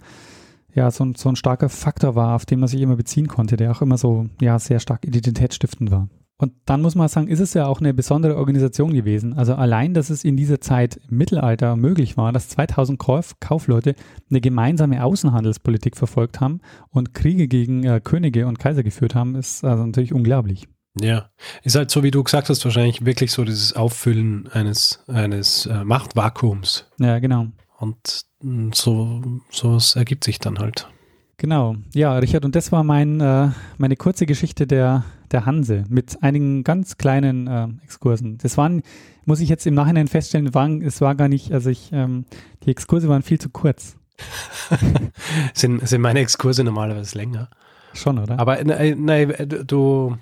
ja, 0.75 0.91
so 0.91 1.05
ein, 1.05 1.15
so 1.15 1.29
ein 1.29 1.35
starker 1.35 1.69
Faktor 1.69 2.13
war, 2.13 2.35
auf 2.35 2.45
den 2.45 2.59
man 2.59 2.69
sich 2.69 2.81
immer 2.81 2.95
beziehen 2.95 3.27
konnte, 3.27 3.57
der 3.57 3.71
auch 3.71 3.81
immer 3.81 3.97
so, 3.97 4.27
ja, 4.39 4.59
sehr 4.59 4.79
stark 4.79 5.05
identitätsstiftend 5.05 5.89
war. 5.89 6.07
Und 6.37 6.53
dann 6.65 6.81
muss 6.81 6.95
man 6.95 7.07
sagen, 7.07 7.27
ist 7.27 7.39
es 7.39 7.53
ja 7.53 7.67
auch 7.67 7.79
eine 7.79 7.93
besondere 7.93 8.35
Organisation 8.35 8.93
gewesen. 8.93 9.33
Also 9.33 9.55
allein, 9.55 9.93
dass 9.93 10.09
es 10.09 10.23
in 10.23 10.35
dieser 10.35 10.59
Zeit 10.59 10.99
im 11.09 11.17
Mittelalter 11.17 11.75
möglich 11.75 12.17
war, 12.17 12.31
dass 12.31 12.49
2000 12.49 12.99
Kauf 12.99 13.39
Kaufleute 13.39 13.95
eine 14.29 14.41
gemeinsame 14.41 15.03
Außenhandelspolitik 15.03 15.95
verfolgt 15.95 16.41
haben 16.41 16.59
und 16.89 17.13
Kriege 17.13 17.47
gegen 17.47 17.83
äh, 17.83 18.01
Könige 18.03 18.47
und 18.47 18.59
Kaiser 18.59 18.83
geführt 18.83 19.15
haben, 19.15 19.35
ist 19.35 19.63
also 19.63 19.85
natürlich 19.85 20.13
unglaublich. 20.13 20.67
Ja. 20.99 21.29
Ist 21.63 21.75
halt 21.75 21.89
so, 21.91 22.03
wie 22.03 22.11
du 22.11 22.23
gesagt 22.23 22.49
hast, 22.49 22.63
wahrscheinlich 22.65 23.05
wirklich 23.05 23.31
so 23.31 23.43
dieses 23.43 23.73
Auffüllen 23.73 24.47
eines, 24.51 25.03
eines 25.07 25.65
äh, 25.65 25.83
Machtvakuums. 25.83 26.85
Ja, 26.99 27.19
genau. 27.19 27.47
Und 27.79 28.25
mh, 28.41 28.71
so, 28.73 29.21
sowas 29.49 29.95
ergibt 29.95 30.23
sich 30.23 30.39
dann 30.39 30.59
halt. 30.59 30.87
Genau. 31.37 31.75
Ja, 31.93 32.17
Richard, 32.17 32.45
und 32.45 32.55
das 32.55 32.71
war 32.71 32.83
mein, 32.83 33.19
äh, 33.19 33.49
meine 33.77 33.95
kurze 33.95 34.25
Geschichte 34.25 34.67
der, 34.67 35.03
der 35.33 35.45
Hanse 35.45 35.83
mit 35.89 36.21
einigen 36.21 36.63
ganz 36.63 36.97
kleinen 36.97 37.47
äh, 37.47 37.67
Exkursen. 37.83 38.37
Das 38.37 38.57
waren, 38.57 38.83
muss 39.25 39.39
ich 39.39 39.49
jetzt 39.49 39.65
im 39.65 39.73
Nachhinein 39.73 40.07
feststellen, 40.07 40.53
waren, 40.53 40.81
es 40.81 41.01
war 41.01 41.15
gar 41.15 41.27
nicht, 41.27 41.51
also 41.51 41.69
ich, 41.69 41.89
ähm, 41.91 42.25
die 42.63 42.71
Exkurse 42.71 43.09
waren 43.09 43.23
viel 43.23 43.39
zu 43.39 43.49
kurz. 43.49 43.97
Sind, 45.53 45.85
sind 45.87 46.01
meine 46.01 46.19
Exkurse 46.19 46.63
normalerweise 46.63 47.17
länger. 47.17 47.49
Schon, 47.93 48.19
oder? 48.19 48.39
Aber 48.39 48.63
nein, 48.63 49.03
nein, 49.03 49.33
du, 49.65 50.17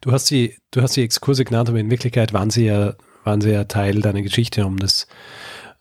du 0.00 0.12
hast 0.12 0.30
die, 0.30 0.56
du 0.70 0.80
hast 0.80 0.96
die 0.96 1.02
Exkurse 1.02 1.44
genannt, 1.44 1.68
aber 1.68 1.80
in 1.80 1.90
Wirklichkeit 1.90 2.32
waren 2.32 2.50
sie 2.50 2.66
ja, 2.66 2.94
waren 3.24 3.40
sie 3.40 3.50
ja 3.50 3.64
Teil 3.64 4.00
deiner 4.00 4.22
Geschichte, 4.22 4.64
um 4.64 4.78
das 4.78 5.08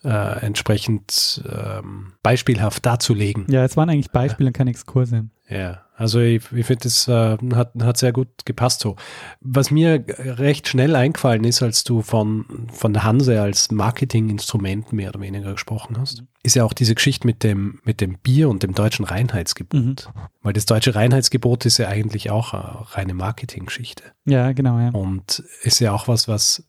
äh, 0.05 0.45
entsprechend 0.45 1.43
ähm, 1.49 2.13
beispielhaft 2.23 2.85
darzulegen. 2.85 3.45
ja, 3.49 3.65
es 3.65 3.75
waren 3.75 3.89
eigentlich 3.89 4.11
Beispiele 4.11 4.49
und 4.49 4.53
keine 4.53 4.69
Exkurse. 4.69 5.25
Ja, 5.49 5.81
also 5.95 6.19
ich, 6.19 6.51
ich 6.51 6.65
finde, 6.65 6.83
das 6.83 7.07
äh, 7.07 7.37
hat, 7.53 7.71
hat 7.81 7.97
sehr 7.97 8.11
gut 8.11 8.27
gepasst 8.45 8.81
so. 8.81 8.95
Was 9.41 9.71
mir 9.71 10.03
recht 10.07 10.67
schnell 10.67 10.95
eingefallen 10.95 11.43
ist, 11.43 11.61
als 11.61 11.83
du 11.83 12.01
von, 12.01 12.67
von 12.71 12.93
der 12.93 13.03
Hanse 13.03 13.41
als 13.41 13.71
Marketinginstrument 13.71 14.91
mehr 14.91 15.09
oder 15.09 15.21
weniger 15.21 15.53
gesprochen 15.53 15.97
hast, 15.99 16.23
ist 16.43 16.55
ja 16.55 16.63
auch 16.63 16.73
diese 16.73 16.95
Geschichte 16.95 17.25
mit 17.25 17.43
dem, 17.43 17.79
mit 17.83 18.01
dem 18.01 18.17
Bier 18.17 18.49
und 18.49 18.63
dem 18.63 18.73
deutschen 18.73 19.05
Reinheitsgebot. 19.05 20.09
Mhm. 20.13 20.21
Weil 20.41 20.53
das 20.53 20.65
deutsche 20.65 20.95
Reinheitsgebot 20.95 21.65
ist 21.65 21.77
ja 21.77 21.87
eigentlich 21.87 22.29
auch 22.29 22.53
eine 22.53 22.85
reine 22.91 23.13
Marketinggeschichte. 23.13 24.03
Ja, 24.25 24.51
genau, 24.51 24.79
ja. 24.79 24.89
Und 24.89 25.43
ist 25.61 25.79
ja 25.79 25.93
auch 25.93 26.07
was, 26.07 26.27
was 26.27 26.65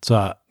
zwar 0.00 0.41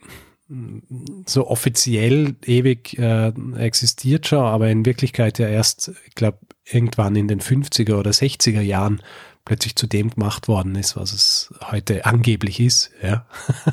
so 1.26 1.48
offiziell 1.48 2.36
ewig 2.46 2.98
äh, 2.98 3.32
existiert 3.58 4.28
schon, 4.28 4.44
aber 4.44 4.70
in 4.70 4.86
Wirklichkeit 4.86 5.40
ja 5.40 5.48
erst, 5.48 5.92
ich 6.08 6.16
glaube, 6.16 6.40
irgendwann 6.66 7.16
in 7.16 7.28
den 7.28 7.42
50er 7.42 7.96
oder 7.96 8.12
60er 8.12 8.62
Jahren 8.62 9.02
plötzlich 9.46 9.76
zu 9.76 9.88
dem 9.88 10.10
gemacht 10.10 10.48
worden 10.48 10.76
ist, 10.76 10.96
was 10.96 11.14
es 11.14 11.54
heute 11.64 12.06
angeblich 12.06 12.60
ist. 12.60 12.92
Ja. 13.02 13.26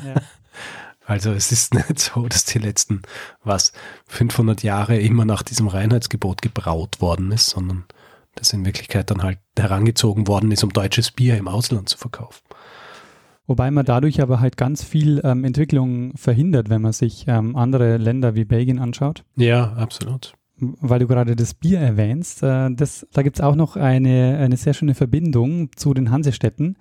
Ja. 0.03 0.15
Also 1.05 1.31
es 1.31 1.51
ist 1.51 1.73
nicht 1.73 1.97
so, 1.97 2.27
dass 2.27 2.45
die 2.45 2.59
letzten, 2.59 3.01
was, 3.43 3.73
500 4.09 4.61
Jahre 4.61 4.99
immer 4.99 5.25
nach 5.25 5.41
diesem 5.41 5.67
Reinheitsgebot 5.67 6.43
gebraut 6.43 7.01
worden 7.01 7.31
ist, 7.31 7.47
sondern 7.47 7.85
das 8.35 8.53
in 8.53 8.63
Wirklichkeit 8.63 9.09
dann 9.09 9.23
halt 9.23 9.39
herangezogen 9.57 10.27
worden 10.27 10.51
ist, 10.51 10.63
um 10.63 10.71
deutsches 10.71 11.09
Bier 11.09 11.35
im 11.37 11.47
Ausland 11.47 11.89
zu 11.89 11.97
verkaufen. 11.97 12.43
Wobei 13.49 13.71
man 13.71 13.83
dadurch 13.83 14.21
aber 14.21 14.39
halt 14.41 14.57
ganz 14.57 14.83
viel 14.83 15.21
ähm, 15.23 15.43
Entwicklung 15.43 16.15
verhindert, 16.15 16.69
wenn 16.69 16.83
man 16.83 16.93
sich 16.93 17.25
ähm, 17.27 17.55
andere 17.55 17.97
Länder 17.97 18.35
wie 18.35 18.45
Belgien 18.45 18.77
anschaut. 18.77 19.25
Ja, 19.37 19.73
absolut. 19.73 20.35
weil 20.59 20.99
du 20.99 21.07
gerade 21.07 21.35
das 21.35 21.55
Bier 21.55 21.79
erwähnst, 21.79 22.43
äh, 22.43 22.69
das, 22.69 23.07
da 23.11 23.23
gibt 23.23 23.37
es 23.37 23.41
auch 23.41 23.55
noch 23.55 23.75
eine, 23.75 24.37
eine 24.37 24.55
sehr 24.55 24.75
schöne 24.75 24.93
Verbindung 24.93 25.71
zu 25.75 25.95
den 25.95 26.11
Hansestädten. 26.11 26.77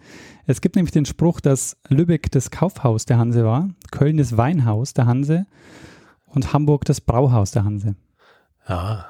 Es 0.46 0.60
gibt 0.60 0.76
nämlich 0.76 0.92
den 0.92 1.06
Spruch, 1.06 1.40
dass 1.40 1.78
Lübeck 1.88 2.30
das 2.32 2.50
Kaufhaus 2.50 3.06
der 3.06 3.16
Hanse 3.16 3.46
war, 3.46 3.70
Köln 3.90 4.18
das 4.18 4.36
Weinhaus 4.36 4.92
der 4.92 5.06
Hanse 5.06 5.46
und 6.26 6.52
Hamburg 6.52 6.84
das 6.84 7.00
Brauhaus 7.00 7.50
der 7.50 7.64
Hanse. 7.64 7.96
Ja. 8.68 9.06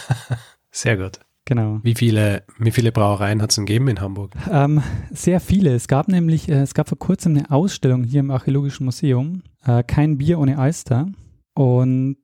Sehr 0.70 0.98
gut. 0.98 1.20
Genau. 1.44 1.80
Wie 1.82 1.94
viele, 1.94 2.44
wie 2.58 2.70
viele 2.70 2.92
Brauereien 2.92 3.42
hat 3.42 3.50
es 3.50 3.56
denn 3.56 3.66
gegeben 3.66 3.88
in 3.88 4.00
Hamburg? 4.00 4.34
Ähm, 4.50 4.80
sehr 5.10 5.40
viele. 5.40 5.74
Es 5.74 5.88
gab 5.88 6.08
nämlich, 6.08 6.48
äh, 6.48 6.60
es 6.60 6.72
gab 6.74 6.88
vor 6.88 6.98
kurzem 6.98 7.36
eine 7.36 7.50
Ausstellung 7.50 8.04
hier 8.04 8.20
im 8.20 8.30
Archäologischen 8.30 8.84
Museum, 8.84 9.42
äh, 9.64 9.82
kein 9.82 10.18
Bier 10.18 10.38
ohne 10.38 10.58
Alster. 10.58 11.08
Und 11.54 12.18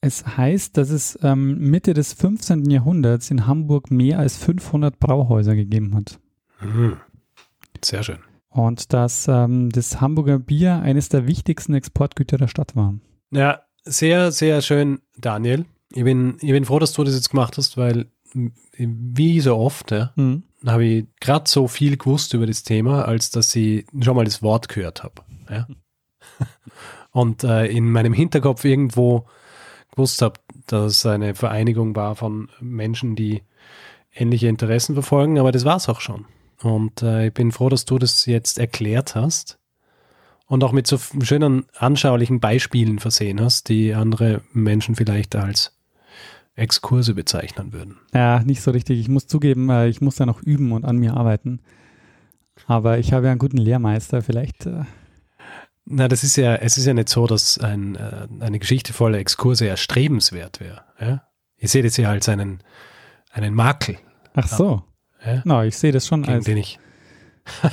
es 0.00 0.36
heißt, 0.36 0.76
dass 0.76 0.90
es 0.90 1.18
ähm, 1.22 1.58
Mitte 1.58 1.94
des 1.94 2.14
15. 2.14 2.70
Jahrhunderts 2.70 3.30
in 3.30 3.46
Hamburg 3.46 3.90
mehr 3.90 4.18
als 4.18 4.38
500 4.38 4.98
Brauhäuser 4.98 5.54
gegeben 5.54 5.94
hat. 5.94 6.18
Hm. 6.58 6.96
Sehr 7.84 8.02
schön. 8.02 8.18
und 8.48 8.92
dass 8.92 9.26
ähm, 9.28 9.70
das 9.70 10.00
Hamburger 10.00 10.38
Bier 10.38 10.76
eines 10.80 11.08
der 11.08 11.26
wichtigsten 11.26 11.74
Exportgüter 11.74 12.36
der 12.36 12.48
Stadt 12.48 12.76
war. 12.76 12.94
Ja, 13.30 13.62
sehr, 13.84 14.30
sehr 14.30 14.62
schön, 14.62 15.00
Daniel. 15.16 15.64
Ich 15.94 16.04
bin, 16.04 16.36
ich 16.40 16.50
bin 16.50 16.64
froh, 16.64 16.78
dass 16.78 16.92
du 16.92 17.02
das 17.04 17.14
jetzt 17.14 17.30
gemacht 17.30 17.56
hast, 17.58 17.76
weil 17.76 18.06
wie 18.34 19.40
so 19.40 19.56
oft, 19.56 19.90
ja, 19.90 20.12
Mhm. 20.16 20.42
habe 20.66 20.84
ich 20.84 21.06
gerade 21.20 21.48
so 21.48 21.68
viel 21.68 21.96
gewusst 21.96 22.34
über 22.34 22.46
das 22.46 22.62
Thema, 22.62 23.04
als 23.04 23.30
dass 23.30 23.54
ich 23.56 23.86
schon 24.00 24.16
mal 24.16 24.24
das 24.24 24.42
Wort 24.42 24.68
gehört 24.68 25.02
habe. 25.02 25.22
Ja? 25.50 25.66
Und 27.10 27.44
äh, 27.44 27.66
in 27.66 27.90
meinem 27.90 28.12
Hinterkopf 28.12 28.64
irgendwo 28.64 29.26
gewusst 29.90 30.22
habe, 30.22 30.40
dass 30.66 30.92
es 30.96 31.06
eine 31.06 31.34
Vereinigung 31.34 31.94
war 31.94 32.16
von 32.16 32.48
Menschen, 32.60 33.16
die 33.16 33.42
ähnliche 34.14 34.48
Interessen 34.48 34.94
verfolgen, 34.94 35.38
aber 35.38 35.52
das 35.52 35.64
war 35.64 35.76
es 35.76 35.88
auch 35.88 36.00
schon. 36.00 36.26
Und 36.62 37.02
äh, 37.02 37.26
ich 37.26 37.34
bin 37.34 37.52
froh, 37.52 37.68
dass 37.68 37.84
du 37.84 37.98
das 37.98 38.26
jetzt 38.26 38.58
erklärt 38.58 39.14
hast 39.14 39.58
und 40.46 40.64
auch 40.64 40.72
mit 40.72 40.86
so 40.86 40.98
schönen 41.22 41.64
anschaulichen 41.76 42.40
Beispielen 42.40 42.98
versehen 42.98 43.40
hast, 43.40 43.68
die 43.68 43.94
andere 43.94 44.42
Menschen 44.52 44.94
vielleicht 44.94 45.34
als 45.34 45.76
Exkurse 46.54 47.14
bezeichnen 47.14 47.72
würden. 47.72 47.96
Ja, 48.14 48.40
nicht 48.44 48.60
so 48.62 48.70
richtig. 48.70 49.00
Ich 49.00 49.08
muss 49.08 49.26
zugeben, 49.26 49.70
äh, 49.70 49.88
ich 49.88 50.00
muss 50.00 50.16
da 50.16 50.26
noch 50.26 50.42
üben 50.42 50.72
und 50.72 50.84
an 50.84 50.98
mir 50.98 51.14
arbeiten. 51.14 51.60
Aber 52.66 52.98
ich 52.98 53.12
habe 53.12 53.26
ja 53.26 53.30
einen 53.32 53.38
guten 53.38 53.56
Lehrmeister, 53.56 54.20
vielleicht. 54.22 54.66
Äh, 54.66 54.84
Na, 55.86 56.08
das 56.08 56.22
ist 56.24 56.36
ja, 56.36 56.54
es 56.56 56.76
ist 56.76 56.86
ja 56.86 56.94
nicht 56.94 57.08
so, 57.08 57.26
dass 57.26 57.58
ein, 57.58 57.96
äh, 57.96 58.28
eine 58.40 58.58
Geschichte 58.58 58.92
voller 58.92 59.18
Exkurse 59.18 59.66
erstrebenswert 59.66 60.60
wäre. 60.60 60.82
Ja? 61.00 61.22
Ihr 61.56 61.68
seht 61.68 61.84
es 61.86 61.96
ja 61.96 62.10
als 62.10 62.28
einen, 62.28 62.62
einen 63.32 63.54
Makel, 63.54 63.96
ach 64.34 64.48
so. 64.48 64.82
ja? 65.24 65.40
Na, 65.44 65.64
ich 65.64 65.76
sehe 65.78 65.92
das 65.92 66.06
schon 66.06 66.22
gegen 66.22 66.34
als. 66.34 66.44
den 66.44 66.58
ich. 66.58 66.78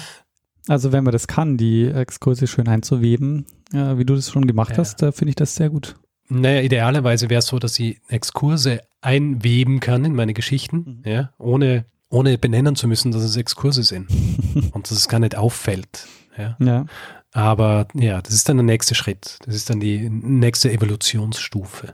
Also, 0.68 0.92
wenn 0.92 1.04
man 1.04 1.14
das 1.14 1.28
kann, 1.28 1.58
die 1.58 1.88
Exkurse 1.88 2.46
schön 2.46 2.68
einzuweben, 2.68 3.48
wie 3.72 4.06
du 4.06 4.14
das 4.14 4.30
schon 4.30 4.46
gemacht 4.46 4.72
Ja. 4.74 4.78
hast, 4.78 5.00
finde 5.00 5.30
ich 5.30 5.36
das 5.36 5.56
sehr 5.56 5.72
gut. 5.72 5.96
Naja, 6.30 6.62
idealerweise 6.62 7.30
wäre 7.30 7.40
es 7.40 7.48
so, 7.48 7.60
dass 7.60 7.78
ich 7.80 8.00
Exkurse 8.08 8.82
einweben 9.02 9.80
kann 9.80 10.06
in 10.06 10.16
meine 10.16 10.34
Geschichten, 10.34 11.02
Mhm. 11.04 11.12
ja, 11.12 11.34
ohne, 11.38 11.86
ohne 12.10 12.38
benennen 12.38 12.76
zu 12.76 12.88
müssen, 12.88 13.12
dass 13.12 13.24
es 13.24 13.36
Exkurse 13.36 13.84
sind 13.84 14.08
und 14.74 14.90
dass 14.90 14.98
es 14.98 15.08
gar 15.08 15.20
nicht 15.20 15.36
auffällt. 15.36 16.08
Ja. 16.38 16.56
Ja. 16.60 16.86
Aber 17.32 17.88
ja, 17.94 18.22
das 18.22 18.34
ist 18.34 18.50
dann 18.50 18.58
der 18.58 18.64
nächste 18.64 18.96
Schritt. 18.96 19.38
Das 19.46 19.54
ist 19.56 19.70
dann 19.70 19.80
die 19.80 20.10
nächste 20.10 20.72
Evolutionsstufe. 20.72 21.94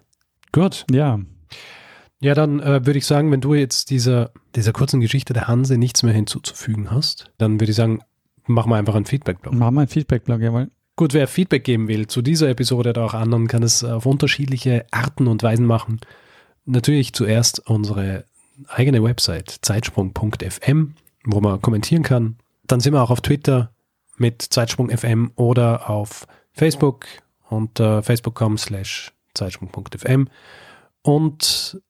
Gut. 0.52 0.86
Ja. 0.92 1.20
Ja, 2.22 2.34
dann 2.34 2.60
äh, 2.62 2.86
würde 2.86 2.98
ich 2.98 3.06
sagen, 3.06 3.32
wenn 3.32 3.42
du 3.42 3.54
jetzt 3.54 3.90
dieser, 3.90 4.32
dieser 4.56 4.72
kurzen 4.72 5.02
Geschichte 5.02 5.34
der 5.34 5.48
Hanse 5.48 5.78
nichts 5.78 6.04
mehr 6.04 6.14
hinzuzufügen 6.14 6.90
hast, 6.90 7.32
dann 7.38 7.60
würde 7.60 7.72
ich 7.72 7.76
sagen, 7.76 8.00
machen 8.48 8.72
wir 8.72 8.78
einfach 8.78 8.96
einen 8.96 9.06
Feedback-Blog. 9.06 9.54
Machen 9.54 9.76
wir 9.76 9.82
einen 9.82 9.90
Feedback-Blog, 9.90 10.42
jawohl. 10.42 10.72
Gut, 10.98 11.14
wer 11.14 11.28
Feedback 11.28 11.66
geben 11.66 11.90
will 11.90 12.08
zu 12.08 12.22
dieser 12.22 12.50
Episode 12.50 12.92
oder 12.92 13.04
auch 13.04 13.14
anderen, 13.14 13.48
kann 13.48 13.64
es 13.64 13.84
auf 13.84 14.06
unterschiedliche 14.06 14.86
Arten 14.92 15.28
und 15.28 15.44
Weisen 15.44 15.66
machen. 15.66 16.00
Natürlich 16.66 17.14
zuerst 17.14 17.60
unsere 17.68 18.24
eigene 18.68 19.04
Website 19.04 19.60
zeitsprung.fm, 19.62 20.96
wo 21.26 21.42
man 21.42 21.62
kommentieren 21.62 22.04
kann. 22.04 22.38
Dann 22.66 22.80
sind 22.80 22.94
wir 22.94 23.04
auch 23.04 23.12
auf 23.12 23.22
Twitter 23.22 23.74
mit 24.18 24.42
Zeitsprung.fm 24.42 25.32
oder 25.36 25.90
auf 25.90 26.28
Facebook 26.54 27.06
unter 27.50 28.02
facebook.com 28.02 28.58
slash 28.58 29.12
zeitsprung.fm. 29.34 30.30
Und 31.02 31.82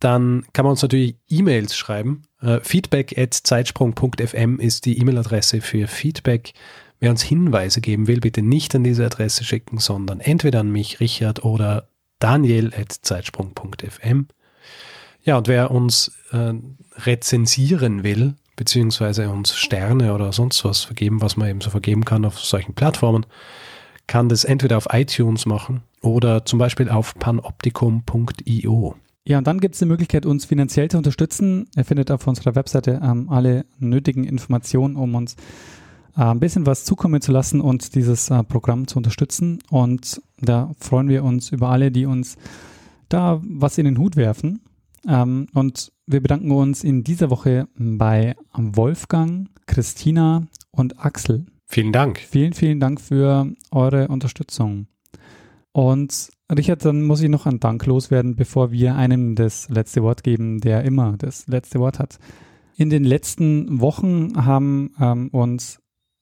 dann 0.00 0.44
kann 0.52 0.64
man 0.64 0.72
uns 0.72 0.82
natürlich 0.82 1.16
E-Mails 1.28 1.76
schreiben. 1.76 2.22
Äh, 2.40 2.60
feedback 2.60 3.16
at 3.18 3.34
zeitsprung.fm 3.34 4.60
ist 4.60 4.84
die 4.84 4.98
E-Mail-Adresse 4.98 5.62
für 5.62 5.88
Feedback. 5.88 6.52
Wer 7.00 7.10
uns 7.10 7.22
Hinweise 7.22 7.80
geben 7.80 8.06
will, 8.06 8.20
bitte 8.20 8.42
nicht 8.42 8.74
an 8.74 8.84
diese 8.84 9.06
Adresse 9.06 9.42
schicken, 9.42 9.78
sondern 9.78 10.20
entweder 10.20 10.60
an 10.60 10.70
mich, 10.70 11.00
Richard, 11.00 11.44
oder 11.44 11.88
daniel 12.18 12.72
at 12.78 12.92
zeitsprung.fm. 12.92 14.26
Ja, 15.22 15.38
und 15.38 15.48
wer 15.48 15.70
uns 15.70 16.12
äh, 16.32 16.52
rezensieren 16.96 18.04
will, 18.04 18.34
beziehungsweise 18.54 19.30
uns 19.30 19.54
Sterne 19.56 20.12
oder 20.14 20.32
sonst 20.34 20.62
was 20.66 20.82
vergeben, 20.82 21.22
was 21.22 21.38
man 21.38 21.48
eben 21.48 21.62
so 21.62 21.70
vergeben 21.70 22.04
kann 22.04 22.26
auf 22.26 22.38
solchen 22.38 22.74
Plattformen, 22.74 23.24
kann 24.06 24.28
das 24.28 24.44
entweder 24.44 24.76
auf 24.76 24.88
iTunes 24.90 25.46
machen 25.46 25.82
oder 26.02 26.44
zum 26.44 26.58
Beispiel 26.58 26.90
auf 26.90 27.14
panoptikum.io. 27.14 28.96
Ja, 29.24 29.38
und 29.38 29.46
dann 29.46 29.60
gibt 29.60 29.74
es 29.74 29.78
die 29.78 29.86
Möglichkeit, 29.86 30.26
uns 30.26 30.44
finanziell 30.44 30.90
zu 30.90 30.98
unterstützen. 30.98 31.68
Ihr 31.76 31.84
findet 31.84 32.10
auf 32.10 32.26
unserer 32.26 32.54
Webseite 32.54 33.00
ähm, 33.02 33.28
alle 33.30 33.64
nötigen 33.78 34.24
Informationen, 34.24 34.96
um 34.96 35.14
uns 35.14 35.36
ein 36.14 36.40
bisschen 36.40 36.66
was 36.66 36.84
zukommen 36.84 37.20
zu 37.20 37.32
lassen 37.32 37.60
und 37.60 37.94
dieses 37.94 38.30
äh, 38.30 38.42
Programm 38.42 38.86
zu 38.86 38.98
unterstützen. 38.98 39.60
Und 39.70 40.20
da 40.40 40.74
freuen 40.78 41.08
wir 41.08 41.24
uns 41.24 41.50
über 41.50 41.68
alle, 41.68 41.90
die 41.90 42.06
uns 42.06 42.36
da 43.08 43.40
was 43.42 43.78
in 43.78 43.84
den 43.84 43.98
Hut 43.98 44.16
werfen. 44.16 44.60
Ähm, 45.06 45.46
und 45.54 45.92
wir 46.06 46.20
bedanken 46.20 46.50
uns 46.50 46.84
in 46.84 47.04
dieser 47.04 47.30
Woche 47.30 47.68
bei 47.76 48.34
Wolfgang, 48.54 49.48
Christina 49.66 50.46
und 50.70 51.04
Axel. 51.04 51.46
Vielen 51.66 51.92
Dank. 51.92 52.18
Vielen, 52.18 52.52
vielen 52.52 52.80
Dank 52.80 53.00
für 53.00 53.52
eure 53.70 54.08
Unterstützung. 54.08 54.88
Und 55.72 56.30
Richard, 56.50 56.84
dann 56.84 57.02
muss 57.02 57.22
ich 57.22 57.28
noch 57.28 57.46
einen 57.46 57.60
Dank 57.60 57.86
loswerden, 57.86 58.34
bevor 58.34 58.72
wir 58.72 58.96
einem 58.96 59.36
das 59.36 59.68
letzte 59.68 60.02
Wort 60.02 60.24
geben, 60.24 60.60
der 60.60 60.82
immer 60.82 61.16
das 61.16 61.46
letzte 61.46 61.78
Wort 61.78 62.00
hat. 62.00 62.18
In 62.76 62.90
den 62.90 63.04
letzten 63.04 63.80
Wochen 63.80 64.32
haben 64.34 64.92
ähm, 64.98 65.28
uns 65.28 65.79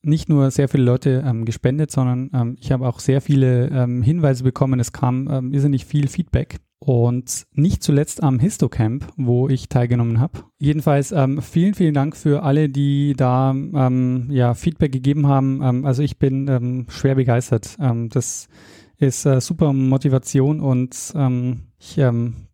nicht 0.08 0.28
nur 0.28 0.50
sehr 0.50 0.68
viele 0.68 0.84
Leute 0.84 1.22
ähm, 1.24 1.44
gespendet, 1.44 1.90
sondern 1.90 2.30
ähm, 2.34 2.56
ich 2.60 2.72
habe 2.72 2.88
auch 2.88 2.98
sehr 2.98 3.20
viele 3.20 3.68
ähm, 3.68 4.02
Hinweise 4.02 4.42
bekommen. 4.42 4.80
Es 4.80 4.92
kam 4.92 5.28
ähm, 5.30 5.52
irrsinnig 5.52 5.84
viel 5.84 6.08
Feedback. 6.08 6.56
Und 6.80 7.46
nicht 7.52 7.82
zuletzt 7.82 8.22
am 8.22 8.38
Histocamp, 8.38 9.08
wo 9.16 9.48
ich 9.48 9.68
teilgenommen 9.68 10.20
habe. 10.20 10.44
Jedenfalls 10.58 11.10
ähm, 11.10 11.42
vielen, 11.42 11.74
vielen 11.74 11.92
Dank 11.92 12.16
für 12.16 12.44
alle, 12.44 12.68
die 12.68 13.14
da 13.16 13.50
ähm, 13.50 14.28
ja, 14.30 14.54
Feedback 14.54 14.92
gegeben 14.92 15.26
haben. 15.26 15.60
Ähm, 15.62 15.84
also 15.84 16.02
ich 16.02 16.18
bin 16.18 16.86
schwer 16.88 17.16
begeistert. 17.16 17.76
Das 17.78 18.48
ist 18.96 19.26
äh, 19.26 19.40
super 19.40 19.72
Motivation 19.72 20.60
und 20.60 20.94
ich 21.78 21.94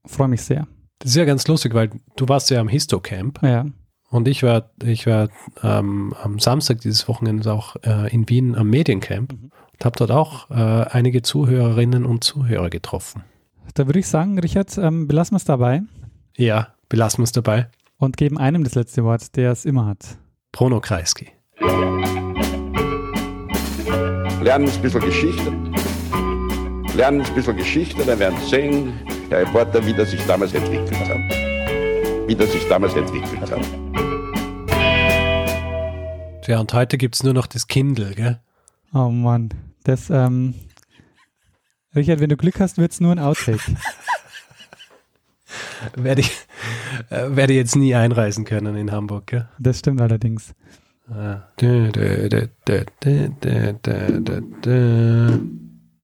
freue 0.06 0.28
mich 0.28 0.42
sehr. 0.42 0.66
Das 1.00 1.10
ist 1.10 1.16
ja 1.16 1.26
ganz 1.26 1.46
lustig, 1.46 1.74
weil 1.74 1.90
du 2.16 2.28
warst 2.28 2.50
ja 2.50 2.60
am 2.60 2.68
Histocamp 2.68 3.40
Ja, 3.42 3.66
und 4.10 4.28
ich 4.28 4.42
war, 4.42 4.70
ich 4.82 5.06
war 5.06 5.28
ähm, 5.62 6.14
am 6.22 6.38
Samstag 6.38 6.80
dieses 6.80 7.08
Wochenendes 7.08 7.46
auch 7.46 7.76
äh, 7.84 8.12
in 8.14 8.28
Wien 8.28 8.54
am 8.56 8.68
Mediencamp 8.70 9.32
Mhm. 9.32 9.50
und 9.72 9.84
habe 9.84 9.96
dort 9.98 10.10
auch 10.10 10.50
äh, 10.50 10.54
einige 10.90 11.22
Zuhörerinnen 11.22 12.04
und 12.06 12.22
Zuhörer 12.24 12.70
getroffen. 12.70 13.22
da 13.74 13.86
würde 13.86 13.98
ich 13.98 14.06
sagen, 14.08 14.38
Richard, 14.38 14.76
ähm, 14.78 15.08
belassen 15.08 15.32
wir 15.34 15.38
es 15.38 15.44
dabei 15.44 15.82
Ja, 16.36 16.68
belassen 16.88 17.18
wir 17.20 17.24
es 17.24 17.32
dabei. 17.32 17.68
und 17.98 18.16
geben 18.16 18.38
einem 18.38 18.62
das 18.64 18.74
letzte 18.76 19.02
Wort, 19.04 19.34
der 19.36 19.50
es 19.52 19.64
immer 19.64 19.86
hat. 19.86 20.18
Bruno 20.52 20.80
Kreisky. 20.80 21.28
Lernen 24.42 24.68
ein 24.68 24.82
bisschen 24.82 25.00
Geschichte. 25.00 25.52
Lernen 26.94 27.22
ein 27.22 27.34
bisschen 27.34 27.56
Geschichte, 27.56 28.04
dann 28.04 28.18
werden 28.18 28.38
Sie 28.40 28.50
sehen, 28.50 28.92
der 29.30 29.40
Reporter, 29.40 29.84
wie 29.86 29.92
das 29.94 30.10
sich 30.10 30.24
damals 30.26 30.52
entwickelt 30.54 30.92
hat. 31.08 31.43
Wie 32.26 32.34
das 32.34 32.52
sich 32.52 32.66
damals 32.68 32.94
entwickelt 32.94 33.40
hat. 33.40 33.60
Tja, 36.42 36.58
und 36.58 36.72
heute 36.72 36.96
gibt 36.96 37.16
es 37.16 37.22
nur 37.22 37.34
noch 37.34 37.46
das 37.46 37.66
Kindle, 37.66 38.14
gell? 38.14 38.40
Oh 38.94 39.10
Mann, 39.10 39.50
das, 39.84 40.08
ähm, 40.08 40.54
Richard, 41.94 42.20
wenn 42.20 42.30
du 42.30 42.36
Glück 42.36 42.60
hast, 42.60 42.78
wird 42.78 42.92
es 42.92 43.00
nur 43.00 43.12
ein 43.12 43.18
Outtake. 43.18 43.58
Werde 45.96 46.22
ich, 46.22 46.30
äh, 47.10 47.36
werde 47.36 47.52
ich 47.52 47.58
jetzt 47.58 47.76
nie 47.76 47.94
einreisen 47.94 48.44
können 48.44 48.74
in 48.76 48.90
Hamburg, 48.90 49.26
gell? 49.26 49.48
Das 49.58 49.80
stimmt 49.80 50.00
allerdings. 50.00 50.54
Ah. 51.10 51.42
Dä, 51.60 51.90
dä, 51.92 52.28
dä, 52.66 52.84